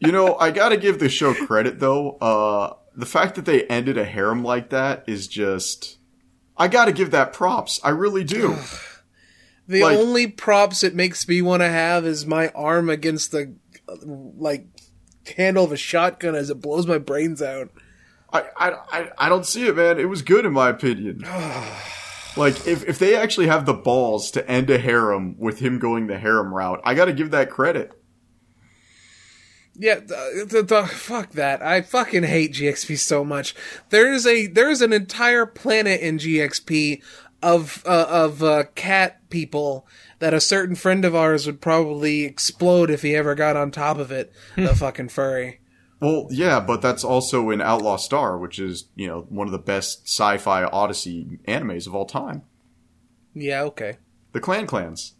[0.00, 2.12] You know, I gotta give the show credit though.
[2.20, 5.98] Uh, the fact that they ended a harem like that is just,
[6.56, 7.80] I gotta give that props.
[7.82, 8.56] I really do.
[9.66, 13.54] The Like- only props it makes me want to have is my arm against the
[14.02, 14.66] like
[15.36, 17.68] handle of a shotgun as it blows my brains out.
[18.32, 19.98] I, I, I, I don't see it, man.
[19.98, 21.20] It was good in my opinion.
[22.36, 26.06] like, if, if they actually have the balls to end a harem with him going
[26.06, 27.92] the harem route, I gotta give that credit.
[29.80, 31.62] Yeah, the, the, the, fuck that.
[31.62, 33.54] I fucking hate GXP so much.
[33.90, 37.00] There's a there's an entire planet in GXP
[37.44, 39.86] of uh, of uh, cat people
[40.18, 43.98] that a certain friend of ours would probably explode if he ever got on top
[43.98, 44.32] of it.
[44.56, 45.60] the fucking furry.
[46.00, 49.58] Well, yeah, but that's also in Outlaw Star, which is, you know, one of the
[49.58, 52.42] best sci-fi odyssey animes of all time.
[53.34, 53.98] Yeah, okay.
[54.32, 55.14] The Clan Clans.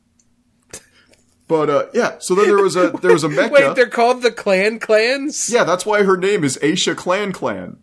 [1.48, 3.50] But, uh, yeah, so then there was a, there was a mecha.
[3.50, 5.50] Wait, they're called the Clan Clans?
[5.50, 7.78] yeah, that's why her name is Aisha Clan Clan.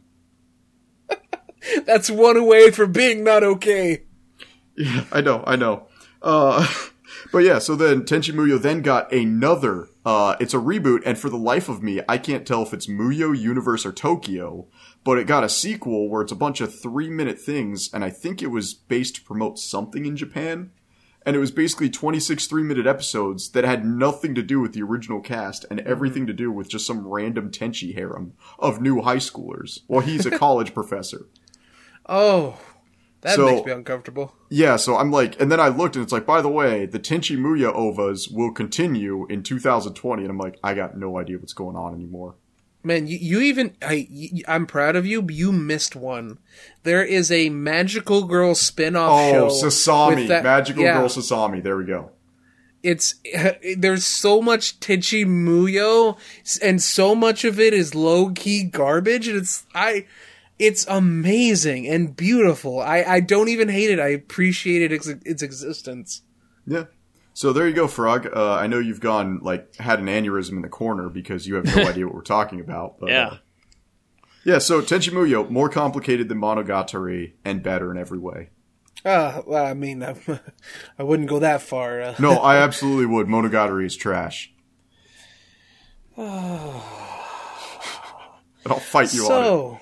[1.85, 4.03] That's one away from being not okay.
[4.77, 5.87] Yeah, I know, I know.
[6.21, 6.67] Uh,
[7.35, 11.29] but yeah, so then Tenchi Muyo then got another, uh, it's a reboot, and for
[11.29, 14.67] the life of me, I can't tell if it's Muyo, Universe, or Tokyo,
[15.03, 18.09] but it got a sequel where it's a bunch of three minute things, and I
[18.09, 20.71] think it was based to promote something in Japan.
[21.25, 24.83] And it was basically 26 three minute episodes that had nothing to do with the
[24.83, 29.17] original cast and everything to do with just some random Tenchi harem of new high
[29.17, 31.27] schoolers while he's a college professor.
[32.07, 32.57] Oh,
[33.25, 34.33] that So- makes me uncomfortable.
[34.49, 36.99] Yeah, so I'm like, and then I looked and it's like, by the way, the
[36.99, 40.21] Tenchi Muyo OVAs will continue in 2020.
[40.21, 42.35] And I'm like, I got no idea what's going on anymore.
[42.83, 43.75] Man, you, you even
[44.47, 46.37] I'm proud of you, but you missed one.
[46.83, 49.67] There is a magical girl spin-off Oh, show.
[49.67, 51.63] Sasami, that- Magical yeah, Girl Sasami.
[51.63, 52.11] There we go.
[52.83, 53.15] It's
[53.77, 56.19] there's so much Tenchi Muyo,
[56.61, 59.27] and so much of it is low key garbage.
[59.27, 60.05] And it's I,
[60.59, 62.79] it's amazing and beautiful.
[62.79, 63.99] I I don't even hate it.
[63.99, 66.21] I appreciate its its existence.
[66.65, 66.85] Yeah.
[67.33, 68.27] So there you go, Frog.
[68.33, 71.65] Uh, I know you've gone, like, had an aneurysm in the corner because you have
[71.65, 72.97] no idea what we're talking about.
[72.97, 73.27] But, Yeah.
[73.27, 73.37] Uh,
[74.45, 78.51] yeah, so Tenchi Muyo, more complicated than Monogatari and better in every way.
[79.03, 80.15] Uh, well, I mean, I,
[80.99, 82.01] I wouldn't go that far.
[82.01, 83.27] Uh, No, I absolutely would.
[83.27, 84.53] Monogatari is trash.
[86.15, 86.25] And
[88.67, 89.81] I'll fight you on it.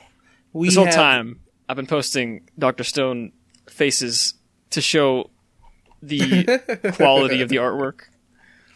[0.53, 3.31] So we This whole have- time, I've been posting Doctor Stone
[3.69, 4.35] faces
[4.71, 5.29] to show
[6.01, 6.43] the
[6.95, 8.01] quality of the artwork.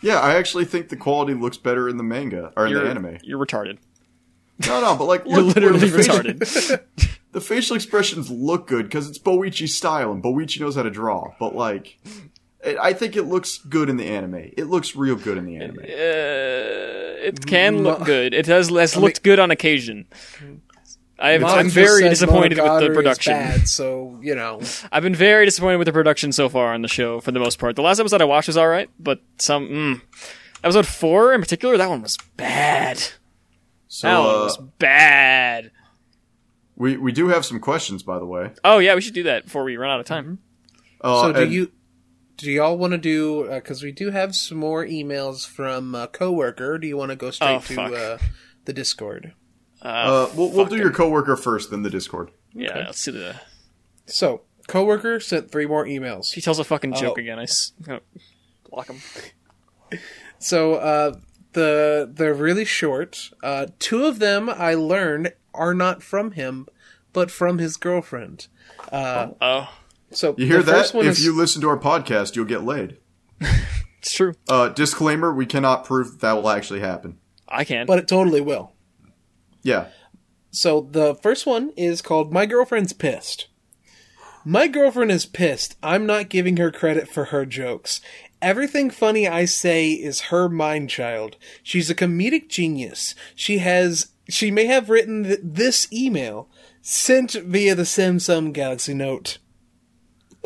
[0.02, 2.90] Yeah, I actually think the quality looks better in the manga or in You're, the
[2.90, 3.18] anime.
[3.24, 3.78] you're retarded.
[4.68, 6.82] No, no, but like, You're look, literally the facial- retarded.
[7.34, 11.36] The facial expressions look good because it's Boichi style and Boichi knows how to draw.
[11.40, 12.00] But like,
[12.64, 14.36] it, I think it looks good in the anime.
[14.58, 15.80] It looks real good in the anime.
[15.80, 15.84] Uh,
[17.28, 18.34] it can look good.
[18.34, 20.08] It has, has looked good on occasion.
[21.20, 23.34] I've, Mom I'm very disappointed with the production.
[23.34, 24.62] Bad, so you know,
[24.92, 27.58] I've been very disappointed with the production so far on the show for the most
[27.60, 27.76] part.
[27.76, 30.02] The last episode I watched was all right, but some mm,
[30.64, 32.98] episode four in particular, that one was bad.
[33.88, 35.72] So that one uh, was bad.
[36.76, 38.52] we we do have some questions, by the way.
[38.64, 40.40] Oh yeah, we should do that before we run out of time.
[41.02, 41.72] Uh, so do and- you
[42.38, 46.78] do y'all want to do because we do have some more emails from a coworker?
[46.78, 48.18] Do you want to go straight Oh, to uh,
[48.66, 49.34] the Discord?
[49.82, 52.32] Uh, Uh, we'll we'll do fuck your coworker first, then the Discord.
[52.54, 52.78] yeah.
[52.88, 53.36] Let's see the.
[54.06, 56.34] So coworker sent three more emails.
[56.34, 57.22] He tells a fucking joke Oh.
[57.22, 57.40] again.
[57.40, 58.00] I s- oh,
[58.70, 59.00] block him.
[60.40, 61.14] So uh,
[61.54, 63.32] the they're really short.
[63.44, 66.68] Uh, two of them I learned are not from him,
[67.14, 68.48] but from his girlfriend.
[68.92, 69.70] Uh, Oh,
[70.12, 70.98] so You hear the first that?
[71.00, 72.98] one If is you listen to our podcast, you'll get laid.
[74.00, 74.34] it's true.
[74.48, 77.18] Uh, disclaimer: We cannot prove that, that will actually happen.
[77.48, 77.86] I can.
[77.86, 78.74] but it totally will.
[79.68, 79.88] Yeah.
[80.50, 83.48] So the first one is called My Girlfriend's Pissed.
[84.46, 85.76] My girlfriend is pissed.
[85.84, 88.00] I'm not giving her credit for her jokes.
[88.42, 91.36] Everything funny I say is her mind child.
[91.64, 93.14] She's a comedic genius.
[93.36, 96.48] She has she may have written th- this email
[96.82, 99.40] sent via the Samsung Galaxy Note.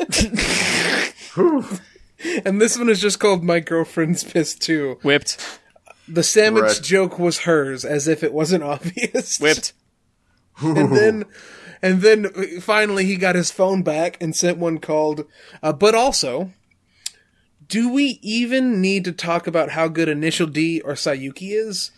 [2.44, 4.98] and this one is just called My Girlfriend's Pissed too.
[5.04, 5.60] Whipped.
[6.12, 6.80] The sandwich Right.
[6.82, 9.72] joke was hers, as if it wasn't obvious Whipped.
[10.60, 11.24] and then
[11.80, 15.24] and then uh, finally he got his phone back and sent one called
[15.62, 16.52] uh, but also
[17.66, 21.90] do we even need to talk about how good initial d or Saiyuki is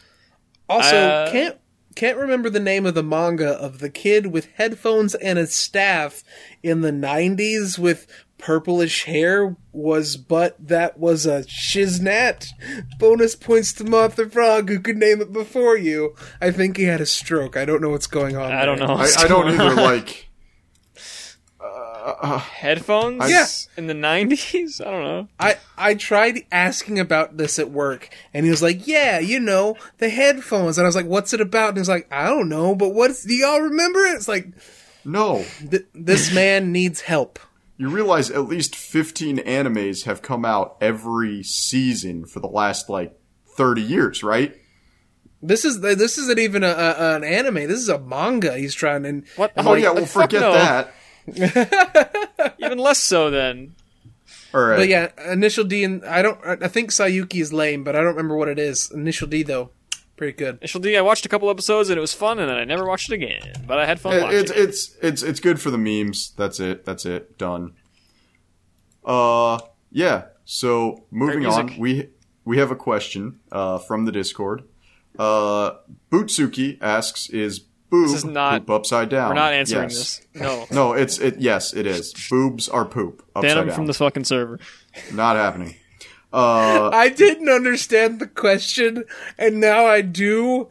[0.68, 1.58] also Uh, can't
[1.96, 6.22] can't remember the name of the manga of the kid with headphones and a staff
[6.62, 8.06] in the 90s with
[8.38, 12.48] purplish hair was but that was a shiznat
[12.98, 17.00] bonus points to Martha Frog who could name it before you I think he had
[17.00, 18.88] a stroke I don't know what's going on I don't there.
[18.88, 18.94] know.
[18.94, 19.70] I, what's I don't going either.
[19.70, 19.76] on.
[19.76, 20.28] Like,
[22.04, 23.30] headphones.
[23.30, 23.46] Yeah.
[23.76, 24.80] In the nineties.
[24.80, 25.28] I don't know.
[25.40, 29.76] I I tried asking about this at work, and he was like, "Yeah, you know,
[29.98, 32.48] the headphones." And I was like, "What's it about?" And he was like, "I don't
[32.48, 34.48] know, but what's do y'all remember it?" It's like
[35.04, 35.44] no.
[35.70, 37.38] th- this man needs help.
[37.76, 43.18] You realize at least 15 animes have come out every season for the last like
[43.46, 44.56] 30 years, right?
[45.42, 47.66] This is this isn't even a, a, an anime.
[47.68, 48.56] This is a manga.
[48.56, 49.52] He's trying and What?
[49.58, 50.52] Oh yeah, well fuck forget no.
[50.52, 50.94] that.
[52.58, 53.74] Even less so then.
[54.54, 54.76] All right.
[54.76, 56.38] But yeah, initial D and I don't.
[56.46, 58.90] I think Saiyuki is lame, but I don't remember what it is.
[58.90, 59.70] Initial D though,
[60.16, 60.58] pretty good.
[60.58, 60.96] Initial D.
[60.96, 63.14] I watched a couple episodes and it was fun, and then I never watched it
[63.14, 63.40] again.
[63.66, 64.38] But I had fun It- watching.
[64.40, 66.32] it's it's it's it's good for the memes.
[66.36, 66.84] That's it.
[66.84, 67.36] That's it.
[67.38, 67.72] Done.
[69.04, 69.58] Uh
[69.90, 70.24] yeah.
[70.44, 72.08] So moving on, we
[72.44, 74.64] we have a question uh from the Discord.
[75.18, 75.72] Uh
[76.10, 77.60] Bootsuki asks is
[77.90, 79.28] boob This is not- poop upside down?
[79.30, 80.18] We're not answering Yes.
[80.32, 80.42] this.
[80.42, 80.66] No.
[80.70, 82.12] No, it's it yes, it is.
[82.30, 83.76] Boobs are poop upside Ban him down.
[83.76, 84.58] from the fucking server.
[85.12, 85.76] Not happening.
[86.34, 89.04] Uh I didn't understand the question,
[89.38, 90.68] and now I do.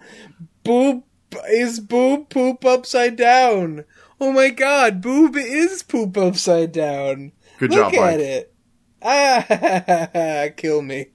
[0.64, 1.04] Boob
[1.50, 3.86] is boob poop upside down.
[4.20, 7.32] Oh my god, boob is poop upside down.
[7.60, 8.20] Good Look job, at Mike.
[8.20, 8.54] it.
[9.02, 11.08] Ah, kill me.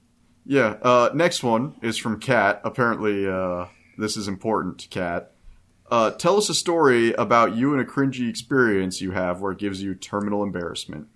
[0.45, 2.61] Yeah, uh, next one is from Kat.
[2.65, 3.67] Apparently, uh,
[3.99, 5.33] this is important to Kat.
[5.91, 9.59] Uh, tell us a story about you and a cringy experience you have where it
[9.59, 11.07] gives you terminal embarrassment.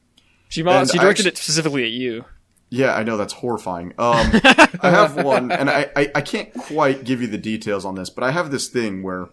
[0.49, 2.25] She, mo- And she directed actu- it specifically at you.
[2.73, 3.93] Yeah, I know that's horrifying.
[3.99, 4.33] Um,
[4.81, 8.11] I have one, and I, I, I can't quite give you the details on this,
[8.11, 9.29] but I have this thing where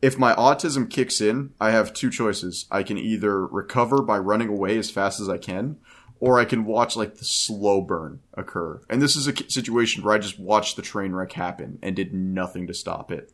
[0.00, 2.66] if my autism kicks in, I have two choices.
[2.70, 5.78] I can either recover by running away as fast as I can,
[6.20, 8.80] or I can watch like the slow burn occur.
[8.88, 12.14] And this is a situation where I just watched the train wreck happen and did
[12.14, 13.32] nothing to stop it.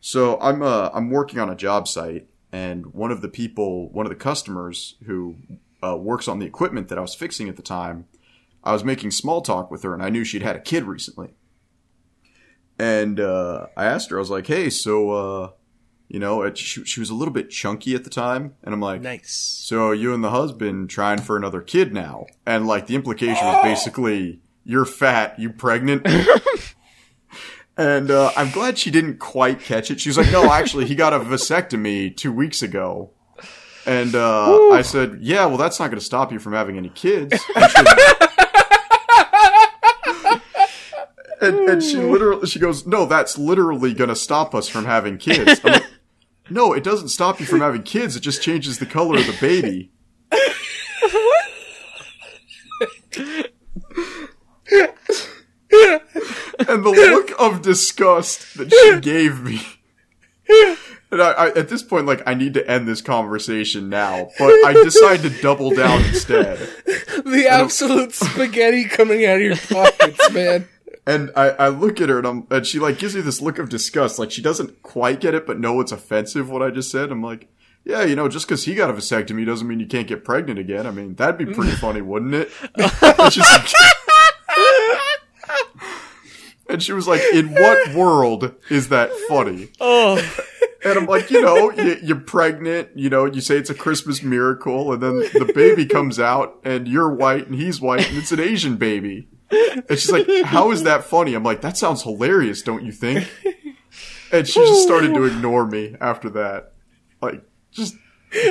[0.00, 4.06] So I'm uh, I'm working on a job site, and one of the people, one
[4.06, 5.36] of the customers who
[5.82, 8.06] uh, works on the equipment that I was fixing at the time,
[8.64, 11.34] I was making small talk with her, and I knew she'd had a kid recently.
[12.78, 15.50] And uh, I asked her, I was like, "Hey, so uh,
[16.08, 18.80] you know, it, she, she was a little bit chunky at the time, and I'm
[18.80, 19.32] like, Nice.
[19.32, 23.62] so you and the husband trying for another kid now?" And like the implication was
[23.64, 26.06] basically, "You're fat, you pregnant."
[27.76, 30.00] And uh, I'm glad she didn't quite catch it.
[30.00, 33.12] She was like, "No, actually, he got a vasectomy two weeks ago."
[33.86, 36.88] And uh, I said, "Yeah, well, that's not going to stop you from having any
[36.88, 38.26] kids." And she,
[41.40, 45.18] and, and she literally, she goes, "No, that's literally going to stop us from having
[45.18, 45.86] kids." I'm like,
[46.50, 48.16] no, it doesn't stop you from having kids.
[48.16, 49.90] It just changes the color of the baby.
[56.68, 59.60] and the look of disgust that she gave me.
[61.10, 64.50] And I, I, at this point, like, I need to end this conversation now, but
[64.66, 66.58] I decide to double down instead.
[67.24, 70.68] The absolute spaghetti coming out of your pockets, man.
[71.08, 73.58] And I, I look at her and I'm and she like gives me this look
[73.58, 76.90] of disgust, like she doesn't quite get it, but know it's offensive what I just
[76.90, 77.10] said.
[77.10, 77.48] I'm like,
[77.82, 80.58] yeah, you know, just because he got a vasectomy doesn't mean you can't get pregnant
[80.58, 80.86] again.
[80.86, 82.50] I mean, that'd be pretty funny, wouldn't it?
[82.74, 83.70] and, she's like,
[86.68, 89.70] and she was like, in what world is that funny?
[89.80, 90.16] Oh,
[90.84, 94.22] And I'm like, you know, you, you're pregnant, you know, you say it's a Christmas
[94.22, 98.30] miracle, and then the baby comes out, and you're white, and he's white, and it's
[98.30, 99.26] an Asian baby.
[99.50, 101.34] And she's like, how is that funny?
[101.34, 103.26] I'm like, that sounds hilarious, don't you think?
[104.30, 106.72] And she just started to ignore me after that.
[107.22, 107.42] Like,
[107.72, 107.94] just,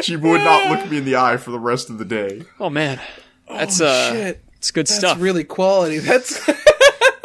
[0.01, 2.43] she would not look me in the eye for the rest of the day.
[2.59, 2.99] oh man,
[3.47, 4.43] that's Oh, uh, shit.
[4.55, 5.21] it's good That's stuff.
[5.21, 5.99] really quality.
[5.99, 6.41] That's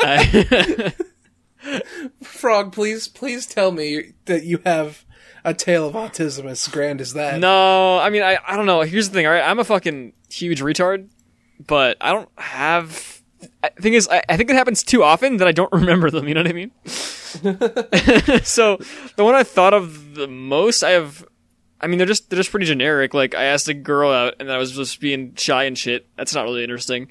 [0.00, 0.92] I-
[2.22, 2.72] Frog.
[2.72, 5.04] Please, please tell me that you have
[5.44, 7.38] a tale of autism as grand as that.
[7.40, 8.82] no, I mean, I, I don't know.
[8.82, 9.26] Here's the thing.
[9.26, 11.08] All right, I'm a fucking huge retard,
[11.66, 13.21] but I don't have.
[13.62, 16.28] I, thing is, I, I think it happens too often that I don't remember them.
[16.28, 16.70] You know what I mean?
[18.44, 18.76] so
[19.16, 21.24] the one I thought of the most, I have.
[21.80, 23.12] I mean, they're just they're just pretty generic.
[23.14, 26.06] Like I asked a girl out, and I was just being shy and shit.
[26.16, 27.10] That's not really interesting.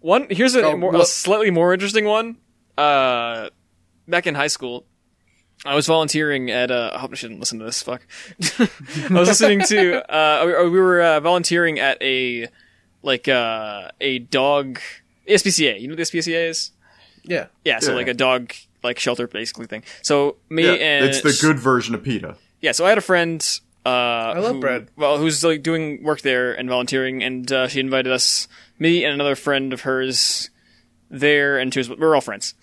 [0.00, 2.36] One here's a, Oh, more, a slightly more interesting one.
[2.76, 3.48] Uh,
[4.06, 4.84] back in high school,
[5.64, 6.70] I was volunteering at.
[6.70, 7.82] Uh, I hope I shouldn't listen to this.
[7.82, 8.06] Fuck.
[8.60, 8.68] I
[9.18, 10.14] was listening to.
[10.14, 12.48] Uh, we- we were uh, volunteering at a
[13.02, 14.80] like uh, a dog
[15.34, 15.80] SPCA.
[15.80, 16.70] You know what the SPCA is?
[17.24, 17.46] Yeah.
[17.64, 17.96] Yeah, so Yeah.
[17.96, 18.52] like a dog
[18.82, 19.82] like shelter basically thing.
[20.02, 22.36] So me Yeah, and it's the good version of PETA.
[22.60, 23.44] yeah, so I had a friend.
[23.84, 23.88] Uh,
[24.36, 24.88] I love Brad.
[24.96, 28.46] Well, who's like doing work there and volunteering, and uh, she invited us,
[28.78, 30.50] me and another friend of hers,
[31.10, 31.82] there, and two.
[31.88, 32.54] We were all friends.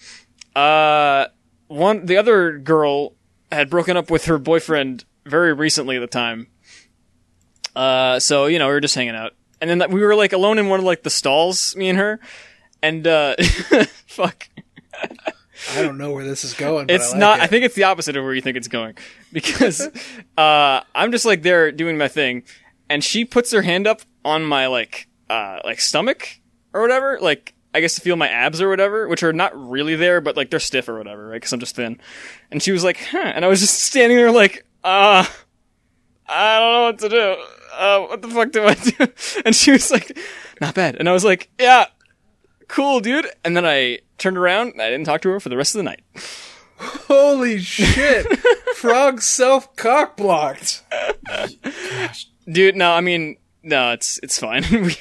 [0.55, 1.25] Uh,
[1.67, 3.13] one, the other girl
[3.51, 6.47] had broken up with her boyfriend very recently at the time.
[7.75, 10.57] Uh, so you know we were just hanging out, and then we were like alone
[10.59, 12.19] in one of like the stalls, me and her,
[12.85, 13.35] and uh,
[14.05, 14.47] fuck.
[15.71, 16.87] I don't know where this is going.
[16.87, 17.39] But It's I like not.
[17.39, 17.43] It.
[17.43, 18.95] I think it's the opposite of where you think it's going,
[19.33, 19.81] because
[20.37, 22.43] uh, I'm just like there doing my thing,
[22.89, 26.39] and she puts her hand up on my like uh, like stomach
[26.73, 29.95] or whatever, like I guess to feel my abs or whatever, which are not really
[29.95, 31.35] there, but like they're stiff or whatever, right?
[31.37, 31.99] Because I'm just thin.
[32.51, 35.25] And she was like, "Huh," and I was just standing there like, uh,
[36.27, 37.35] I don't know what to do.
[37.73, 39.41] Uh, what the fuck do I do?
[39.45, 40.17] And she was like,
[40.61, 40.95] not bad.
[40.95, 41.85] And I was like, yeah,
[42.67, 43.27] cool, dude.
[43.43, 45.79] And then I turned around and I didn't talk to her for the rest of
[45.79, 46.01] the night.
[46.77, 48.25] Holy shit!
[48.75, 50.83] Frog self cock blocked.
[52.51, 54.95] dude no i mean no it's it's fine we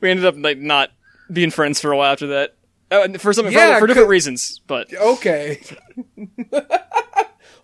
[0.00, 0.90] we ended up like not
[1.32, 2.56] being friends for a while after that
[2.90, 5.60] uh, for some Yeah, for, for different reasons but Okay.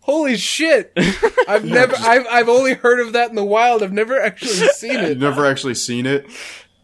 [0.01, 0.93] Holy shit!
[1.47, 1.95] I've never.
[1.97, 3.85] I've I've only heard of that in the wild.
[3.85, 5.19] I've never actually seen You've it.
[5.19, 6.27] never actually seen it.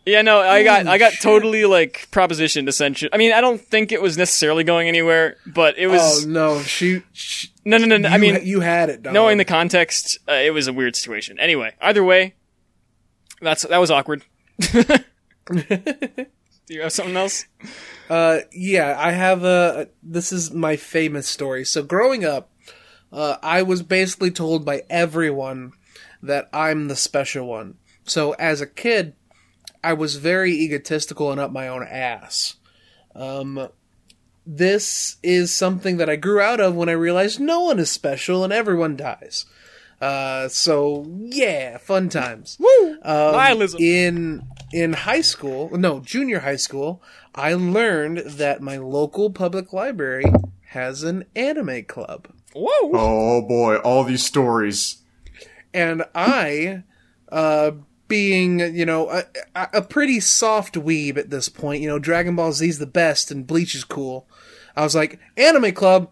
[0.08, 3.92] Yeah no i got i got totally like propositioned essentially i mean i don't think
[3.92, 6.24] it was necessarily going anywhere but it was.
[6.24, 7.02] Oh no, she.
[7.12, 9.02] she no no no, no i mean you had it.
[9.02, 9.12] Dog.
[9.14, 12.34] knowing the context uh, it was a weird situation anyway either way
[13.40, 14.24] that's that was awkward
[14.60, 15.04] do
[16.68, 17.44] you have something else
[18.08, 19.88] Uh, yeah, I have a.
[20.02, 21.64] This is my famous story.
[21.64, 22.50] So growing up,
[23.12, 25.72] uh, I was basically told by everyone
[26.22, 27.74] that I'm the special one.
[28.04, 29.14] So as a kid,
[29.88, 32.56] I was very egotistical and up my own ass.
[33.14, 33.70] Um,
[34.46, 38.44] this is something that I grew out of when I realized no one is special
[38.44, 39.46] and everyone dies.
[39.98, 42.58] Uh, so yeah, fun times.
[42.60, 42.98] Woo!
[43.02, 43.80] Um, Nihilism.
[43.80, 44.42] In
[44.74, 47.02] in high school, no, junior high school,
[47.34, 50.26] I learned that my local public library
[50.72, 52.28] has an anime club.
[52.52, 54.98] whoa Oh boy, all these stories.
[55.72, 56.82] And I,
[57.32, 57.70] uh,
[58.08, 59.24] being, you know, a,
[59.54, 63.46] a pretty soft weeb at this point, you know, Dragon Ball Z's the best and
[63.46, 64.26] Bleach is cool.
[64.74, 66.10] I was like, anime club?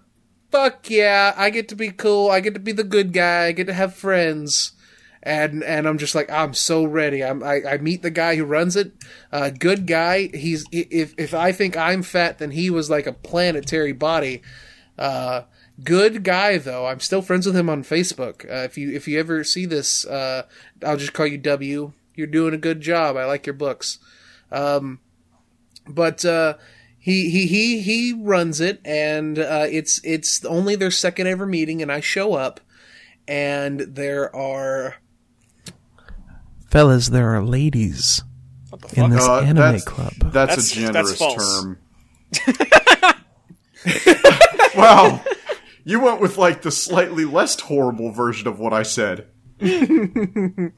[0.50, 3.52] Fuck yeah, I get to be cool, I get to be the good guy, I
[3.52, 4.72] get to have friends.
[5.22, 7.24] And, and I'm just like I'm so ready.
[7.24, 8.92] I'm, I I meet the guy who runs it,
[9.32, 10.28] uh, good guy.
[10.32, 14.42] He's if if I think I'm fat, then he was like a planetary body.
[14.96, 15.42] Uh,
[15.82, 16.86] good guy though.
[16.86, 18.44] I'm still friends with him on Facebook.
[18.48, 20.44] Uh, if you if you ever see this, uh,
[20.84, 21.92] I'll just call you W.
[22.14, 23.16] You're doing a good job.
[23.16, 23.98] I like your books.
[24.50, 25.00] Um,
[25.88, 26.54] but uh,
[26.98, 31.82] he he he he runs it, and uh, it's it's only their second ever meeting,
[31.82, 32.60] and I show up,
[33.28, 34.96] and there are
[36.70, 38.22] Fellas, there are ladies
[38.94, 40.12] in this Uh, anime that's- club.
[40.18, 41.78] That's, That's- a generous that's term.
[44.76, 45.22] wow.
[45.84, 49.28] You went with like the slightly less horrible version of what I said.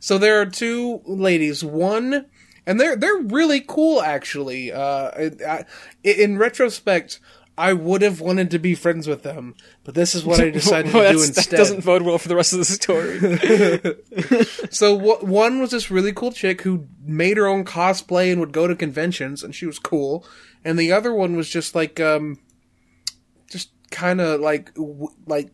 [0.00, 1.62] So there are two ladies.
[1.64, 2.26] One
[2.66, 4.72] and they're they're really cool actually.
[4.72, 5.64] Uh, I, I,
[6.02, 7.20] in retrospect,
[7.58, 10.94] I would have wanted to be friends with them, but this is what I decided
[10.94, 11.44] Well, to do instead.
[11.50, 13.18] that doesn't bode well for the rest of the story.
[14.70, 18.52] So wh- one was this really cool chick who made her own cosplay and would
[18.52, 20.24] go to conventions, and she was cool.
[20.64, 22.38] And the other one was just like, um,
[23.50, 25.50] just kind of like, w- like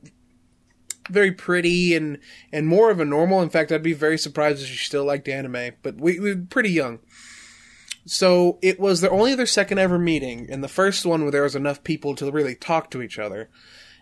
[1.09, 2.18] very pretty and
[2.52, 3.43] and more of a normal.
[3.43, 5.72] In fact, I'd be very surprised if she still liked anime.
[5.82, 7.01] But we we were pretty young.
[8.06, 11.43] So it was their only their second ever meeting, and the first one where there
[11.43, 13.51] was enough people to really talk to each other.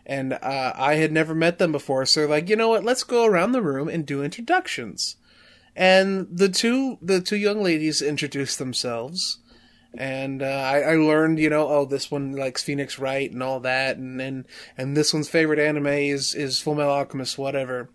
[0.09, 2.85] And uh, I had never met them before, so like, you know what?
[2.85, 5.17] Let's go around the room and do introductions.
[5.75, 9.39] And the two the two young ladies introduced themselves,
[9.99, 13.61] and uh, I, I learned, you know, oh, this one likes Phoenix Wright and all
[13.61, 14.47] that, and and
[14.77, 17.91] and this one's favorite anime is is Full Metal Alchemist, whatever.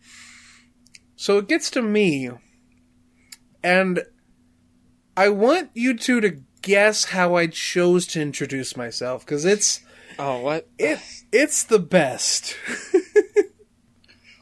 [1.15, 2.29] So it gets to me,
[3.63, 4.03] and
[5.15, 9.81] I want you two to guess how I chose to introduce myself because it's
[10.17, 10.67] oh, what?
[10.77, 10.99] it
[11.31, 12.55] it's the best.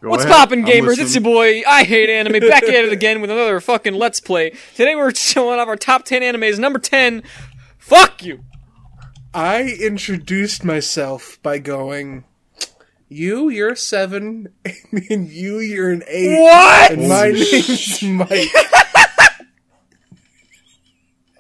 [0.02, 0.34] Go What's ahead.
[0.34, 0.98] poppin', gamers?
[0.98, 4.52] It's your boy, I Hate Anime, back at it again with another fucking Let's Play.
[4.76, 6.58] Today we're showing off our top 10 animes.
[6.58, 7.22] Number 10,
[7.90, 8.44] fuck you!
[9.34, 12.24] I introduced myself by going,
[13.08, 14.54] "You, you're a seven,
[15.10, 16.92] and you, you're an eight, What?
[16.92, 18.50] and my name's Mike."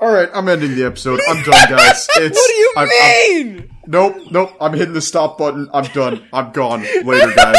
[0.02, 1.20] All right, I'm ending the episode.
[1.28, 2.08] I'm done, guys.
[2.16, 3.70] It's, What do you I'm- I'm- mean?
[3.88, 4.54] nope, nope.
[4.62, 5.70] I'm hitting the stop button.
[5.74, 6.26] I'm done.
[6.32, 6.84] I'm gone.
[7.04, 7.58] Later, guys.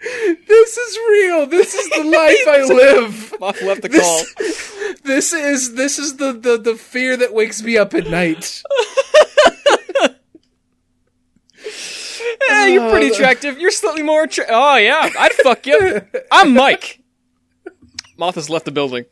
[0.00, 1.46] This is real.
[1.46, 3.34] This is the life I live.
[3.40, 4.22] Moth left the call.
[4.38, 8.62] This, this is this is the, the the fear that wakes me up at night.
[12.50, 13.58] Eh, you're pretty attractive.
[13.58, 14.54] You're slightly more attractive.
[14.56, 16.00] Oh, yeah, I'd fuck you.
[16.30, 17.00] I'm Mike.
[18.16, 19.04] Moth has left the building.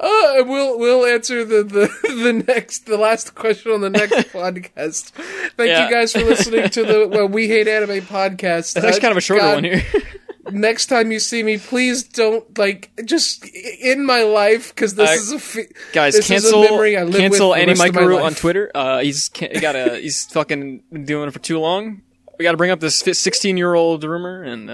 [0.00, 1.86] Uh, we'll we'll answer the, the
[2.22, 5.10] the next the last question on the next podcast.
[5.56, 5.84] Thank Yeah.
[5.86, 8.74] you guys for listening to the well, we hate anime podcast.
[8.74, 9.82] That's actually kind of a shorter God, one here.
[10.50, 15.12] next time you see me, please don't like just in my life because this Uh,
[15.12, 18.00] is a fe- Guys, cancel is a memory I live cancel Andy rest of my
[18.00, 18.24] Mikeru life.
[18.24, 18.70] on Twitter.
[18.74, 22.02] Uh, he's got a he's fucking been doing it for too long.
[22.38, 24.70] We got to bring up this 16 year old rumor, and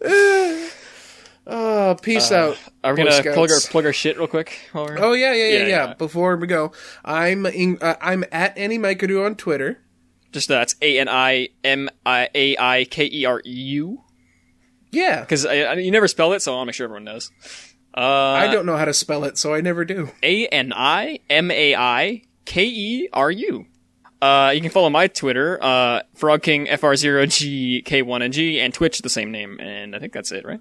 [1.50, 2.56] uh, Oh, peace out.
[2.84, 4.58] are we Boy gonna plug our plug our shit real quick?
[4.72, 5.94] while we're- Oh yeah, yeah, yeah, Yeah, yeah, yeah.
[5.94, 6.72] Before we go,
[7.04, 9.80] I'm in, uh, I'm at Annie Mikeru on Twitter.
[10.32, 14.00] Just that's A N I M I A I K E R U.
[14.92, 17.30] Yeah, Because you never spell it, so I want to make sure everyone knows.
[17.96, 20.10] Uh, I don't know how to spell it, so I never do.
[20.22, 23.66] A N I M A I K E R U.
[24.22, 29.96] Uh, you can follow my Twitter, uh, FrogKing FR0GK1NG, and Twitch, the same name, and
[29.96, 30.60] I think that's it, right?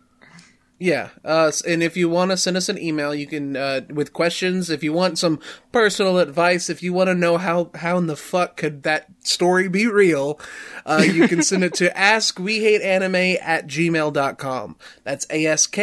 [0.81, 4.13] Yeah, uh, and if you want to send us an email, you can uh, with
[4.13, 4.69] questions.
[4.69, 5.41] If you want some
[5.73, 9.67] personal advice, if you want to know how how in the fuck could that story
[9.67, 10.39] be real,
[10.85, 14.77] uh, you can send it to askwehateanime at gmail.com.
[15.03, 15.77] That's ask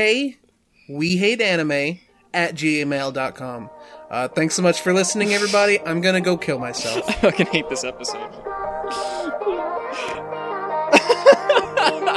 [0.89, 1.99] we hate anime
[2.33, 3.71] at gmail.com.
[4.11, 5.79] Uh, thanks so much for listening, everybody.
[5.81, 7.07] I'm gonna go kill myself.
[7.09, 8.33] I fucking hate this episode.